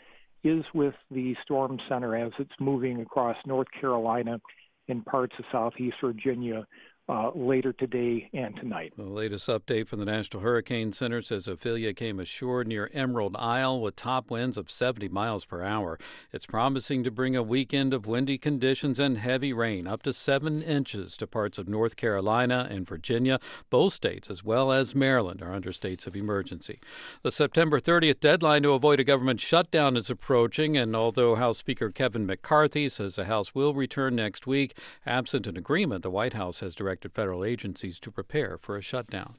[0.43, 4.39] is with the storm center as it's moving across North Carolina
[4.88, 6.68] and parts of southeast Virginia
[7.07, 8.93] uh, later today and tonight.
[8.97, 13.79] The latest update from the National Hurricane Center says Ophelia came ashore near Emerald Isle
[13.79, 15.99] with top winds of 70 miles per hour.
[16.33, 20.63] It's promising to bring a weekend of windy conditions and heavy rain, up to seven
[20.63, 23.39] inches to parts of North Carolina and Virginia.
[23.69, 26.79] Both states, as well as Maryland, are under states of emergency.
[27.21, 31.91] The September 30th deadline to avoid a government shutdown is approaching, and although House Speaker
[31.91, 34.75] Kevin McCarthy says the House will return next week,
[35.05, 38.81] absent an agreement, the White House has directed directed federal agencies to prepare for a
[38.81, 39.35] shutdown.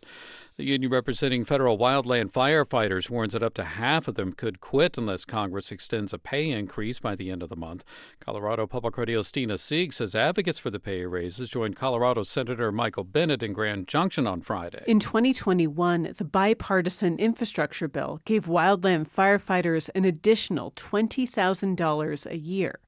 [0.57, 4.99] The union representing federal wildland firefighters warns that up to half of them could quit
[4.99, 7.85] unless Congress extends a pay increase by the end of the month.
[8.21, 13.05] Colorado Public Radio's Stina Sieg says advocates for the pay raises joined Colorado Senator Michael
[13.05, 14.85] Bennet in Grand Junction on Friday.
[14.87, 22.79] In 2021, the bipartisan infrastructure bill gave wildland firefighters an additional $20,000 a year.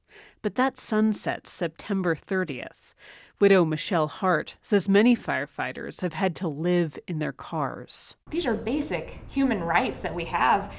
[0.43, 2.95] But that sunsets September 30th.
[3.41, 8.17] Widow Michelle Hart says many firefighters have had to live in their cars.
[8.31, 10.73] These are basic human rights that we have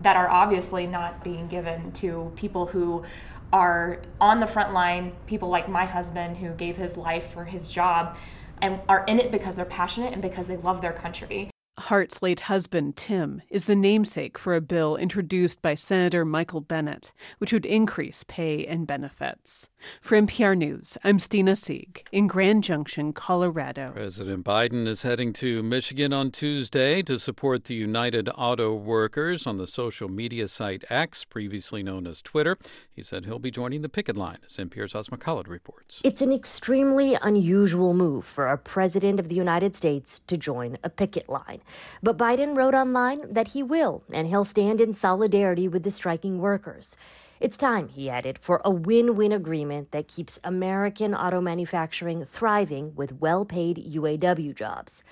[0.00, 3.04] that are obviously not being given to people who
[3.52, 7.68] are on the front line, people like my husband who gave his life for his
[7.68, 8.16] job
[8.62, 11.50] and are in it because they're passionate and because they love their country.
[11.78, 17.12] Hart's late husband, Tim, is the namesake for a bill introduced by Senator Michael Bennet,
[17.36, 19.68] which would increase pay and benefits.
[20.00, 23.92] For NPR News, I'm Stina Sieg in Grand Junction, Colorado.
[23.92, 29.58] President Biden is heading to Michigan on Tuesday to support the United Auto Workers on
[29.58, 32.56] the social media site X, previously known as Twitter.
[32.90, 36.00] He said he'll be joining the picket line, as NPR's Asma Khalid reports.
[36.02, 40.88] It's an extremely unusual move for a president of the United States to join a
[40.88, 41.60] picket line.
[42.02, 46.38] But Biden wrote online that he will, and he'll stand in solidarity with the striking
[46.38, 46.96] workers.
[47.38, 52.94] It's time, he added, for a win win agreement that keeps American auto manufacturing thriving
[52.94, 55.02] with well paid UAW jobs.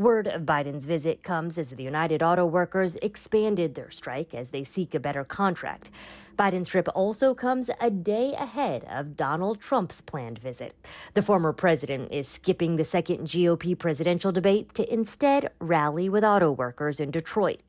[0.00, 4.64] Word of Biden's visit comes as the United Auto Workers expanded their strike as they
[4.64, 5.90] seek a better contract.
[6.38, 10.74] Biden's trip also comes a day ahead of Donald Trump's planned visit.
[11.12, 16.50] The former president is skipping the second GOP presidential debate to instead rally with auto
[16.50, 17.62] workers in Detroit.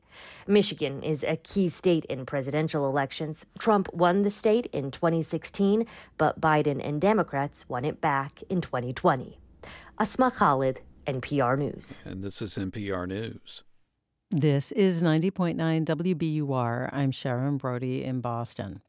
[0.46, 3.44] Michigan is a key state in presidential elections.
[3.58, 9.36] Trump won the state in 2016, but Biden and Democrats won it back in 2020.
[9.98, 12.02] Asma Khalid, NPR News.
[12.06, 13.62] And this is NPR News.
[14.30, 16.88] This is 90.9 WBUR.
[16.92, 18.80] I'm Sharon Brody in Boston.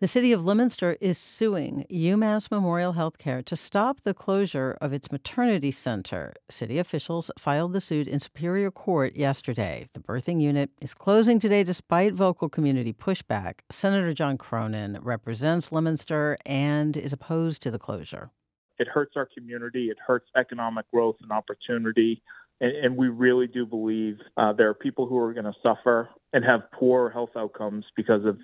[0.00, 5.10] The city of Leominster is suing UMass Memorial Healthcare to stop the closure of its
[5.10, 6.34] maternity center.
[6.48, 9.88] City officials filed the suit in Superior Court yesterday.
[9.94, 13.54] The birthing unit is closing today despite vocal community pushback.
[13.70, 18.30] Senator John Cronin represents Leominster and is opposed to the closure.
[18.78, 22.22] It hurts our community, it hurts economic growth and opportunity.
[22.60, 26.08] And, and we really do believe uh, there are people who are going to suffer
[26.32, 28.38] and have poor health outcomes because of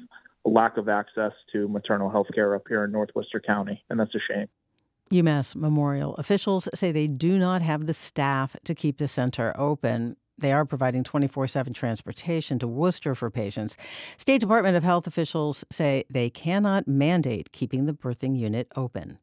[0.45, 4.15] lack of access to maternal health care up here in North Worcester County, and that's
[4.15, 4.49] a shame.
[5.11, 10.17] UMass Memorial officials say they do not have the staff to keep the center open.
[10.39, 13.77] They are providing 24 7 transportation to Worcester for patients.
[14.17, 19.19] State Department of Health officials say they cannot mandate keeping the birthing unit open.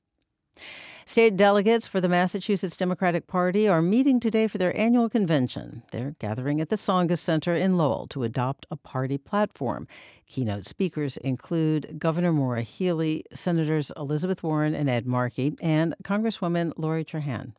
[1.12, 5.84] State delegates for the Massachusetts Democratic Party are meeting today for their annual convention.
[5.92, 9.90] They're gathering at the Tsongas Center in Lowell to adopt a party platform.
[10.26, 17.04] Keynote speakers include Governor Maura Healey, Senators Elizabeth Warren and Ed Markey, and Congresswoman Lori
[17.04, 17.56] Trahan.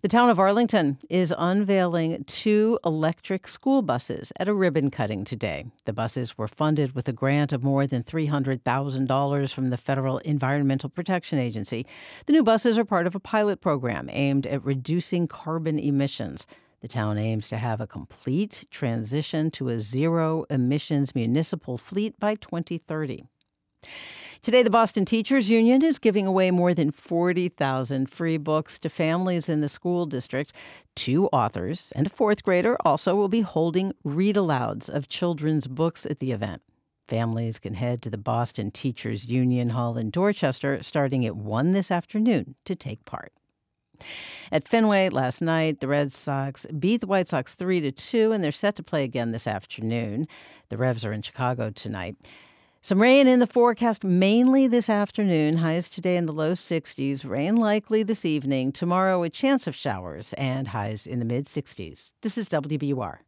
[0.00, 5.72] The town of Arlington is unveiling two electric school buses at a ribbon cutting today.
[5.86, 10.88] The buses were funded with a grant of more than $300,000 from the Federal Environmental
[10.88, 11.84] Protection Agency.
[12.26, 16.46] The new buses are part of a pilot program aimed at reducing carbon emissions.
[16.80, 22.36] The town aims to have a complete transition to a zero emissions municipal fleet by
[22.36, 23.24] 2030.
[24.40, 29.48] Today, the Boston Teachers Union is giving away more than 40,000 free books to families
[29.48, 30.52] in the school district.
[30.94, 36.06] Two authors and a fourth grader also will be holding read alouds of children's books
[36.06, 36.62] at the event.
[37.08, 41.90] Families can head to the Boston Teachers Union Hall in Dorchester starting at 1 this
[41.90, 43.32] afternoon to take part.
[44.52, 48.44] At Fenway last night, the Red Sox beat the White Sox 3 to 2 and
[48.44, 50.28] they're set to play again this afternoon.
[50.68, 52.16] The Revs are in Chicago tonight.
[52.88, 55.58] Some rain in the forecast mainly this afternoon.
[55.58, 57.22] Highs today in the low 60s.
[57.22, 58.72] Rain likely this evening.
[58.72, 62.14] Tomorrow, a chance of showers and highs in the mid 60s.
[62.22, 63.18] This is WBUR.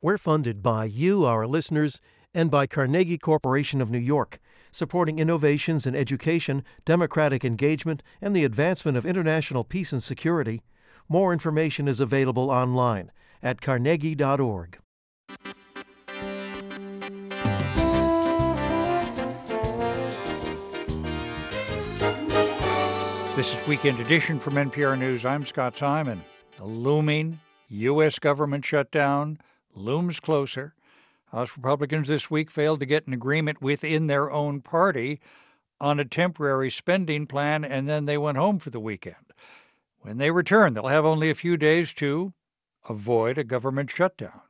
[0.00, 2.00] We're funded by you, our listeners,
[2.32, 4.38] and by Carnegie Corporation of New York,
[4.72, 10.62] supporting innovations in education, democratic engagement, and the advancement of international peace and security.
[11.10, 13.12] More information is available online
[13.42, 14.79] at carnegie.org.
[23.40, 25.24] This is Weekend Edition from NPR News.
[25.24, 26.20] I'm Scott Simon.
[26.58, 28.18] The looming U.S.
[28.18, 29.38] government shutdown
[29.74, 30.74] looms closer.
[31.32, 35.20] House Republicans this week failed to get an agreement within their own party
[35.80, 39.32] on a temporary spending plan, and then they went home for the weekend.
[40.00, 42.34] When they return, they'll have only a few days to
[42.90, 44.42] avoid a government shutdown.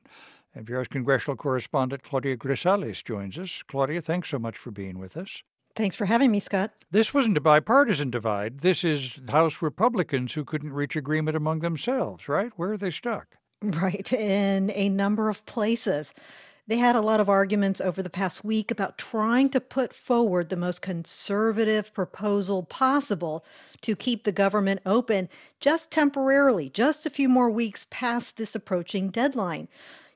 [0.58, 3.62] NPR's congressional correspondent Claudia Grisales joins us.
[3.68, 5.44] Claudia, thanks so much for being with us.
[5.76, 6.72] Thanks for having me, Scott.
[6.90, 8.60] This wasn't a bipartisan divide.
[8.60, 12.50] This is House Republicans who couldn't reach agreement among themselves, right?
[12.56, 13.36] Where are they stuck?
[13.62, 16.14] Right, in a number of places.
[16.66, 20.48] They had a lot of arguments over the past week about trying to put forward
[20.48, 23.44] the most conservative proposal possible
[23.82, 29.10] to keep the government open just temporarily, just a few more weeks past this approaching
[29.10, 29.68] deadline.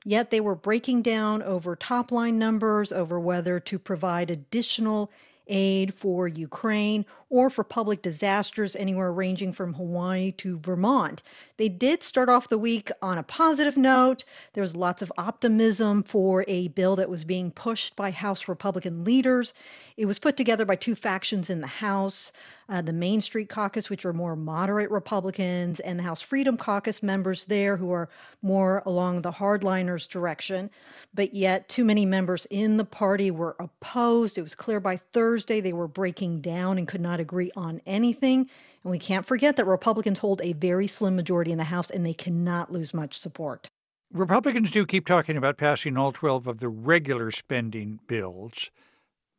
[0.05, 5.11] Yet they were breaking down over top line numbers, over whether to provide additional
[5.47, 11.21] aid for Ukraine or for public disasters anywhere ranging from Hawaii to Vermont.
[11.57, 14.23] They did start off the week on a positive note.
[14.53, 19.03] There was lots of optimism for a bill that was being pushed by House Republican
[19.03, 19.53] leaders.
[19.97, 22.31] It was put together by two factions in the House
[22.67, 27.03] uh, the Main Street Caucus, which are more moderate Republicans, and the House Freedom Caucus
[27.03, 28.09] members there who are
[28.41, 30.69] more along the hardliners direction.
[31.13, 34.37] But yet, too many members in the party were opposed.
[34.37, 38.49] It was clear by Thursday they were breaking down and could not agree on anything.
[38.83, 42.05] And we can't forget that Republicans hold a very slim majority in the House and
[42.05, 43.67] they cannot lose much support.
[44.13, 48.69] Republicans do keep talking about passing all 12 of the regular spending bills,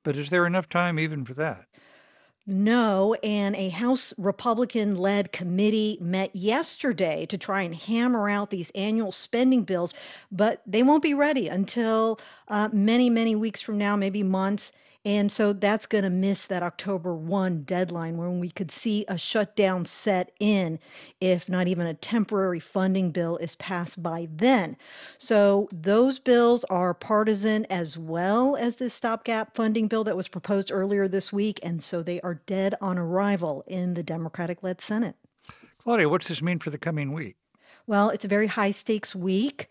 [0.05, 1.67] but is there enough time even for that?
[2.49, 8.71] No, and a House Republican led committee met yesterday to try and hammer out these
[8.71, 9.95] annual spending bills,
[10.31, 14.71] but they won't be ready until uh, many, many weeks from now, maybe months.
[15.07, 19.17] And so that's going to miss that October 1 deadline when we could see a
[19.17, 20.81] shutdown set in
[21.21, 24.77] if not even a temporary funding bill is passed by then.
[25.17, 30.73] So those bills are partisan as well as this stopgap funding bill that was proposed
[30.73, 31.61] earlier this week.
[31.63, 35.15] And so they are dead on arrival in the Democratic led Senate.
[35.79, 37.37] Claudia, what's this mean for the coming week?
[37.87, 39.71] Well, it's a very high stakes week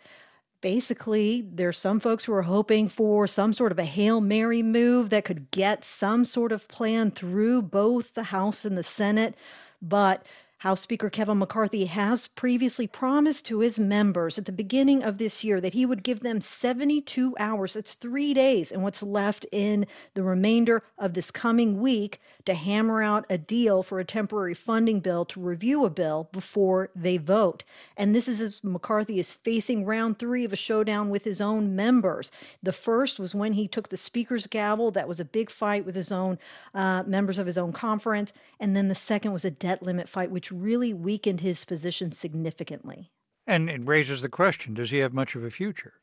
[0.66, 5.12] Basically, there's some folks who are hoping for some sort of a Hail Mary move
[5.12, 9.36] that could get some sort of plan through both the House and the Senate.
[9.80, 10.26] But
[10.66, 15.44] House Speaker Kevin McCarthy has previously promised to his members at the beginning of this
[15.44, 17.74] year that he would give them 72 hours.
[17.76, 19.86] That's three days and what's left in
[20.16, 25.02] the remainder of this coming week to hammer out a deal for a temporary funding
[25.02, 27.64] bill to review a bill before they vote.
[27.96, 31.76] And this is as McCarthy is facing round three of a showdown with his own
[31.76, 32.32] members.
[32.64, 34.90] The first was when he took the Speaker's gavel.
[34.90, 36.40] That was a big fight with his own
[36.74, 38.34] uh, members of his own conference.
[38.60, 43.12] And then the second was a debt limit fight, which really weakened his position significantly.
[43.48, 45.94] And it raises the question does he have much of a future?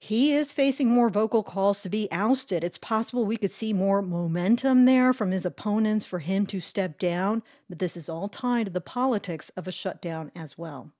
[0.00, 2.62] He is facing more vocal calls to be ousted.
[2.62, 6.98] It's possible we could see more momentum there from his opponents for him to step
[6.98, 10.92] down, but this is all tied to the politics of a shutdown as well.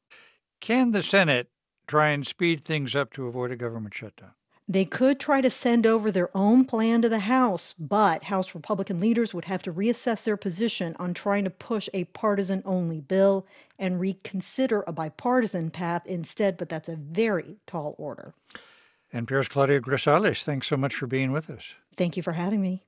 [0.61, 1.49] Can the Senate
[1.87, 4.33] try and speed things up to avoid a government shutdown?
[4.69, 8.99] They could try to send over their own plan to the House, but House Republican
[8.99, 13.47] leaders would have to reassess their position on trying to push a partisan only bill
[13.79, 18.35] and reconsider a bipartisan path instead, but that's a very tall order.
[19.15, 21.75] NPR's Claudia Grisales, thanks so much for being with us.
[21.97, 22.83] Thank you for having me.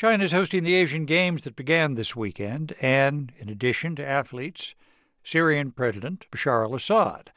[0.00, 4.74] China is hosting the Asian Games that began this weekend, and in addition to athletes,
[5.22, 7.30] Syrian President Bashar al Assad.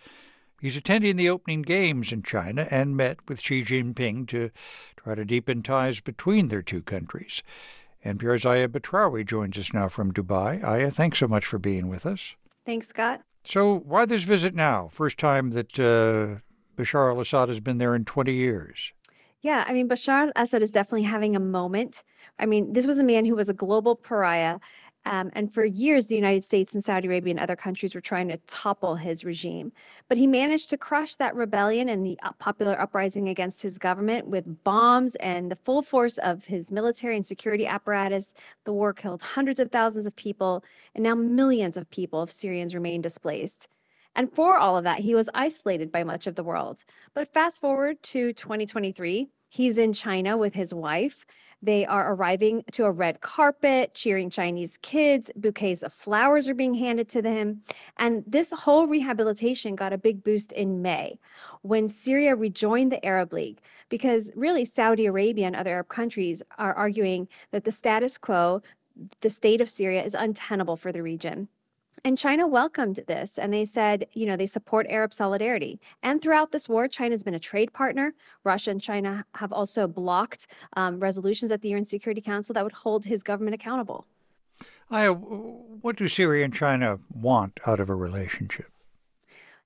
[0.62, 4.50] He's attending the opening games in China and met with Xi Jinping to
[4.96, 7.44] try to deepen ties between their two countries.
[8.06, 10.64] NPR's Aya Batrawi joins us now from Dubai.
[10.64, 12.34] Aya, thanks so much for being with us.
[12.66, 13.24] Thanks, Scott.
[13.44, 14.88] So, why this visit now?
[14.94, 16.40] First time that uh,
[16.82, 18.94] Bashar al Assad has been there in 20 years.
[19.44, 22.04] Yeah, I mean, Bashar al Assad is definitely having a moment.
[22.40, 24.60] I mean, this was a man who was a global pariah.
[25.06, 28.30] Um, and for years, the United States and Saudi Arabia and other countries were trying
[28.30, 29.74] to topple his regime.
[30.08, 34.64] But he managed to crush that rebellion and the popular uprising against his government with
[34.64, 38.34] bombs and the full force of his military and security apparatus.
[38.64, 40.64] The war killed hundreds of thousands of people,
[40.96, 43.68] and now millions of people of Syrians remain displaced.
[44.16, 46.84] And for all of that, he was isolated by much of the world.
[47.14, 51.26] But fast forward to 2023, he's in China with his wife.
[51.62, 55.32] They are arriving to a red carpet, cheering Chinese kids.
[55.34, 57.62] Bouquets of flowers are being handed to them.
[57.96, 61.20] And this whole rehabilitation got a big boost in May
[61.62, 66.74] when Syria rejoined the Arab League, because really Saudi Arabia and other Arab countries are
[66.74, 68.62] arguing that the status quo,
[69.22, 71.48] the state of Syria, is untenable for the region.
[72.06, 75.80] And China welcomed this and they said, you know, they support Arab solidarity.
[76.02, 78.14] And throughout this war, China's been a trade partner.
[78.44, 82.74] Russia and China have also blocked um, resolutions at the UN Security Council that would
[82.74, 84.06] hold his government accountable.
[84.92, 88.73] Aya, what do Syria and China want out of a relationship?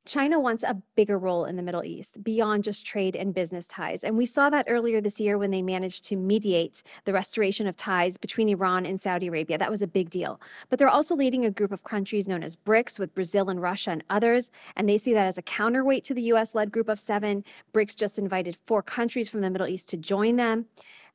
[0.08, 4.06] China wants a bigger role in the Middle East beyond just trade and business ties.
[4.06, 7.76] And we saw that earlier this year when they managed to mediate the restoration of
[7.76, 9.58] ties between Iran and Saudi Arabia.
[9.58, 10.40] That was a big deal.
[10.70, 13.92] But they're also leading a group of countries known as BRICS with Brazil and Russia
[13.92, 14.50] and others.
[14.78, 17.44] And they see that as a counterweight to the US led group of seven.
[17.74, 20.68] BRICS just invited four countries from the Middle East to join them.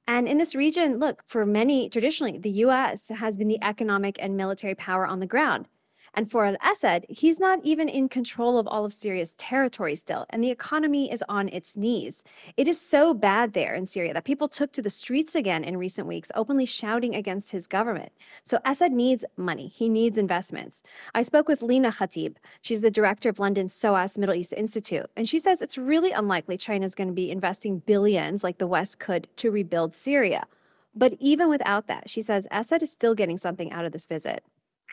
[0.06, 4.36] And in this region, look, for many, traditionally, the US has been the economic and
[4.36, 5.66] military power on the ground.
[6.14, 10.26] And for al Assad, he's not even in control of all of Syria's territory still,
[10.30, 12.22] and the economy is on its knees.
[12.56, 15.78] It is so bad there in Syria that people took to the streets again in
[15.78, 18.12] recent weeks, openly shouting against his government.
[18.44, 20.82] So Assad needs money, he needs investments.
[21.14, 22.36] I spoke with Lina Khatib.
[22.60, 26.58] She's the director of London's SOAS Middle East Institute, and she says it's really unlikely
[26.58, 30.46] China's going to be investing billions like the West could to rebuild Syria.
[30.94, 34.44] But even without that, she says Assad is still getting something out of this visit.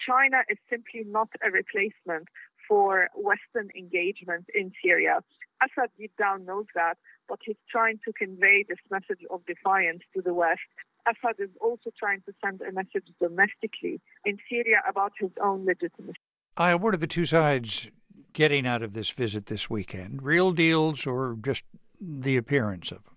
[0.06, 2.28] China is simply not a replacement
[2.68, 5.20] for Western engagement in Syria.
[5.62, 6.98] Assad deep down knows that,
[7.28, 10.62] but he's trying to convey this message of defiance to the West.
[11.08, 16.18] Assad is also trying to send a message domestically in Syria about his own legitimacy.
[16.58, 17.90] Aya, what are the two sides
[18.34, 20.22] getting out of this visit this weekend?
[20.22, 21.64] Real deals or just
[22.00, 23.16] the appearance of them?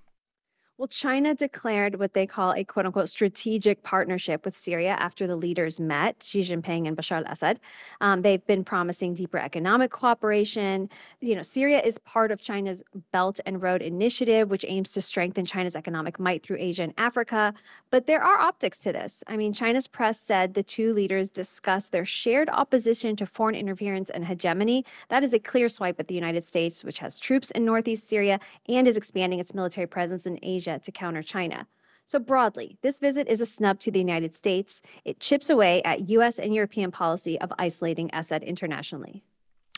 [0.83, 5.37] Well, China declared what they call a quote unquote strategic partnership with Syria after the
[5.37, 7.61] leaders met, Xi Jinping and Bashar al Assad.
[8.01, 10.91] Um, they've been promising deeper economic cooperation.
[11.21, 12.83] You know, Syria is part of China's
[13.13, 17.55] Belt and Road Initiative, which aims to strengthen China's economic might through Asia and Africa.
[17.91, 19.23] But there are optics to this.
[19.29, 24.11] I mean, China's press said the two leaders discussed their shared opposition to foreign interference
[24.11, 24.85] and hegemony.
[25.11, 28.41] That is a clear swipe at the United States, which has troops in northeast Syria
[28.69, 31.67] and is expanding its military presence in Asia to counter China.
[32.05, 34.83] So, broadly, this visit is a snub to the United States.
[35.05, 36.39] It chips away at U.S.
[36.39, 39.23] and European policy of isolating Assad internationally.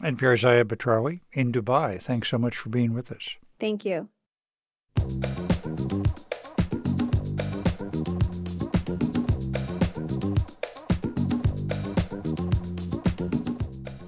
[0.02, 2.00] And Zaya Batrawi in Dubai.
[2.00, 3.36] Thanks so much for being with us.
[3.60, 4.08] Thank you.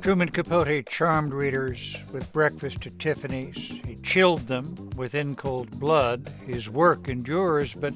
[0.07, 3.57] Truman Capote charmed readers with breakfast at Tiffany's.
[3.57, 6.28] He chilled them with In Cold Blood.
[6.47, 7.93] His work endures, but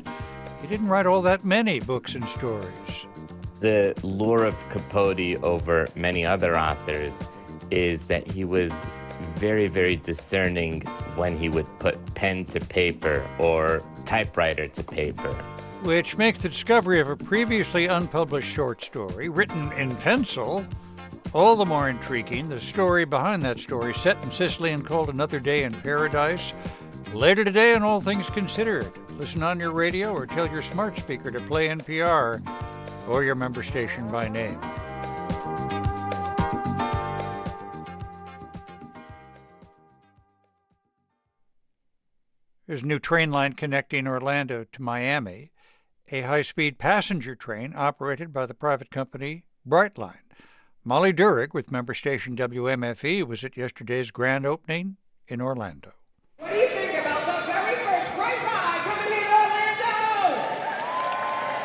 [0.61, 3.07] he didn't write all that many books and stories.
[3.61, 7.12] The lure of Capote over many other authors
[7.70, 8.73] is that he was
[9.37, 10.81] very, very discerning
[11.15, 15.31] when he would put pen to paper or typewriter to paper.
[15.85, 20.66] Which makes the discovery of a previously unpublished short story, written in pencil,
[21.32, 25.39] all the more intriguing, the story behind that story, set in Sicily and called Another
[25.39, 26.52] Day in Paradise,
[27.15, 28.90] later today on All Things Considered.
[29.12, 32.43] Listen on your radio or tell your smart speaker to play NPR
[33.09, 34.59] or your member station by name.
[42.66, 45.51] There's a new train line connecting Orlando to Miami,
[46.11, 50.30] a high speed passenger train operated by the private company Brightline.
[50.82, 54.97] Molly Duerig with member station WMFE was at yesterday's grand opening
[55.28, 55.93] in Orlando.
[56.39, 59.85] What do you think about the very first train ride coming here to Orlando?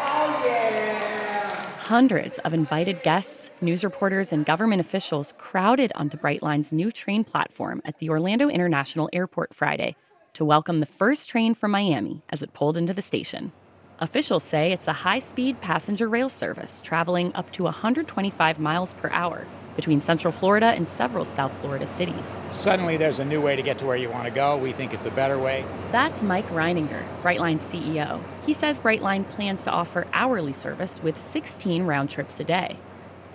[0.03, 1.77] Oh, yeah.
[1.77, 7.81] Hundreds of invited guests, news reporters, and government officials crowded onto Brightline's new train platform
[7.85, 9.95] at the Orlando International Airport Friday
[10.33, 13.53] to welcome the first train from Miami as it pulled into the station.
[13.99, 19.09] Officials say it's a high speed passenger rail service traveling up to 125 miles per
[19.11, 19.47] hour
[19.77, 22.41] between Central Florida and several South Florida cities.
[22.53, 24.57] Suddenly, there's a new way to get to where you want to go.
[24.57, 25.63] We think it's a better way.
[25.93, 28.21] That's Mike Reininger, Brightline's CEO.
[28.45, 32.77] He says Brightline plans to offer hourly service with 16 round trips a day.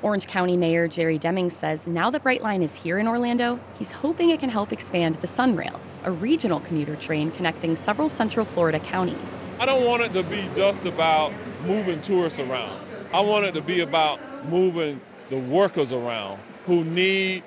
[0.03, 4.29] Orange County Mayor Jerry Demings says now that Brightline is here in Orlando, he's hoping
[4.29, 9.45] it can help expand the Sunrail, a regional commuter train connecting several Central Florida counties.
[9.59, 11.33] I don't want it to be just about
[11.67, 12.81] moving tourists around.
[13.13, 17.43] I want it to be about moving the workers around who need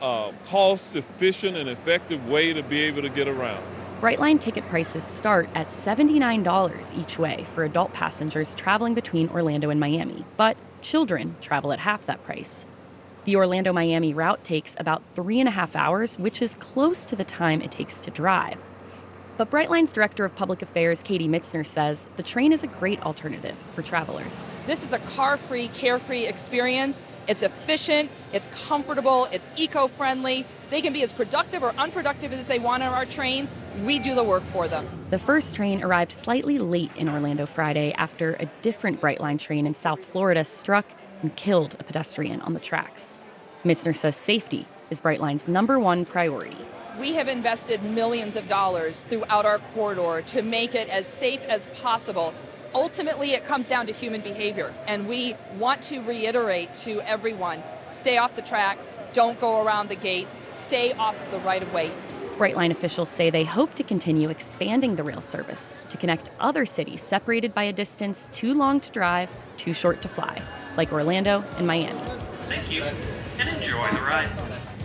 [0.00, 3.62] a cost efficient and effective way to be able to get around.
[4.00, 9.80] Brightline ticket prices start at $79 each way for adult passengers traveling between Orlando and
[9.80, 12.64] Miami, but children travel at half that price.
[13.28, 17.14] The Orlando Miami route takes about three and a half hours, which is close to
[17.14, 18.56] the time it takes to drive.
[19.36, 23.54] But Brightline's Director of Public Affairs, Katie Mitzner, says the train is a great alternative
[23.74, 24.48] for travelers.
[24.66, 27.02] This is a car free, carefree experience.
[27.26, 30.46] It's efficient, it's comfortable, it's eco friendly.
[30.70, 33.52] They can be as productive or unproductive as they want on our trains.
[33.84, 34.88] We do the work for them.
[35.10, 39.74] The first train arrived slightly late in Orlando Friday after a different Brightline train in
[39.74, 40.86] South Florida struck
[41.22, 43.14] and killed a pedestrian on the tracks.
[43.64, 46.56] Mitzner says safety is Brightline's number one priority.
[46.98, 51.68] We have invested millions of dollars throughout our corridor to make it as safe as
[51.68, 52.34] possible.
[52.74, 58.18] Ultimately, it comes down to human behavior, and we want to reiterate to everyone stay
[58.18, 61.90] off the tracks, don't go around the gates, stay off the right of way.
[62.36, 67.02] Brightline officials say they hope to continue expanding the rail service to connect other cities
[67.02, 70.40] separated by a distance too long to drive, too short to fly,
[70.78, 72.00] like Orlando and Miami.
[72.46, 74.30] Thank you, and enjoy the ride.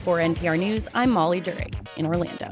[0.04, 2.52] For NPR News, I'm Molly Duerig in Orlando.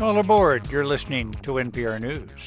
[0.00, 0.70] All aboard.
[0.70, 2.43] You're listening to NPR News.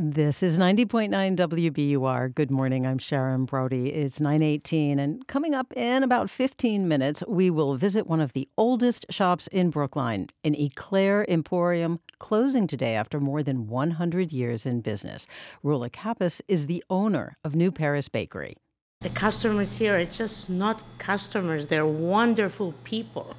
[0.00, 2.32] This is 90.9 WBUR.
[2.32, 2.86] Good morning.
[2.86, 3.92] I'm Sharon Brody.
[3.92, 8.48] It's 9:18 and coming up in about 15 minutes, we will visit one of the
[8.56, 14.82] oldest shops in Brookline, an Eclair Emporium, closing today after more than 100 years in
[14.82, 15.26] business.
[15.64, 18.54] Rula Kappas is the owner of New Paris Bakery.
[19.00, 23.34] The customers here are just not customers, they're wonderful people.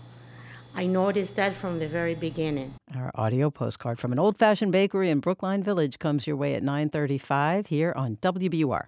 [0.75, 2.75] I noticed that from the very beginning.
[2.95, 7.67] Our audio postcard from an old-fashioned bakery in Brookline Village comes your way at 9:35
[7.67, 8.87] here on WBUR.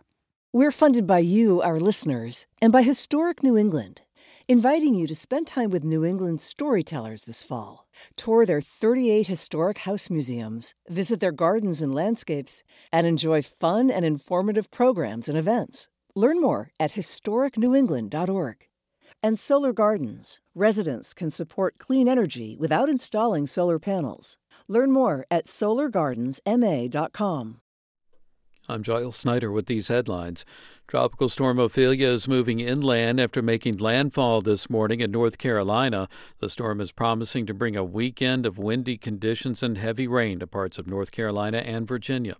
[0.53, 4.01] We're funded by you, our listeners, and by Historic New England,
[4.47, 7.87] inviting you to spend time with New England storytellers this fall.
[8.15, 14.03] Tour their 38 historic house museums, visit their gardens and landscapes, and enjoy fun and
[14.05, 15.87] informative programs and events.
[16.15, 18.67] Learn more at historicnewengland.org.
[19.23, 20.39] And Solar Gardens.
[20.55, 24.37] Residents can support clean energy without installing solar panels.
[24.67, 27.61] Learn more at solargardensma.com.
[28.69, 30.45] I'm Giles Snyder with these headlines.
[30.91, 36.09] Tropical storm Ophelia is moving inland after making landfall this morning in North Carolina.
[36.39, 40.47] The storm is promising to bring a weekend of windy conditions and heavy rain to
[40.47, 42.35] parts of North Carolina and Virginia.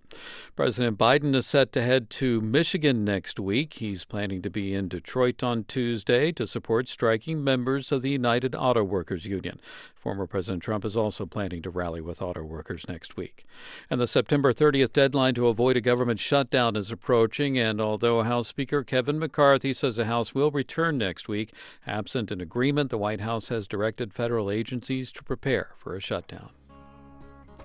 [0.57, 3.75] President Biden is set to head to Michigan next week.
[3.75, 8.53] He's planning to be in Detroit on Tuesday to support striking members of the United
[8.53, 9.61] Auto Workers Union.
[10.01, 13.45] Former President Trump is also planning to rally with auto workers next week.
[13.87, 18.40] And the September 30th deadline to avoid a government shutdown is approaching, and although House
[18.43, 21.53] Speaker Kevin McCarthy says the House will return next week,
[21.85, 26.51] absent an agreement, the White House has directed federal agencies to prepare for a shutdown.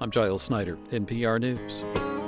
[0.00, 2.25] I'm Giles Snyder, NPR News.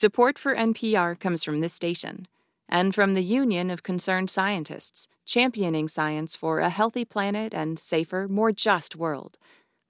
[0.00, 2.26] Support for NPR comes from this station
[2.70, 8.26] and from the Union of Concerned Scientists, championing science for a healthy planet and safer,
[8.26, 9.36] more just world.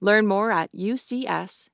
[0.01, 1.69] Learn more at ucsusa.org.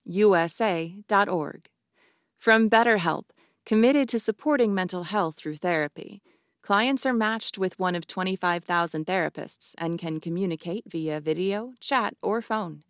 [2.38, 3.24] From BetterHelp,
[3.66, 6.22] committed to supporting mental health through therapy.
[6.62, 12.44] Clients are matched with one of 25,000 therapists and can communicate via video, chat, or
[12.44, 12.84] phone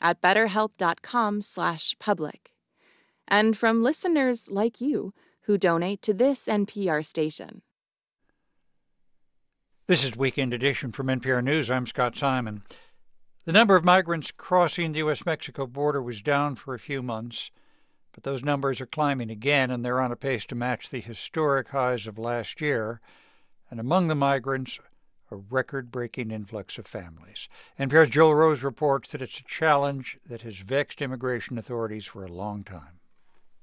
[0.00, 2.53] at betterhelp.com/public
[3.28, 7.62] and from listeners like you who donate to this NPR station.
[9.86, 11.70] This is Weekend Edition from NPR News.
[11.70, 12.62] I'm Scott Simon.
[13.44, 15.26] The number of migrants crossing the U.S.
[15.26, 17.50] Mexico border was down for a few months,
[18.12, 21.68] but those numbers are climbing again, and they're on a pace to match the historic
[21.68, 23.02] highs of last year.
[23.70, 24.78] And among the migrants,
[25.30, 27.48] a record breaking influx of families.
[27.78, 32.32] NPR's Joel Rose reports that it's a challenge that has vexed immigration authorities for a
[32.32, 33.00] long time.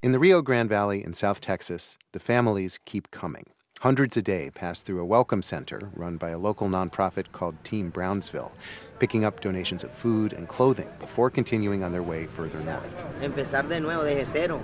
[0.04, 3.44] In the Rio Grande Valley in South Texas, the families keep coming.
[3.82, 7.92] Hundreds a day pass through a welcome center run by a local nonprofit called Team
[7.92, 8.52] Brownsville,
[8.98, 13.06] picking up donations of food and clothing before continuing on their way further north.
[13.22, 14.60] Empezar de nuevo desde cero.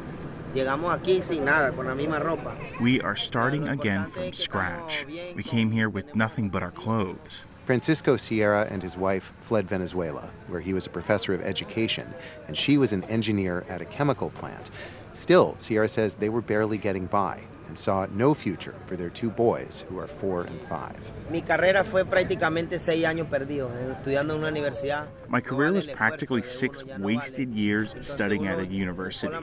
[0.56, 2.58] Llegamos aquí sin nada, con la misma ropa.
[2.82, 5.06] We are starting again from scratch.
[5.36, 7.46] We came here with nothing but our clothes.
[7.68, 12.12] Francisco Sierra and his wife fled Venezuela, where he was a professor of education,
[12.48, 14.72] and she was an engineer at a chemical plant.
[15.18, 19.32] Still, Sierra says they were barely getting by and saw no future for their two
[19.32, 21.12] boys, who are four and five.
[21.32, 25.08] Mi carrera fue prácticamente seis años perdidos, eh, estudiando en una universidad.
[25.28, 29.34] My career was practically six wasted years studying at a university.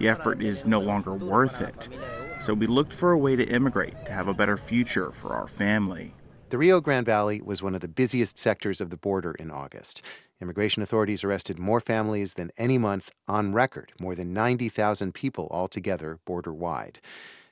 [0.00, 1.88] The effort is no longer worth it.
[2.42, 5.46] So we looked for a way to immigrate to have a better future for our
[5.46, 6.14] family.
[6.50, 10.02] The Rio Grande Valley was one of the busiest sectors of the border in August.
[10.40, 16.20] Immigration authorities arrested more families than any month on record, more than 90,000 people altogether
[16.24, 17.00] border wide.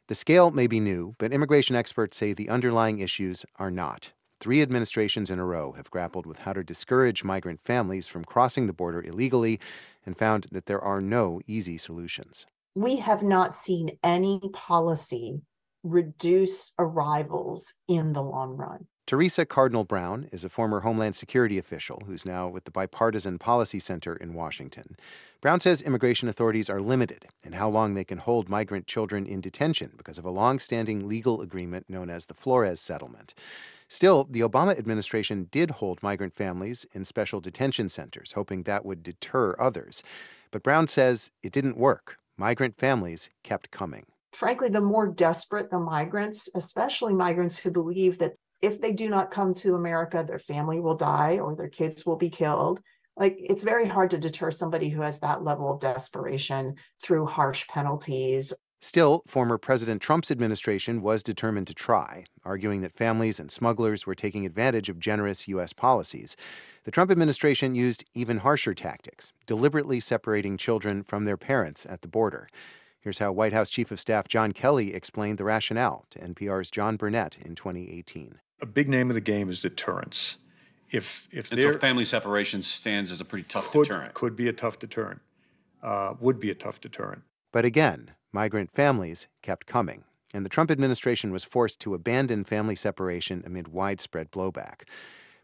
[0.06, 4.12] The scale may be new, but immigration experts say the underlying issues are not.
[4.38, 8.68] Three administrations in a row have grappled with how to discourage migrant families from crossing
[8.68, 9.58] the border illegally
[10.04, 12.46] and found that there are no easy solutions.
[12.76, 15.40] We have not seen any policy
[15.82, 18.86] reduce arrivals in the long run.
[19.06, 23.78] Teresa Cardinal Brown is a former Homeland Security official who's now with the Bipartisan Policy
[23.78, 24.96] Center in Washington.
[25.40, 29.40] Brown says immigration authorities are limited in how long they can hold migrant children in
[29.40, 33.32] detention because of a long-standing legal agreement known as the Flores Settlement.
[33.86, 39.04] Still, the Obama administration did hold migrant families in special detention centers, hoping that would
[39.04, 40.02] deter others.
[40.50, 42.18] But Brown says it didn't work.
[42.36, 44.06] Migrant families kept coming.
[44.32, 49.30] Frankly, the more desperate the migrants, especially migrants who believe that if they do not
[49.30, 52.80] come to America, their family will die or their kids will be killed.
[53.16, 57.66] Like it's very hard to deter somebody who has that level of desperation through harsh
[57.68, 58.52] penalties.
[58.80, 64.14] Still, former President Trump's administration was determined to try, arguing that families and smugglers were
[64.14, 65.72] taking advantage of generous U.S.
[65.72, 66.36] policies.
[66.84, 72.08] The Trump administration used even harsher tactics, deliberately separating children from their parents at the
[72.08, 72.48] border.
[73.00, 76.96] Here's how White House Chief of Staff John Kelly explained the rationale to NPR's John
[76.96, 80.36] Burnett in 2018 a big name of the game is deterrence.
[80.90, 84.14] If if and so family separation stands as a pretty tough could, deterrent.
[84.14, 85.20] Could be a tough deterrent.
[85.82, 87.22] Uh, would be a tough deterrent.
[87.52, 92.76] But again, migrant families kept coming, and the Trump administration was forced to abandon family
[92.76, 94.82] separation amid widespread blowback.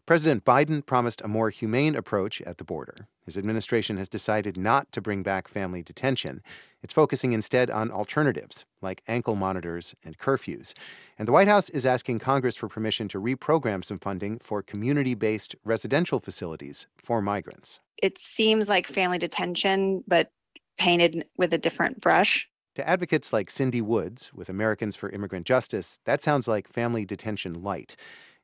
[0.05, 3.07] President Biden promised a more humane approach at the border.
[3.25, 6.41] His administration has decided not to bring back family detention.
[6.81, 10.73] It's focusing instead on alternatives, like ankle monitors and curfews.
[11.17, 15.15] And the White House is asking Congress for permission to reprogram some funding for community
[15.15, 17.79] based residential facilities for migrants.
[18.01, 20.33] It seems like family detention, but
[20.77, 22.49] painted with a different brush.
[22.75, 27.61] To advocates like Cindy Woods with Americans for Immigrant Justice, that sounds like family detention
[27.61, 27.95] light.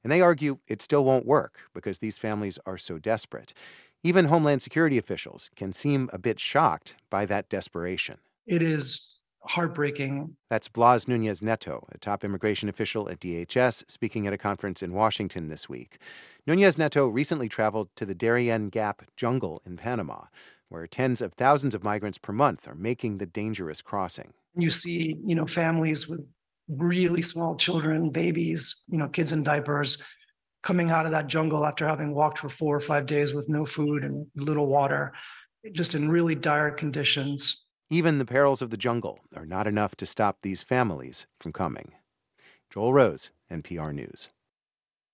[0.04, 3.54] And they argue it still won't work because these families are so desperate.
[4.04, 8.18] Even Homeland Security officials can seem a bit shocked by that desperation.
[8.48, 10.36] It is heartbreaking.
[10.50, 14.94] That's Blas Nunez Neto, a top immigration official at DHS, speaking at a conference in
[14.94, 15.98] Washington this week.
[16.48, 20.26] Nunez Neto recently traveled to the Darien Gap jungle in Panama,
[20.70, 24.34] where tens of thousands of migrants per month are making the dangerous crossing.
[24.56, 26.26] You see, you know, families with
[26.70, 29.98] really small children, babies, you know, kids in diapers
[30.62, 33.66] coming out of that jungle after having walked for four or five days with no
[33.66, 35.14] food and little water,
[35.74, 37.66] just in really dire conditions.
[37.90, 41.94] Even the perils of the jungle are not enough to stop these families from coming.
[42.70, 44.30] Joel Rose, NPR News.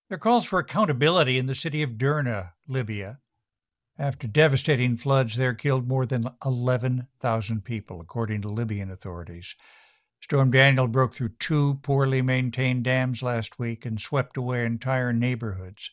[0.09, 3.19] There are calls for accountability in the city of Derna, Libya,
[3.97, 9.55] after devastating floods there killed more than 11,000 people, according to Libyan authorities.
[10.25, 15.91] Storm Daniel broke through two poorly maintained dams last week and swept away entire neighborhoods.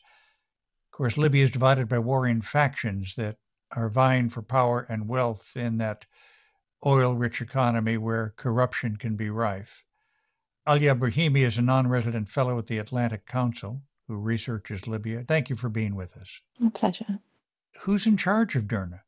[0.87, 3.37] Of course, Libya is divided by warring factions that
[3.75, 6.07] are vying for power and wealth in that
[6.83, 9.83] oil rich economy where corruption can be rife.
[10.67, 15.25] Alia Brahimi is a non resident fellow at the Atlantic Council who researches Libya.
[15.27, 16.41] Thank you for being with us.
[16.57, 17.19] My pleasure.
[17.81, 19.03] Who's in charge of Derna?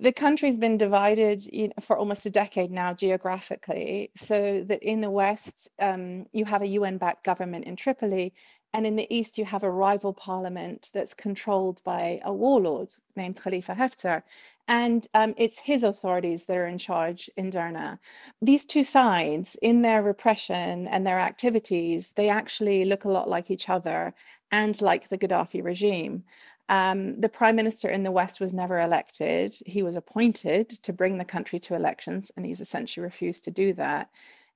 [0.00, 5.00] The country's been divided you know, for almost a decade now geographically so that in
[5.00, 8.32] the west um, you have a un-backed government in tripoli
[8.72, 13.40] and in the east you have a rival parliament that's controlled by a warlord named
[13.40, 14.22] khalifa haftar
[14.66, 17.98] and um, it's his authorities that are in charge in Derna.
[18.40, 23.50] These two sides, in their repression and their activities, they actually look a lot like
[23.50, 24.14] each other
[24.50, 26.24] and like the Gaddafi regime.
[26.68, 29.54] Um, the prime minister in the West was never elected.
[29.66, 33.72] He was appointed to bring the country to elections, and he's essentially refused to do
[33.74, 34.08] that.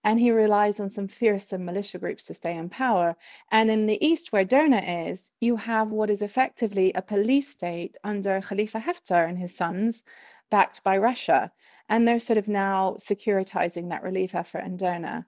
[0.05, 3.17] And he relies on some fearsome militia groups to stay in power.
[3.51, 7.97] And in the east, where Derna is, you have what is effectively a police state
[8.05, 10.05] under Khalifa Haftar and his sons,
[10.51, 11.53] backed by Russia.
[11.89, 15.27] And they're sort of now securitizing that relief effort in Derna.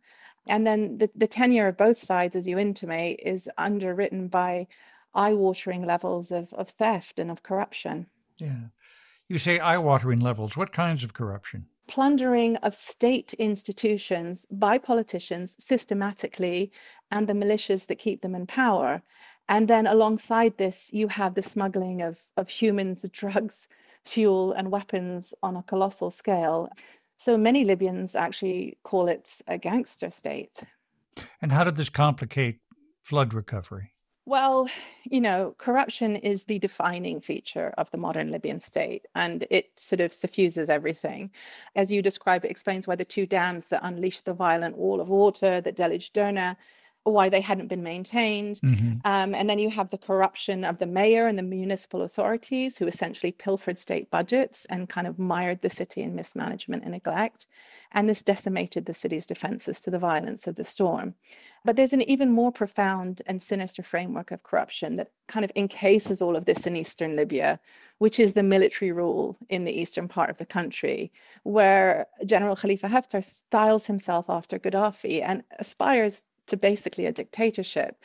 [0.48, 4.69] And then the, the tenure of both sides, as you intimate, is underwritten by
[5.15, 8.07] eye-watering levels of, of theft and of corruption.
[8.39, 8.69] Yeah.
[9.28, 10.57] You say eye-watering levels.
[10.57, 11.66] What kinds of corruption?
[11.87, 16.73] Plundering of state institutions by politicians systematically
[17.11, 19.03] and the militias that keep them in power.
[19.49, 23.69] And then alongside this, you have the smuggling of, of humans, drugs,
[24.05, 26.69] fuel, and weapons on a colossal scale.
[27.16, 30.62] So many Libyans actually call it a gangster state.
[31.43, 32.61] And how did this complicate
[33.03, 33.93] flood recovery?
[34.31, 34.69] Well,
[35.02, 39.98] you know, corruption is the defining feature of the modern Libyan state, and it sort
[39.98, 41.32] of suffuses everything.
[41.74, 45.09] As you describe, it explains why the two dams that unleashed the violent wall of
[45.09, 46.57] water that deluged Derna
[47.05, 48.56] why they hadn't been maintained.
[48.56, 48.98] Mm-hmm.
[49.05, 52.86] Um, and then you have the corruption of the mayor and the municipal authorities who
[52.86, 57.47] essentially pilfered state budgets and kind of mired the city in mismanagement and neglect.
[57.93, 61.14] And this decimated the city's defenses to the violence of the storm.
[61.64, 66.20] But there's an even more profound and sinister framework of corruption that kind of encases
[66.20, 67.60] all of this in eastern Libya,
[67.98, 71.12] which is the military rule in the eastern part of the country,
[71.43, 77.97] where General Khalifa Haftar styles himself after Gaddafi and aspires to basically a dictatorship.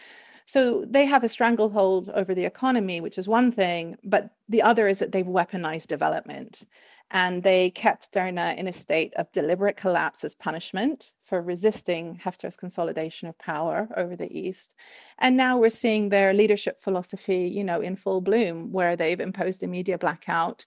[0.46, 4.88] So they have a stranglehold over the economy, which is one thing, but the other
[4.88, 6.66] is that they've weaponized development.
[7.12, 12.58] And they kept Derna in a state of deliberate collapse as punishment for resisting Haftar's
[12.58, 14.74] consolidation of power over the East.
[15.20, 19.62] And now we're seeing their leadership philosophy, you know, in full bloom, where they've imposed
[19.64, 20.66] a media blackout.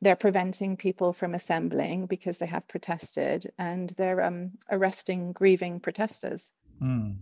[0.00, 6.52] They're preventing people from assembling because they have protested, and they're um, arresting grieving protesters.
[6.82, 7.16] Mm.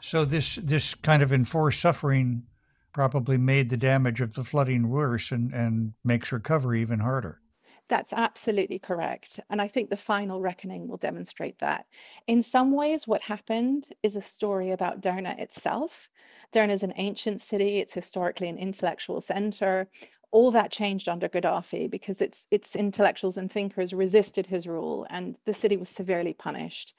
[0.00, 2.44] So this this kind of enforced suffering
[2.92, 7.40] probably made the damage of the flooding worse and, and makes recovery even harder.
[7.88, 9.38] That's absolutely correct.
[9.48, 11.86] And I think the final reckoning will demonstrate that.
[12.26, 16.08] In some ways, what happened is a story about Derna itself.
[16.52, 19.88] Derna is an ancient city, it's historically an intellectual center.
[20.32, 25.38] All that changed under Gaddafi because its, its intellectuals and thinkers resisted his rule, and
[25.44, 26.94] the city was severely punished.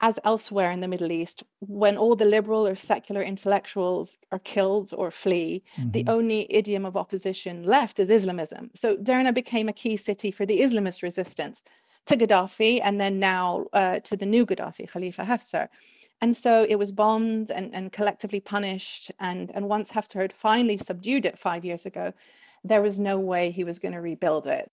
[0.00, 4.92] As elsewhere in the Middle East, when all the liberal or secular intellectuals are killed
[4.96, 5.90] or flee, mm-hmm.
[5.90, 8.70] the only idiom of opposition left is Islamism.
[8.74, 11.62] So Derna became a key city for the Islamist resistance
[12.06, 15.68] to Gaddafi and then now uh, to the new Gaddafi, Khalifa Haftar.
[16.20, 19.10] And so it was bombed and, and collectively punished.
[19.20, 22.12] And, and once Haftar had finally subdued it five years ago,
[22.64, 24.70] there was no way he was going to rebuild it.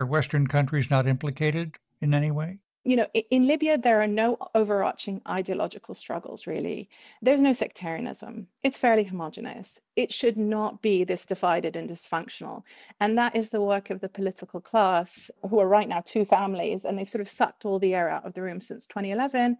[0.00, 2.58] Are Western countries not implicated in any way?
[2.86, 6.88] You know, in Libya, there are no overarching ideological struggles, really.
[7.20, 8.46] There's no sectarianism.
[8.62, 9.80] It's fairly homogenous.
[9.96, 12.62] It should not be this divided and dysfunctional.
[13.00, 16.84] And that is the work of the political class, who are right now two families,
[16.84, 19.56] and they've sort of sucked all the air out of the room since 2011.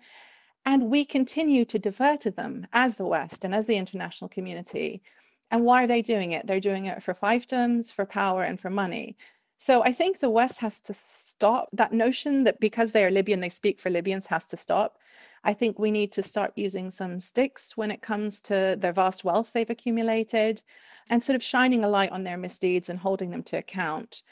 [0.65, 5.03] And we continue to defer to them as the West and as the international community.
[5.51, 6.47] And why are they doing it?
[6.47, 9.17] They're doing it for fiefdoms, for power, and for money.
[9.59, 13.41] So I think the West has to stop that notion that because they are Libyan,
[13.41, 14.99] they speak for Libyans has to stop.
[15.45, 19.25] I think we need to start using some sticks when it comes to their vast
[19.25, 20.63] wealth they've accumulated
[21.09, 24.23] and sort of shining a light on their misdeeds and holding them to account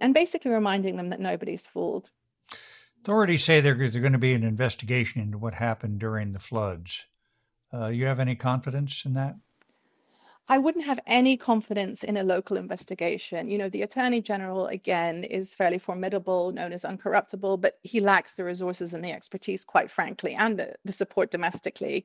[0.00, 2.10] and basically reminding them that nobody's fooled.
[3.00, 7.04] Authorities say there's going to be an investigation into what happened during the floods.
[7.72, 9.36] Uh, you have any confidence in that?
[10.46, 13.48] I wouldn't have any confidence in a local investigation.
[13.48, 18.34] You know, the Attorney General, again, is fairly formidable, known as uncorruptible, but he lacks
[18.34, 22.04] the resources and the expertise, quite frankly, and the, the support domestically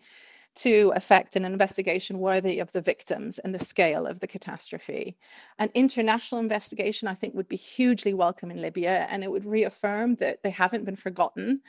[0.55, 5.17] to effect an investigation worthy of the victims and the scale of the catastrophe.
[5.59, 10.15] An international investigation, I think, would be hugely welcome in Libya, and it would reaffirm
[10.15, 11.61] that they haven't been forgotten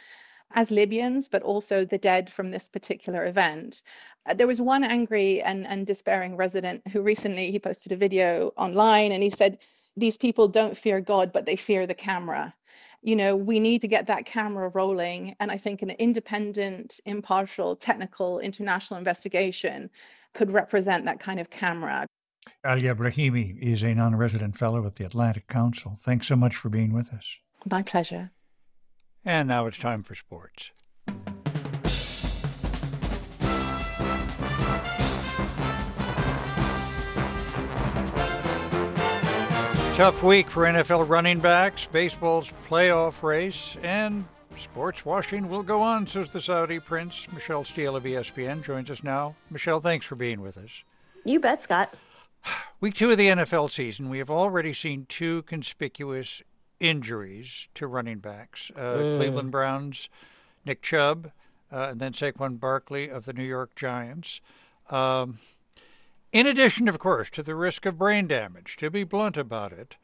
[0.52, 3.82] as Libyans, but also the dead from this particular event.
[4.26, 8.52] Uh, there was one angry and, and despairing resident who recently he posted a video
[8.56, 9.58] online and he said,
[9.96, 12.54] These people don't fear God, but they fear the camera.
[13.02, 15.34] You know, we need to get that camera rolling.
[15.40, 19.90] And I think an independent, impartial, technical, international investigation
[20.34, 22.06] could represent that kind of camera.
[22.64, 25.96] Alia Brahimi is a non resident fellow at the Atlantic Council.
[25.98, 27.38] Thanks so much for being with us.
[27.70, 28.30] My pleasure.
[29.24, 30.70] And now it's time for sports.
[39.96, 44.24] Tough week for NFL running backs, baseball's playoff race, and
[44.56, 47.26] sports washing will go on, says the Saudi prince.
[47.34, 49.34] Michelle Steele of ESPN joins us now.
[49.50, 50.70] Michelle, thanks for being with us.
[51.26, 51.92] You bet, Scott.
[52.80, 56.42] Week two of the NFL season, we have already seen two conspicuous
[56.80, 58.70] injuries to running backs.
[58.74, 59.16] Uh, mm.
[59.16, 60.08] Cleveland Browns,
[60.64, 61.30] Nick Chubb,
[61.70, 64.40] uh, and then Saquon Barkley of the New York Giants.
[64.90, 65.38] Um,
[66.32, 69.96] in addition, of course, to the risk of brain damage, to be blunt about it,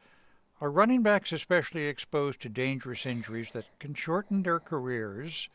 [0.61, 5.49] are running backs especially exposed to dangerous injuries that can shorten their careers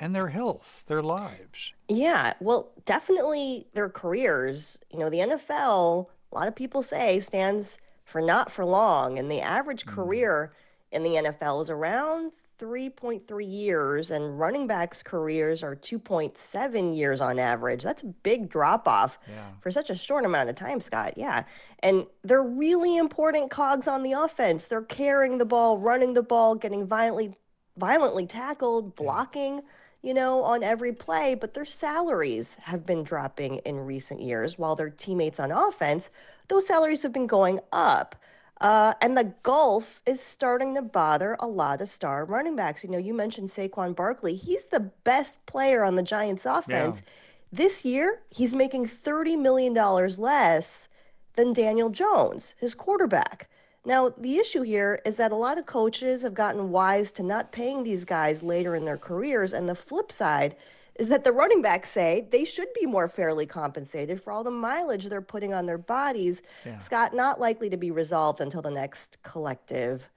[0.00, 1.72] and their health, their lives?
[1.88, 4.78] Yeah, well, definitely their careers.
[4.90, 7.78] You know, the NFL, a lot of people say, stands
[8.08, 9.18] for not for long.
[9.18, 9.92] And the average mm.
[9.92, 10.52] career
[10.90, 17.38] in the NFL is around 3.3 years, and running backs' careers are 2.7 years on
[17.38, 17.82] average.
[17.82, 19.50] That's a big drop off yeah.
[19.60, 21.14] for such a short amount of time, Scott.
[21.16, 21.44] Yeah.
[21.80, 24.66] And they're really important cogs on the offense.
[24.66, 27.36] They're carrying the ball, running the ball, getting violently
[27.76, 29.60] violently tackled, blocking,
[30.02, 34.76] you know, on every play, but their salaries have been dropping in recent years while
[34.76, 36.10] their teammates on offense
[36.48, 38.16] those salaries have been going up.
[38.60, 42.82] Uh, and the gulf is starting to bother a lot of star running backs.
[42.82, 44.34] You know, you mentioned Saquon Barkley.
[44.34, 47.02] He's the best player on the Giants offense.
[47.04, 47.12] Yeah.
[47.52, 50.88] This year, he's making $30 million less
[51.34, 53.48] than Daniel Jones, his quarterback.
[53.88, 57.52] Now, the issue here is that a lot of coaches have gotten wise to not
[57.52, 59.54] paying these guys later in their careers.
[59.54, 60.56] And the flip side
[60.96, 64.50] is that the running backs say they should be more fairly compensated for all the
[64.50, 66.42] mileage they're putting on their bodies.
[66.66, 66.76] Yeah.
[66.76, 70.10] Scott, not likely to be resolved until the next collective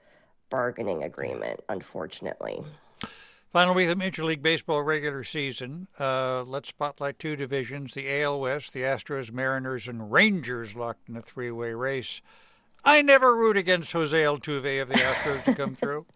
[0.49, 2.61] bargaining agreement, unfortunately.
[3.53, 5.87] Final week of the Major League Baseball regular season.
[5.97, 11.15] Uh, let's spotlight two divisions the AL West, the Astros, Mariners, and Rangers locked in
[11.15, 12.21] a three way race.
[12.83, 16.05] I never root against Jose Altuve of the Astros to come through.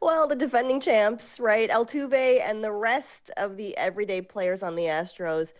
[0.00, 1.70] Well, the defending champs, right?
[1.70, 5.52] Altuve and the rest of the everyday players on the Astros.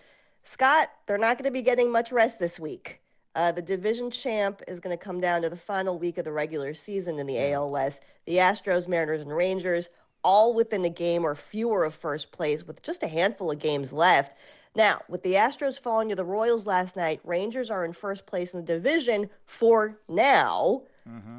[0.42, 3.00] Scott, they're not going to be getting much rest this week.
[3.34, 6.32] Uh, the division champ is going to come down to the final week of the
[6.32, 8.02] regular season in the AL West.
[8.26, 9.88] The Astros, Mariners, and Rangers
[10.22, 13.92] all within a game or fewer of first place with just a handful of games
[13.92, 14.36] left.
[14.76, 18.52] Now, with the Astros falling to the Royals last night, Rangers are in first place
[18.52, 20.82] in the division for now.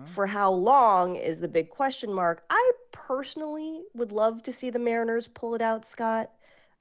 [0.05, 2.41] For how long is the big question mark.
[2.49, 6.31] I personally would love to see the Mariners pull it out, Scott.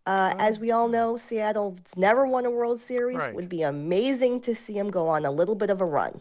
[0.06, 3.18] Uh, as we all know, Seattle's never won a World Series.
[3.18, 3.34] Right.
[3.34, 6.20] Would be amazing to see them go on a little bit of a run.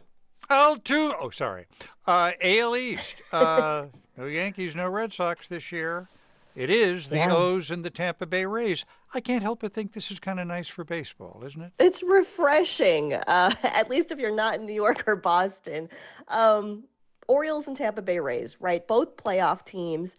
[0.50, 1.14] L2.
[1.22, 1.68] Oh, sorry.
[2.08, 3.22] Uh, AL East.
[3.32, 3.86] Uh,
[4.18, 6.08] no Yankees, no Red Sox this year.
[6.56, 7.36] It is the Yeah.
[7.36, 8.86] O's and the Tampa Bay Rays.
[9.14, 11.74] I can't help but think this is kind of nice for baseball, isn't it?
[11.80, 15.90] It's refreshing, uh, at least if you're not in New York or Boston.
[16.30, 16.86] Um,
[17.28, 18.86] Orioles and Tampa Bay Rays, right?
[18.88, 20.16] Both playoff teams.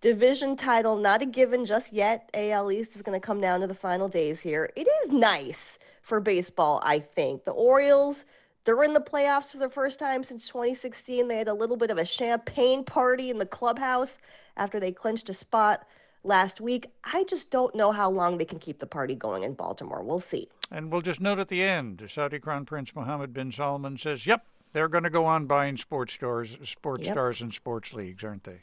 [0.00, 2.30] Division title not a given just yet.
[2.34, 4.70] AL East is going to come down to the final days here.
[4.76, 7.44] It is nice for baseball, I think.
[7.44, 8.24] The Orioles,
[8.64, 11.28] they're in the playoffs for the first time since 2016.
[11.28, 14.18] They had a little bit of a champagne party in the clubhouse
[14.56, 15.86] after they clinched a spot
[16.22, 16.88] last week.
[17.04, 20.02] I just don't know how long they can keep the party going in Baltimore.
[20.02, 20.48] We'll see.
[20.70, 24.44] And we'll just note at the end, Saudi Crown Prince Mohammed bin Salman says, "Yep,
[24.72, 27.12] they're going to go on buying sports stars, sports Yep.
[27.14, 28.60] stars, and sports leagues, aren't they?"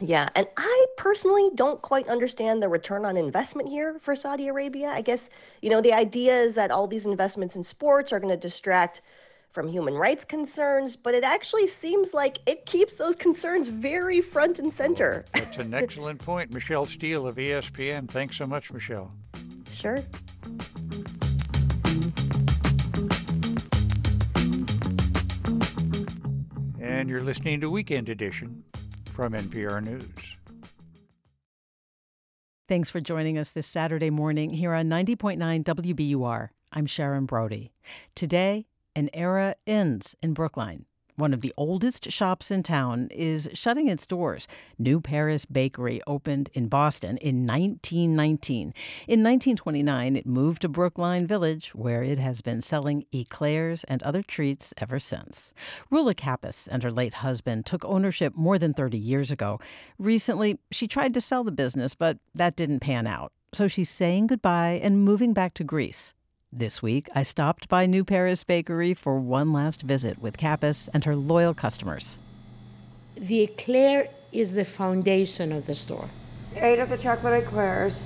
[0.00, 4.88] Yeah, and I personally don't quite understand the return on investment here for Saudi Arabia.
[4.88, 5.28] I guess,
[5.60, 9.00] you know, the idea is that all these investments in sports are going to distract
[9.52, 14.58] from human rights concerns, but it actually seems like it keeps those concerns very front
[14.58, 15.24] and center.
[15.32, 16.52] That's an excellent point.
[16.52, 18.08] Michelle Steele of ESPN.
[18.10, 19.12] Thanks so much, Michelle.
[19.70, 20.02] Sure.
[26.80, 28.64] And you're listening to Weekend Edition
[29.12, 30.36] from NPR News.
[32.68, 36.48] Thanks for joining us this Saturday morning here on 90.9 WBUR.
[36.72, 37.72] I'm Sharon Brody.
[38.14, 40.86] Today, an era ends in Brookline.
[41.16, 44.48] One of the oldest shops in town is shutting its doors.
[44.78, 48.60] New Paris Bakery opened in Boston in 1919.
[49.06, 54.22] In 1929, it moved to Brookline Village, where it has been selling eclairs and other
[54.22, 55.52] treats ever since.
[55.92, 59.60] Rula Kappas and her late husband took ownership more than 30 years ago.
[59.98, 63.32] Recently, she tried to sell the business, but that didn't pan out.
[63.52, 66.14] So she's saying goodbye and moving back to Greece.
[66.54, 71.02] This week, I stopped by New Paris Bakery for one last visit with Kappas and
[71.06, 72.18] her loyal customers.
[73.16, 76.10] The eclair is the foundation of the store.
[76.54, 78.02] Eight of the chocolate eclairs.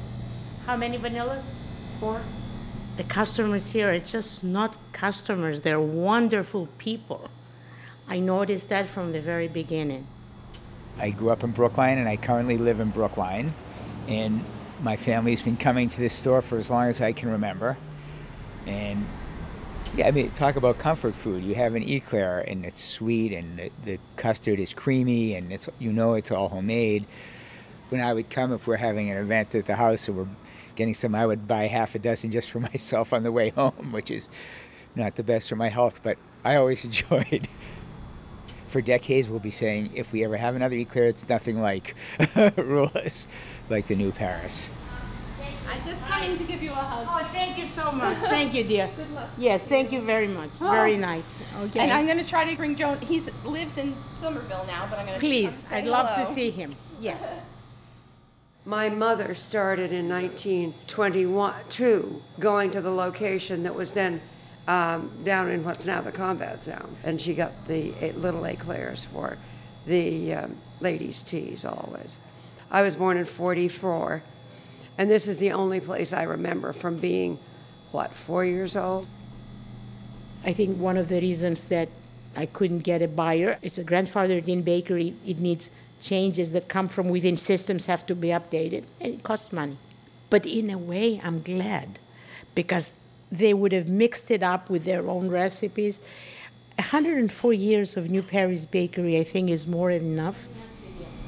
[0.65, 1.43] How many vanillas?
[1.99, 2.21] Four.
[2.97, 7.29] The customers here are just not customers, they're wonderful people.
[8.07, 10.07] I noticed that from the very beginning.
[11.01, 13.53] I grew up in Brookline and I currently live in Brookline.
[14.07, 14.45] And
[14.83, 17.77] my family's been coming to this store for as long as I can remember.
[18.67, 19.07] And
[19.97, 21.43] yeah, I mean, talk about comfort food.
[21.43, 25.69] You have an eclair and it's sweet and the, the custard is creamy and it's
[25.79, 27.07] you know it's all homemade.
[27.89, 30.29] When I would come, if we're having an event at the house or we're
[30.75, 33.93] getting some, I would buy half a dozen just for myself on the way home,
[33.93, 34.29] which is
[34.95, 37.49] not the best for my health, but I always enjoyed.
[38.69, 41.95] For decades, we'll be saying if we ever have another eclair, it's nothing like
[42.57, 43.29] Rula's,
[43.71, 44.71] like the new Paris.
[45.69, 47.07] I'm just coming to give you a hug.
[47.09, 48.19] Oh, thank you so much.
[48.19, 48.91] Thank you, dear.
[48.97, 49.29] Good luck.
[49.39, 50.51] Yes, thank you very much.
[50.59, 51.43] Very nice.
[51.61, 51.81] Okay.
[51.81, 52.99] And I'm going to try to bring Joan.
[53.01, 56.75] He lives in Somerville now, but I'm going to Please, I'd love to see him.
[57.01, 57.39] Yes.
[58.65, 64.21] My mother started in 1922 going to the location that was then
[64.67, 66.97] um, down in what's now the combat zone.
[67.05, 69.39] And she got the eh, little eclairs for
[69.87, 72.21] the um, ladies' teas always.
[72.71, 74.23] I was born in 44,
[74.99, 77.39] and this is the only place I remember from being,
[77.93, 79.07] what, four years old?
[80.45, 81.89] I think one of the reasons that
[82.37, 85.15] I couldn't get a buyer, it's a grandfathered in bakery.
[85.27, 85.71] It needs
[86.03, 89.79] changes that come from within systems have to be updated and it costs money.
[90.29, 91.99] But in a way, I'm glad
[92.55, 92.95] because
[93.33, 96.01] they would have mixed it up with their own recipes.
[96.77, 100.47] 104 years of New Paris Bakery, I think, is more than enough.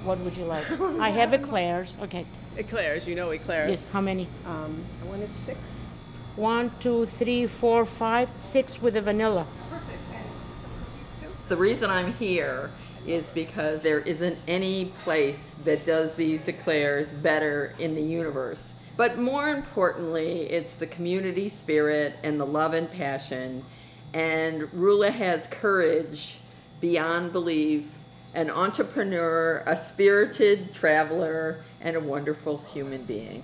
[0.05, 0.71] What would you like?
[0.81, 1.97] I have eclairs.
[2.03, 2.27] Okay.
[2.59, 3.71] Eclairs, you know eclairs.
[3.71, 4.27] Yes, how many?
[4.45, 5.93] Um, I wanted six.
[6.35, 9.47] One, two, three, four, five, six with a vanilla.
[9.71, 9.99] Perfect.
[10.13, 10.25] And
[10.61, 11.29] some cookies too?
[11.49, 12.71] The reason I'm here
[13.07, 18.75] is because there isn't any place that does these eclairs better in the universe.
[18.97, 23.65] But more importantly, it's the community spirit and the love and passion.
[24.13, 26.39] And Rula has courage
[26.81, 27.87] beyond belief,
[28.35, 33.43] an entrepreneur, a spirited traveler, and a wonderful human being.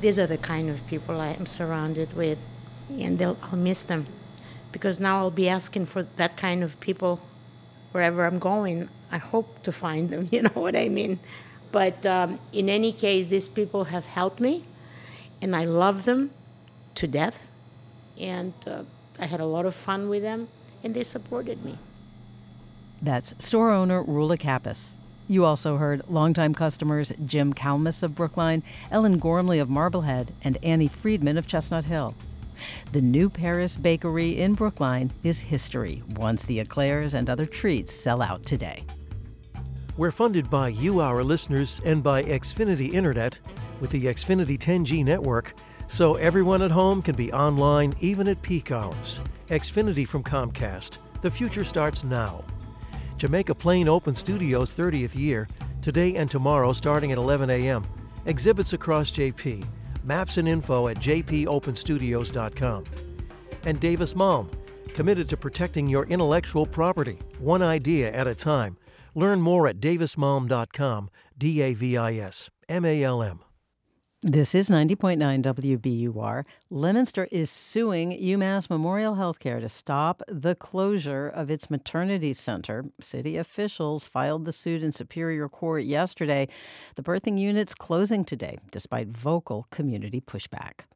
[0.00, 2.38] These are the kind of people I am surrounded with,
[2.90, 4.06] and they'll, I'll miss them
[4.72, 7.20] because now I'll be asking for that kind of people
[7.92, 8.88] wherever I'm going.
[9.12, 11.20] I hope to find them, you know what I mean?
[11.72, 14.64] But um, in any case, these people have helped me,
[15.40, 16.30] and I love them
[16.96, 17.50] to death.
[18.18, 18.82] And uh,
[19.18, 20.48] I had a lot of fun with them,
[20.82, 21.78] and they supported me.
[23.02, 24.96] That's store owner Rula Kappas.
[25.26, 30.88] You also heard longtime customers Jim Kalmus of Brookline, Ellen Gormley of Marblehead, and Annie
[30.88, 32.14] Friedman of Chestnut Hill.
[32.92, 38.22] The new Paris Bakery in Brookline is history once the eclairs and other treats sell
[38.22, 38.84] out today.
[39.96, 43.38] We're funded by you, our listeners, and by Xfinity Internet
[43.80, 45.54] with the Xfinity 10G network,
[45.86, 49.20] so everyone at home can be online even at peak hours.
[49.48, 50.98] Xfinity from Comcast.
[51.22, 52.44] The future starts now.
[53.16, 55.46] Jamaica Plain Open Studios 30th year,
[55.82, 57.84] today and tomorrow starting at 11 a.m.
[58.26, 59.66] Exhibits across JP.
[60.02, 62.84] Maps and info at jpopenstudios.com.
[63.64, 64.52] And Davis Malm,
[64.88, 68.76] committed to protecting your intellectual property, one idea at a time.
[69.14, 73.40] Learn more at davismalm.com, D A V I S M A L M.
[74.26, 76.44] This is 90.9 WBUR.
[76.70, 82.86] Leominster is suing UMass Memorial Healthcare to stop the closure of its maternity center.
[83.02, 86.48] City officials filed the suit in Superior Court yesterday.
[86.94, 90.86] The birthing unit's closing today, despite vocal community pushback.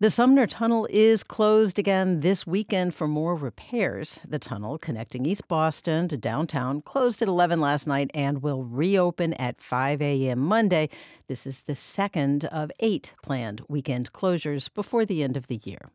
[0.00, 4.18] The Sumner Tunnel is closed again this weekend for more repairs.
[4.26, 9.34] The tunnel connecting East Boston to downtown closed at 11 last night and will reopen
[9.34, 10.38] at 5 a.m.
[10.38, 10.88] Monday.
[11.26, 15.90] This is the second of eight planned weekend closures before the end of the year.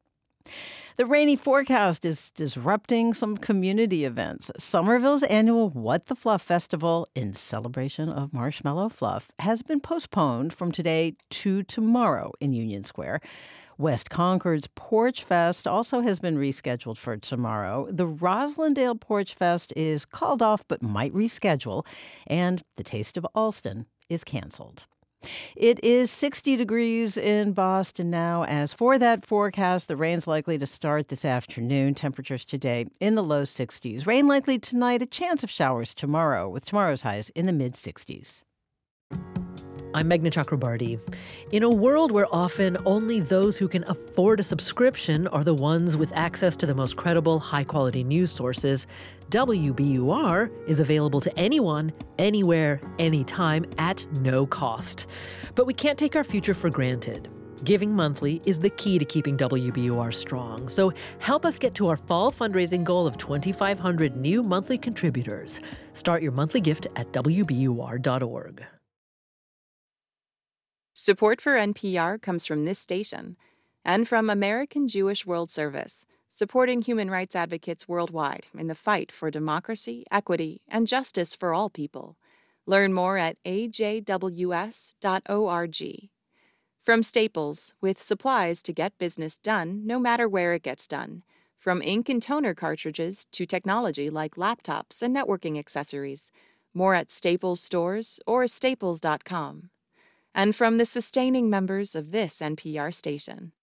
[0.98, 4.52] The rainy forecast is disrupting some community events.
[4.60, 10.72] Somerville's annual What the Fluff Festival, in celebration of Marshmallow Fluff, has been postponed from
[10.72, 13.22] today to tomorrow in Union Square.
[13.78, 17.88] West Concord's Porch Fest also has been rescheduled for tomorrow.
[17.92, 21.86] The Roslindale Porch Fest is called off but might reschedule,
[22.26, 24.86] and the Taste of Allston is canceled.
[25.56, 28.44] It is 60 degrees in Boston now.
[28.44, 31.96] As for that forecast, the rain's likely to start this afternoon.
[31.96, 34.06] Temperatures today in the low 60s.
[34.06, 38.44] Rain likely tonight, a chance of showers tomorrow, with tomorrow's highs in the mid 60s.
[39.96, 41.00] I'm Meghna Chakrabarty.
[41.54, 45.96] In a world where often only those who can afford a subscription are the ones
[45.96, 48.88] with access to the most credible, high quality news sources,
[49.30, 55.08] WBUR is available to anyone, anywhere, anytime at no cost.
[55.56, 57.30] But we can't take our future for granted.
[57.64, 60.68] Giving monthly is the key to keeping WBUR strong.
[60.68, 65.62] So help us get to our fall fundraising goal of 2,500 new monthly contributors.
[65.94, 68.66] Start your monthly gift at WBUR.org.
[70.98, 73.36] Support for NPR comes from this station
[73.84, 79.30] and from American Jewish World Service, supporting human rights advocates worldwide in the fight for
[79.30, 82.16] democracy, equity, and justice for all people.
[82.66, 84.10] Learn more at ajws.org.
[86.82, 91.24] From Staples, with supplies to get business done no matter where it gets done.
[91.60, 96.32] From ink and toner cartridges to technology like laptops and networking accessories.
[96.74, 99.72] More at Staples stores or staples.com
[100.36, 103.54] and from the sustaining members of this NPR station.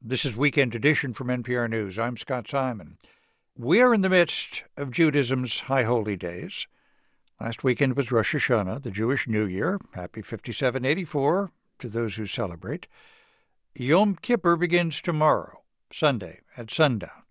[0.00, 1.98] This is Weekend Edition from NPR News.
[1.98, 2.98] I'm Scott Simon.
[3.56, 6.68] We are in the midst of Judaism's High Holy Days.
[7.40, 9.80] Last weekend was Rosh Hashanah, the Jewish New Year.
[9.94, 12.86] Happy 5784 to those who celebrate.
[13.74, 17.22] Yom Kippur begins tomorrow, Sunday, at sundown.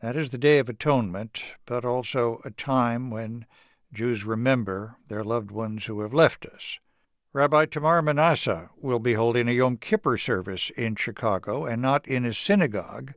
[0.00, 3.46] That is the Day of Atonement, but also a time when
[3.92, 6.78] Jews remember their loved ones who have left us.
[7.34, 12.24] Rabbi Tamar Manasseh will be holding a Yom Kippur service in Chicago, and not in
[12.24, 13.14] a synagogue,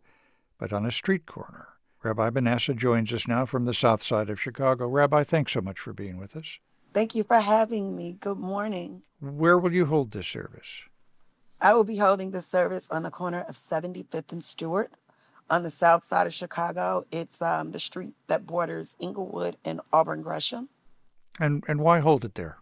[0.58, 1.68] but on a street corner.
[2.02, 4.88] Rabbi Manasseh joins us now from the south side of Chicago.
[4.88, 6.58] Rabbi, thanks so much for being with us.
[6.96, 8.14] Thank you for having me.
[8.20, 9.04] Good morning.
[9.20, 10.86] Where will you hold this service?
[11.62, 14.90] I will be holding the service on the corner of 75th and Stewart
[15.48, 17.04] on the south side of Chicago.
[17.12, 20.70] It's um, the street that borders Englewood and Auburn Gresham.
[21.40, 22.58] And, and why hold it there?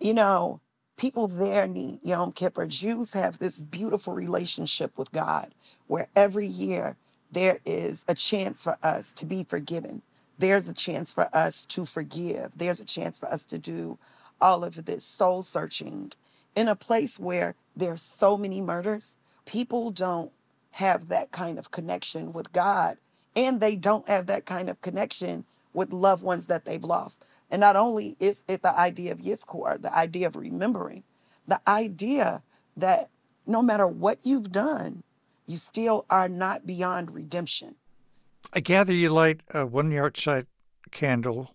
[0.00, 0.60] You know,
[0.98, 2.66] people there need Yom Kippur.
[2.66, 5.54] Jews have this beautiful relationship with God
[5.88, 6.98] where every year
[7.32, 10.02] there is a chance for us to be forgiven.
[10.38, 12.58] There's a chance for us to forgive.
[12.58, 13.98] There's a chance for us to do
[14.40, 16.12] all of this soul searching
[16.56, 19.16] in a place where there's so many murders.
[19.46, 20.32] People don't
[20.72, 22.96] have that kind of connection with God,
[23.36, 27.24] and they don't have that kind of connection with loved ones that they've lost.
[27.50, 31.04] And not only is it the idea of Yizkor, the idea of remembering,
[31.46, 32.42] the idea
[32.76, 33.10] that
[33.46, 35.02] no matter what you've done,
[35.46, 37.76] you still are not beyond redemption.
[38.52, 40.46] I gather you light a one yahrzeit
[40.90, 41.54] candle,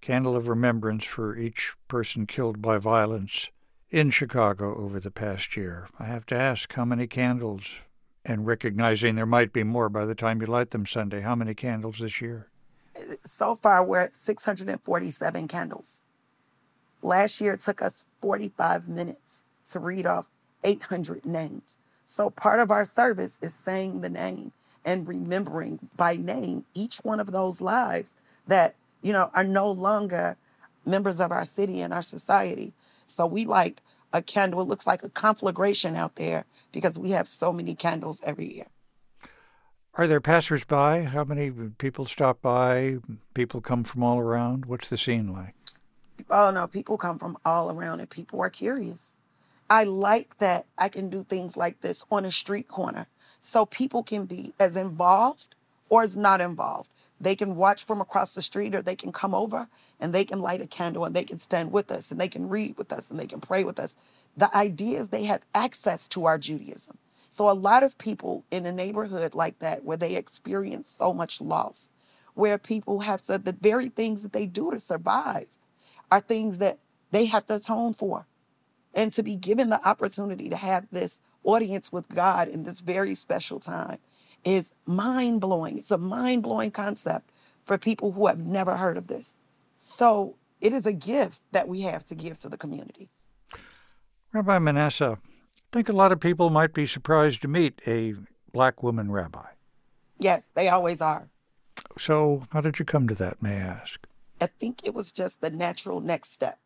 [0.00, 3.50] candle of remembrance for each person killed by violence
[3.90, 5.88] in Chicago over the past year.
[5.98, 7.78] I have to ask how many candles,
[8.24, 11.54] and recognizing there might be more by the time you light them Sunday, how many
[11.54, 12.48] candles this year?
[13.24, 16.00] So far, we're at 647 candles.
[17.02, 20.28] Last year, it took us 45 minutes to read off
[20.62, 21.78] 800 names.
[22.06, 24.52] So part of our service is saying the name
[24.84, 28.16] and remembering by name each one of those lives
[28.46, 30.36] that, you know, are no longer
[30.86, 32.72] members of our city and our society.
[33.06, 33.80] So we light
[34.12, 34.60] a candle.
[34.60, 38.66] It looks like a conflagration out there because we have so many candles every year.
[39.96, 41.04] Are there passersby?
[41.04, 42.96] How many people stop by?
[43.32, 44.66] People come from all around?
[44.66, 45.54] What's the scene like?
[46.28, 49.16] Oh no, people come from all around and people are curious.
[49.70, 53.06] I like that I can do things like this on a street corner
[53.40, 55.54] so people can be as involved
[55.88, 56.90] or as not involved.
[57.20, 59.68] They can watch from across the street or they can come over
[60.00, 62.48] and they can light a candle and they can stand with us and they can
[62.48, 63.96] read with us and they can pray with us.
[64.36, 66.98] The idea is they have access to our Judaism.
[67.34, 71.40] So a lot of people in a neighborhood like that where they experience so much
[71.40, 71.90] loss,
[72.34, 75.58] where people have said the very things that they do to survive
[76.12, 76.78] are things that
[77.10, 78.28] they have to atone for.
[78.94, 83.16] And to be given the opportunity to have this audience with God in this very
[83.16, 83.98] special time
[84.44, 85.76] is mind blowing.
[85.76, 87.30] It's a mind blowing concept
[87.64, 89.34] for people who have never heard of this.
[89.76, 93.08] So it is a gift that we have to give to the community.
[94.32, 95.18] Rabbi Manasseh,
[95.74, 98.14] think a lot of people might be surprised to meet a
[98.52, 99.48] black woman rabbi.
[100.20, 101.30] Yes, they always are.
[101.98, 104.06] So, how did you come to that, may I ask?
[104.40, 106.60] I think it was just the natural next step.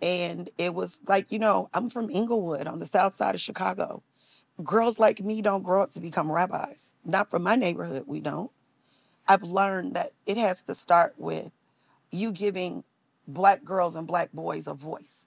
[0.00, 4.02] And it was like, you know, I'm from Englewood on the south side of Chicago.
[4.64, 6.94] Girls like me don't grow up to become rabbis.
[7.04, 8.50] Not from my neighborhood, we don't.
[9.28, 11.52] I've learned that it has to start with
[12.10, 12.84] you giving
[13.28, 15.26] black girls and black boys a voice.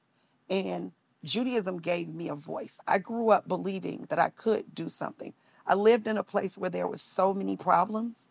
[0.49, 0.91] And
[1.25, 2.81] Judaism gave me a voice.
[2.87, 5.33] I grew up believing that I could do something.
[5.67, 8.29] I lived in a place where there was so many problems.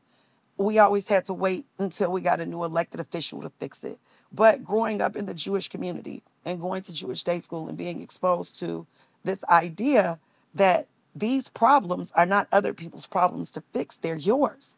[0.59, 3.99] We always had to wait until we got a new elected official to fix it.
[4.33, 8.01] But growing up in the Jewish community and going to Jewish day school and being
[8.01, 8.87] exposed to
[9.25, 10.21] this idea
[10.55, 14.77] that these problems are not other people's problems to fix, they're yours.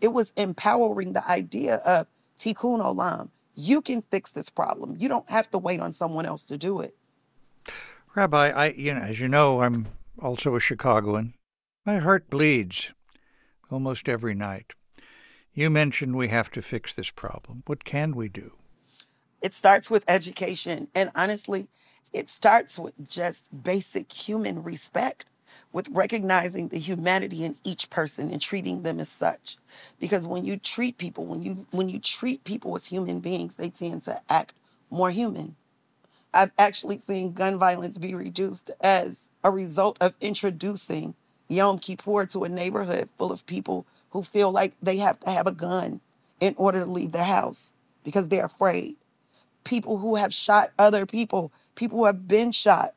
[0.00, 2.08] It was empowering the idea of
[2.38, 3.30] tikkun olam.
[3.56, 4.96] You can fix this problem.
[4.98, 6.95] You don't have to wait on someone else to do it.
[8.16, 9.88] Rabbi, I, you know, as you know, I'm
[10.18, 11.34] also a Chicagoan.
[11.84, 12.94] My heart bleeds
[13.70, 14.72] almost every night.
[15.52, 17.62] You mentioned we have to fix this problem.
[17.66, 18.54] What can we do?
[19.42, 20.88] It starts with education.
[20.94, 21.68] And honestly,
[22.14, 25.26] it starts with just basic human respect,
[25.70, 29.58] with recognizing the humanity in each person and treating them as such.
[30.00, 33.68] Because when you treat people, when you when you treat people as human beings, they
[33.68, 34.54] tend to act
[34.88, 35.56] more human.
[36.36, 41.14] I've actually seen gun violence be reduced as a result of introducing
[41.48, 45.46] Yom Kippur to a neighborhood full of people who feel like they have to have
[45.46, 46.00] a gun
[46.40, 48.96] in order to leave their house because they're afraid.
[49.64, 52.90] People who have shot other people, people who have been shot,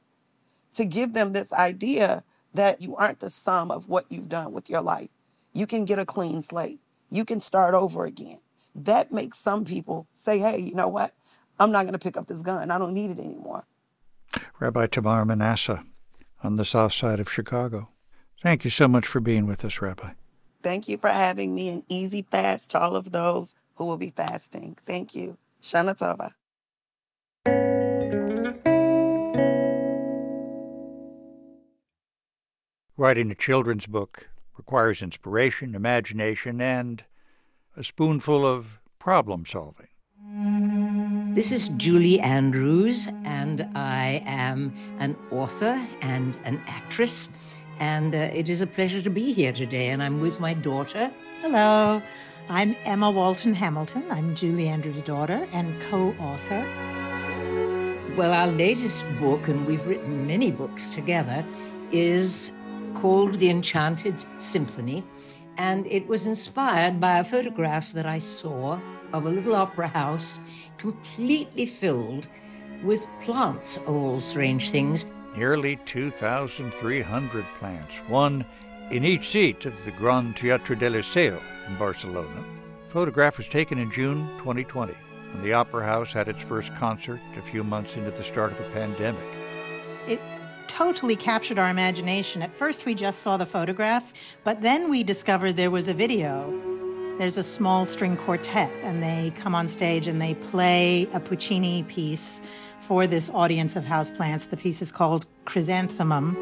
[0.73, 4.69] to give them this idea that you aren't the sum of what you've done with
[4.69, 5.09] your life.
[5.53, 6.79] You can get a clean slate.
[7.11, 8.39] You can start over again.
[8.75, 11.13] That makes some people say, hey, you know what?
[11.59, 12.71] I'm not going to pick up this gun.
[12.71, 13.65] I don't need it anymore.
[14.59, 15.83] Rabbi Tamar Manasseh
[16.43, 17.89] on the south side of Chicago.
[18.41, 20.11] Thank you so much for being with us, Rabbi.
[20.63, 24.11] Thank you for having me an easy fast to all of those who will be
[24.11, 24.77] fasting.
[24.81, 25.37] Thank you.
[25.61, 26.31] Shana Tova.
[32.97, 37.03] Writing a children's book requires inspiration, imagination, and
[37.77, 39.87] a spoonful of problem solving.
[41.33, 47.29] This is Julie Andrews, and I am an author and an actress.
[47.79, 49.89] And uh, it is a pleasure to be here today.
[49.89, 51.11] And I'm with my daughter.
[51.41, 52.01] Hello,
[52.49, 54.05] I'm Emma Walton Hamilton.
[54.09, 56.65] I'm Julie Andrews' daughter and co author.
[58.17, 61.45] Well, our latest book, and we've written many books together,
[61.91, 62.53] is
[62.95, 65.03] called The Enchanted Symphony.
[65.57, 68.79] And it was inspired by a photograph that I saw
[69.13, 70.39] of a little opera house
[70.77, 72.27] completely filled
[72.83, 75.11] with plants, of all strange things.
[75.35, 78.45] Nearly 2,300 plants, one
[78.91, 82.43] in each seat of the Gran Teatro del Liceo in Barcelona.
[82.89, 84.93] Photograph was taken in June 2020,
[85.31, 88.57] when the Opera House had its first concert a few months into the start of
[88.57, 89.23] the pandemic.
[90.07, 90.19] It
[90.67, 92.41] totally captured our imagination.
[92.41, 94.11] At first, we just saw the photograph,
[94.43, 96.68] but then we discovered there was a video.
[97.19, 101.83] There's a small string quartet, and they come on stage and they play a Puccini
[101.83, 102.41] piece
[102.79, 104.49] for this audience of houseplants.
[104.49, 106.37] The piece is called Chrysanthemum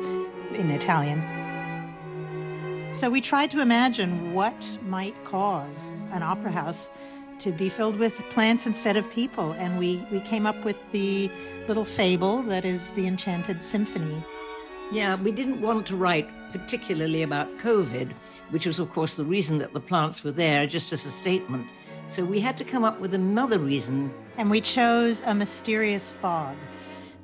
[0.54, 1.24] in Italian.
[2.94, 6.92] So we tried to imagine what might cause an opera house
[7.40, 9.54] to be filled with plants instead of people.
[9.54, 11.32] And we, we came up with the
[11.68, 14.24] little fable that is the Enchanted Symphony.
[14.92, 16.30] Yeah, we didn't want to write
[16.60, 18.12] particularly about COVID,
[18.50, 21.68] which was, of course, the reason that the plants were there, just as a statement.
[22.08, 24.14] So we had to come up with another reason.
[24.38, 26.56] And we chose a mysterious fog.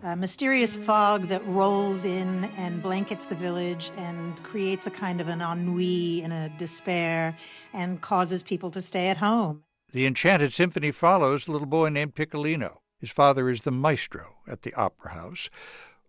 [0.03, 5.29] A mysterious fog that rolls in and blankets the village and creates a kind of
[5.29, 7.37] an ennui and a despair
[7.71, 9.63] and causes people to stay at home.
[9.93, 12.79] The Enchanted Symphony follows a little boy named Piccolino.
[12.99, 15.49] His father is the maestro at the opera house.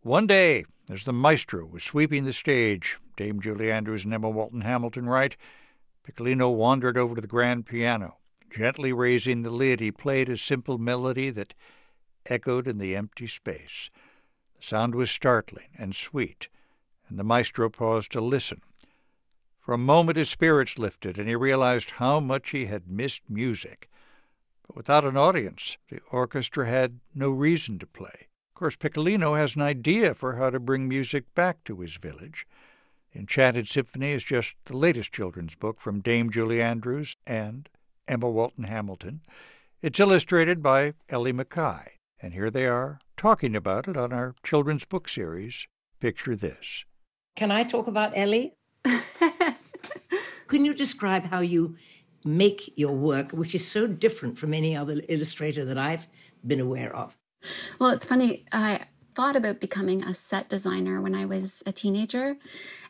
[0.03, 4.63] One day, as the maestro was sweeping the stage, Dame Julie Andrews and Emma Walton
[4.63, 5.37] Hamilton write,
[6.07, 8.17] Piccolino wandered over to the grand piano.
[8.51, 11.55] Gently raising the lid, he played a simple melody that
[12.27, 13.91] echoed in the empty space.
[14.57, 16.49] The sound was startling and sweet,
[17.09, 18.61] and the maestro paused to listen.
[19.61, 23.89] For a moment his spirits lifted, and he realized how much he had missed music.
[24.67, 28.29] But without an audience, the orchestra had no reason to play.
[28.51, 32.47] Of course, Piccolino has an idea for how to bring music back to his village.
[33.15, 37.69] The Enchanted Symphony is just the latest children's book from Dame Julie Andrews and
[38.09, 39.21] Emma Walton Hamilton.
[39.83, 44.85] It's illustrated by Ellie Mackay, and here they are talking about it on our children's
[44.85, 45.69] book series,
[46.01, 46.87] Picture This.
[47.37, 48.55] Can I talk about Ellie?
[50.49, 51.77] Can you describe how you
[52.25, 56.09] make your work, which is so different from any other illustrator that I've
[56.45, 57.17] been aware of?
[57.79, 58.45] Well, it's funny.
[58.51, 62.37] I thought about becoming a set designer when I was a teenager.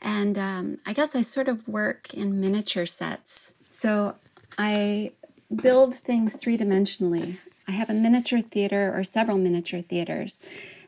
[0.01, 3.52] And um, I guess I sort of work in miniature sets.
[3.70, 4.16] So
[4.59, 5.12] I
[5.55, 7.38] build things three dimensionally.
[7.68, 10.40] I have a miniature theater or several miniature theaters.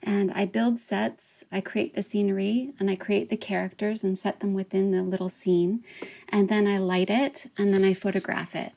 [0.02, 4.38] And I build sets, I create the scenery, and I create the characters and set
[4.38, 5.82] them within the little scene.
[6.28, 8.72] And then I light it and then I photograph it.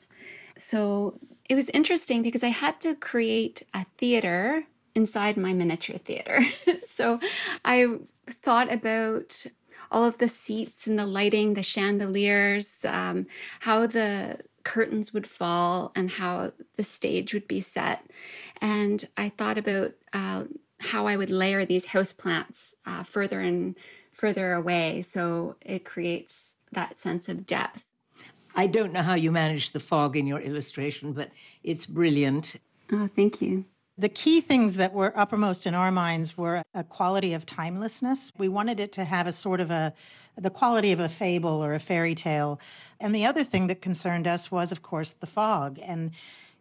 [0.56, 1.18] So
[1.48, 4.64] it was interesting because I had to create a theater
[5.00, 6.40] inside my miniature theater.
[6.88, 7.18] so
[7.64, 9.46] I thought about
[9.90, 13.26] all of the seats and the lighting, the chandeliers, um,
[13.60, 17.98] how the curtains would fall, and how the stage would be set.
[18.60, 20.44] And I thought about uh,
[20.78, 23.74] how I would layer these houseplants uh, further and
[24.12, 27.84] further away so it creates that sense of depth.
[28.54, 31.30] I don't know how you manage the fog in your illustration, but
[31.64, 32.56] it's brilliant.
[32.92, 33.64] Oh, thank you.
[34.00, 38.32] The key things that were uppermost in our minds were a quality of timelessness.
[38.38, 39.92] We wanted it to have a sort of a
[40.38, 42.58] the quality of a fable or a fairy tale.
[42.98, 46.12] And the other thing that concerned us was of course the fog and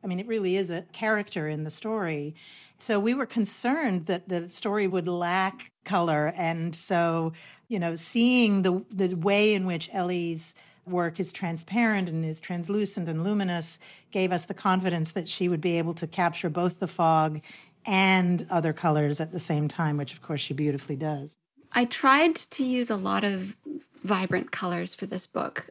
[0.04, 2.36] I mean it really is a character in the story.
[2.78, 7.32] So we were concerned that the story would lack color and so,
[7.70, 10.56] you know, seeing the the way in which Ellie's
[10.90, 13.80] work is transparent and is translucent and luminous
[14.12, 17.42] gave us the confidence that she would be able to capture both the fog
[17.86, 21.38] and other colors at the same time, which of course she beautifully does.
[21.72, 23.56] I tried to use a lot of
[24.04, 25.70] vibrant colors for this book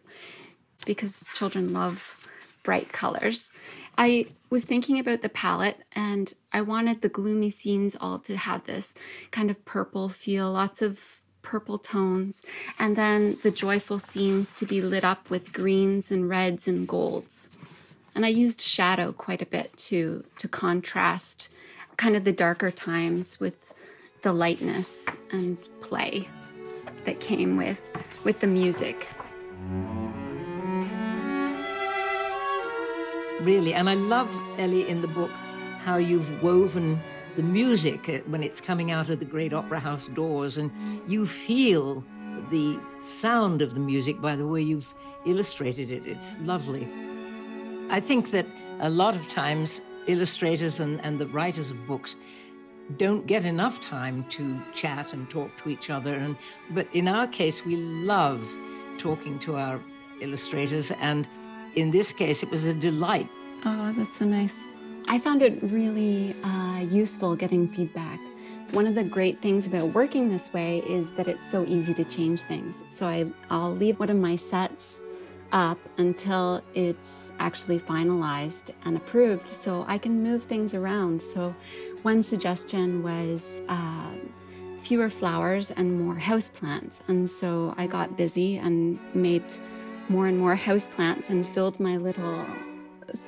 [0.87, 2.27] because children love
[2.63, 3.53] bright colors.
[3.97, 8.65] I was thinking about the palette and I wanted the gloomy scenes all to have
[8.65, 8.95] this
[9.31, 11.18] kind of purple feel, lots of
[11.49, 12.43] purple tones,
[12.79, 17.51] and then the joyful scenes to be lit up with greens and reds and golds.
[18.15, 21.49] And I used shadow quite a bit to to contrast
[21.97, 23.73] kind of the darker times with
[24.23, 26.29] the lightness and play
[27.07, 27.81] that came with
[28.25, 29.09] with the music.
[33.41, 35.31] Really, and I love Ellie in the book
[35.87, 37.01] how you've woven
[37.39, 40.73] the music uh, when it's coming out of the great opera house doors, and
[41.07, 42.03] you feel
[42.51, 44.93] the sound of the music by the way you've
[45.25, 46.05] illustrated it.
[46.05, 46.89] It's lovely.
[47.91, 48.47] I think that
[48.81, 52.17] a lot of times illustrators and, and the writers of books
[52.97, 56.15] don't get enough time to chat and talk to each other.
[56.15, 56.37] And
[56.71, 58.43] but in our case, we love
[58.99, 59.79] talking to our
[60.21, 61.29] illustrators, and
[61.77, 63.29] in this case, it was a delight.
[63.65, 64.55] Oh, that's so nice.
[65.11, 68.21] I found it really uh, useful getting feedback.
[68.73, 72.05] One of the great things about working this way is that it's so easy to
[72.05, 72.85] change things.
[72.91, 75.01] So I, I'll leave one of my sets
[75.51, 81.23] up until it's actually finalized and approved so I can move things around.
[81.23, 81.55] So
[82.03, 84.13] one suggestion was uh,
[84.83, 87.01] fewer flowers and more houseplants.
[87.09, 89.45] And so I got busy and made
[90.11, 92.45] more and more houseplants and filled my little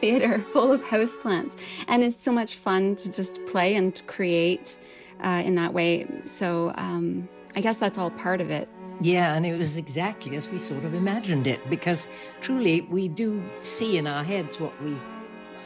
[0.00, 1.56] theater full of houseplants.
[1.88, 4.78] And it's so much fun to just play and create
[5.20, 6.06] uh, in that way.
[6.24, 8.68] So um, I guess that's all part of it.
[9.02, 12.06] Yeah, and it was exactly as we sort of imagined it, because
[12.40, 14.94] truly we do see in our heads what we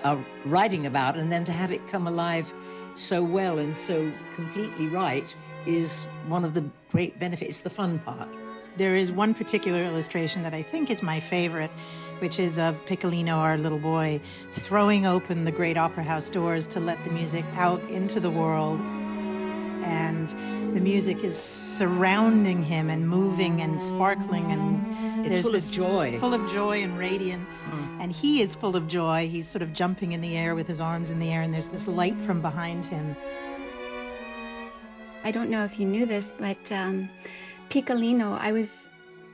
[0.04, 2.54] are writing about, and then to have it come alive
[2.94, 5.34] so well and so completely right
[5.66, 8.28] is one of the great benefits, the fun part.
[8.76, 11.70] There is one particular illustration that I think is my favorite,
[12.20, 14.20] which is of Piccolino, our little boy,
[14.52, 18.80] throwing open the great opera house doors to let the music out into the world.
[19.84, 20.28] And
[20.74, 25.70] the music is surrounding him and moving and sparkling and It's there's full of this
[25.70, 26.18] joy.
[26.18, 27.68] full of joy and radiance
[28.00, 30.80] and he is full of joy he's sort of jumping in the air with his
[30.80, 33.14] arms in the air and there's this light from behind him
[35.22, 37.08] I don't know if you knew this, but um,
[37.70, 38.88] Piccolino, I was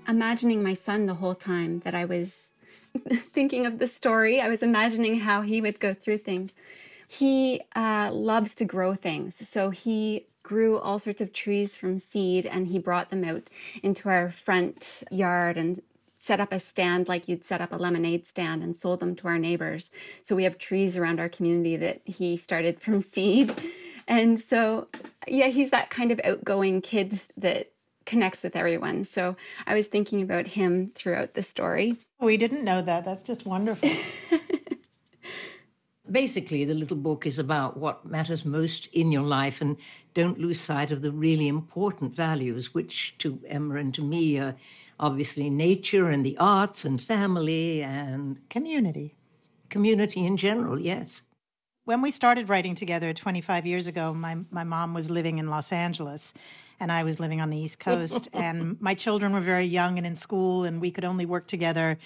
[0.06, 2.49] imagining my son the whole time that I was
[3.32, 4.40] thinking of the story.
[4.40, 6.52] I was imagining how he would go through things.
[7.08, 9.48] He uh, loves to grow things.
[9.48, 13.48] So he grew all sorts of trees from seed and he brought them out
[13.82, 15.80] into our front yard and
[16.16, 19.26] set up a stand like you'd set up a lemonade stand and sold them to
[19.26, 19.90] our neighbors.
[20.22, 23.54] So we have trees around our community that he started from seed.
[24.06, 24.88] And so,
[25.26, 27.69] yeah, he's that kind of outgoing kid that
[28.10, 29.04] connects with everyone.
[29.04, 31.96] So I was thinking about him throughout the story.
[32.18, 33.88] Oh, we didn't know that that's just wonderful
[36.10, 39.76] Basically, the little book is about what matters most in your life, and
[40.12, 44.56] don't lose sight of the really important values, which to Emma and to me are
[44.98, 49.14] obviously nature and the arts and family and community.
[49.68, 51.22] Community in general, yes.
[51.84, 55.70] when we started writing together 25 years ago, my, my mom was living in Los
[55.70, 56.34] Angeles
[56.80, 58.28] and I was living on the East Coast.
[58.32, 61.98] and my children were very young and in school, and we could only work together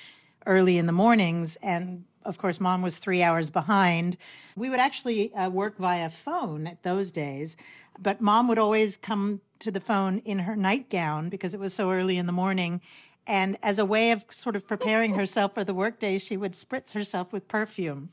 [0.44, 1.56] early in the mornings.
[1.62, 4.16] And of course, mom was three hours behind.
[4.56, 7.56] We would actually uh, work via phone at those days,
[7.98, 11.90] but mom would always come to the phone in her nightgown because it was so
[11.90, 12.80] early in the morning.
[13.26, 16.92] And as a way of sort of preparing herself for the workday, she would spritz
[16.92, 18.10] herself with perfume.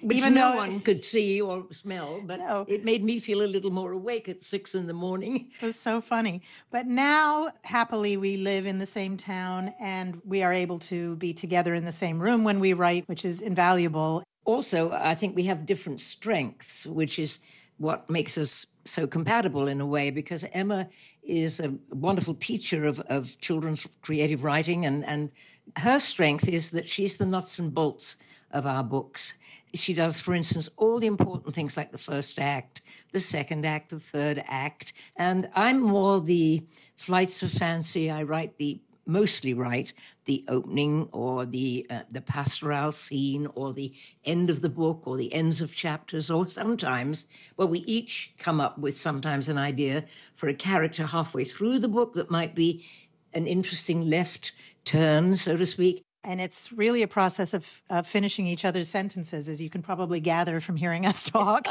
[0.00, 3.46] Which Even no though- one could see or smell, but it made me feel a
[3.46, 5.50] little more awake at six in the morning.
[5.60, 6.42] It was so funny.
[6.70, 11.32] But now, happily, we live in the same town and we are able to be
[11.32, 14.22] together in the same room when we write, which is invaluable.
[14.44, 17.40] Also, I think we have different strengths, which is
[17.78, 20.88] what makes us so compatible in a way, because Emma
[21.24, 25.30] is a wonderful teacher of, of children's creative writing, and, and
[25.78, 28.16] her strength is that she's the nuts and bolts
[28.52, 29.34] of our books.
[29.76, 32.82] She does, for instance, all the important things like the first act,
[33.12, 34.92] the second act, the third act.
[35.16, 36.64] And I'm more the
[36.96, 38.10] flights of fancy.
[38.10, 39.92] I write the mostly write
[40.24, 43.94] the opening or the uh, the pastoral scene or the
[44.24, 47.26] end of the book or the ends of chapters or sometimes
[47.56, 50.04] well we each come up with sometimes an idea
[50.34, 52.84] for a character halfway through the book that might be
[53.32, 54.52] an interesting left
[54.84, 59.48] turn so to speak And it's really a process of, of finishing each other's sentences,
[59.48, 61.68] as you can probably gather from hearing us talk.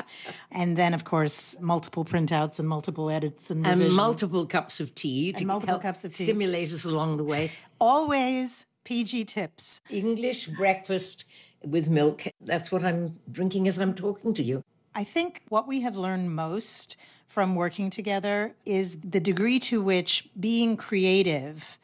[0.50, 5.32] and then, of course, multiple printouts and multiple edits and, and multiple cups of tea
[5.34, 6.24] to multiple cups of tea.
[6.24, 9.80] stimulate us along the way Always PG tips.
[9.88, 11.24] english breakfast
[11.64, 14.64] with milk that's what i'm drinking as i'm talking to you
[14.94, 16.96] I think what we have learned most
[17.26, 21.78] from working together is the degree to which being creative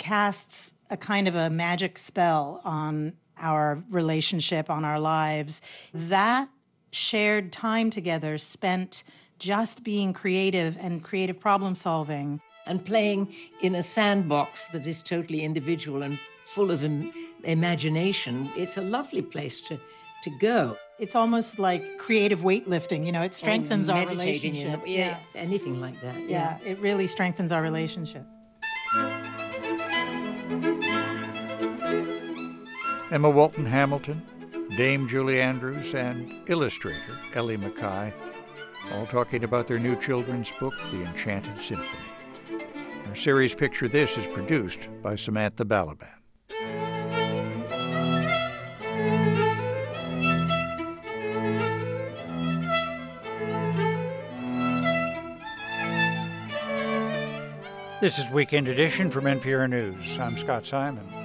[0.00, 5.62] casts a kind of a magic spell on our relationship, on our lives.
[5.94, 6.48] That
[6.90, 9.04] shared time together spent
[9.38, 12.40] just being creative and creative problem solving.
[12.66, 13.32] and playing
[13.62, 16.18] in a sandbox that is totally individual and
[16.54, 17.10] full of Im-
[17.44, 19.74] imagination it's a lovely place to
[20.24, 24.78] to go It's almost like creative weightlifting, you know, it strengthens our relationship.
[24.80, 28.24] know, yeah, anything like that yeah, it really strengthens our relationship.
[33.10, 34.22] Emma Walton Hamilton,
[34.76, 38.12] Dame Julie Andrews, and illustrator Ellie Mackay,
[38.92, 41.88] all talking about their new children's book, The Enchanted Symphony.
[43.08, 46.06] Our series Picture This is produced by Samantha Balaban.
[58.00, 60.16] This is Weekend Edition from NPR News.
[60.20, 61.19] I'm Scott Simon.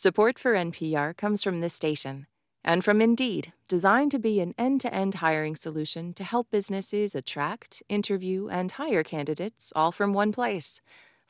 [0.00, 2.28] Support for NPR comes from this station
[2.62, 7.16] and from Indeed, designed to be an end to end hiring solution to help businesses
[7.16, 10.80] attract, interview, and hire candidates all from one place.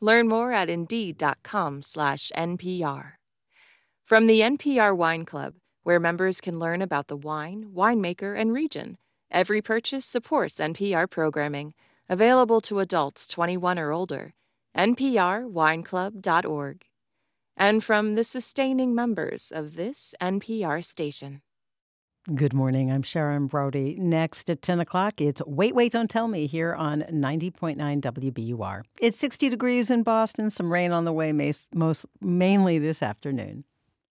[0.02, 3.12] Learn more at Indeed.com/slash NPR.
[4.04, 8.98] From the NPR Wine Club, where members can learn about the wine, winemaker, and region,
[9.30, 11.72] Every purchase supports NPR programming,
[12.06, 14.34] available to adults 21 or older.
[14.76, 16.84] NPRWineClub.org.
[17.60, 21.42] And from the sustaining members of this NPR station.
[22.32, 22.88] Good morning.
[22.88, 23.96] I'm Sharon Brody.
[23.98, 28.82] Next at 10 o'clock, it's Wait, Wait, Don't Tell Me here on 90.9 WBUR.
[29.00, 31.32] It's 60 degrees in Boston, some rain on the way,
[31.74, 33.64] most mainly this afternoon.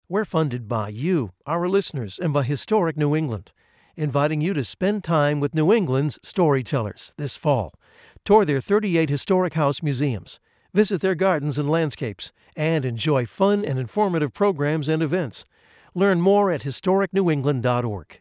[0.09, 3.53] We're funded by you, our listeners, and by Historic New England,
[3.97, 7.73] inviting you to spend time with New England's storytellers this fall.
[8.25, 10.41] Tour their 38 historic house museums,
[10.73, 15.45] visit their gardens and landscapes, and enjoy fun and informative programs and events.
[15.95, 18.21] Learn more at historicnewengland.org.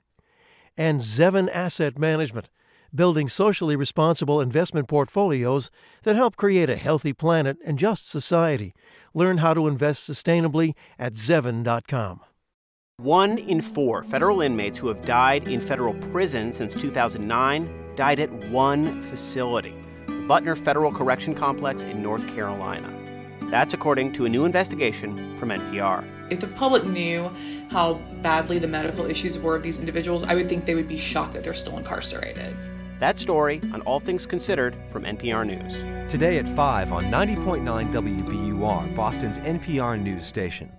[0.77, 2.49] And Zevin Asset Management,
[2.93, 5.69] building socially responsible investment portfolios
[6.03, 8.73] that help create a healthy planet and just society.
[9.13, 12.21] Learn how to invest sustainably at Zevin.com.
[12.99, 18.31] One in four federal inmates who have died in federal prison since 2009 died at
[18.49, 19.75] one facility,
[20.27, 22.93] Butner Federal Correction Complex in North Carolina.
[23.49, 26.05] That's according to a new investigation from NPR.
[26.29, 27.31] If the public knew
[27.69, 30.97] how badly the medical issues were of these individuals, I would think they would be
[30.97, 32.57] shocked that they're still incarcerated.
[32.99, 36.11] That story on All Things Considered from NPR News.
[36.11, 40.69] Today at 5 on 90.9 WBUR, Boston's NPR news station.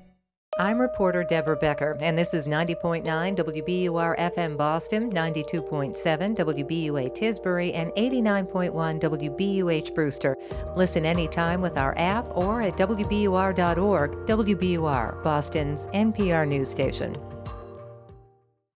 [0.60, 5.94] I'm reporter Deborah Becker, and this is 90.9 WBUR FM Boston, 92.7
[6.36, 10.36] WBUA Tisbury, and 89.1 WBUH Brewster.
[10.74, 14.10] Listen anytime with our app or at WBUR.org.
[14.26, 17.14] WBUR, Boston's NPR news station.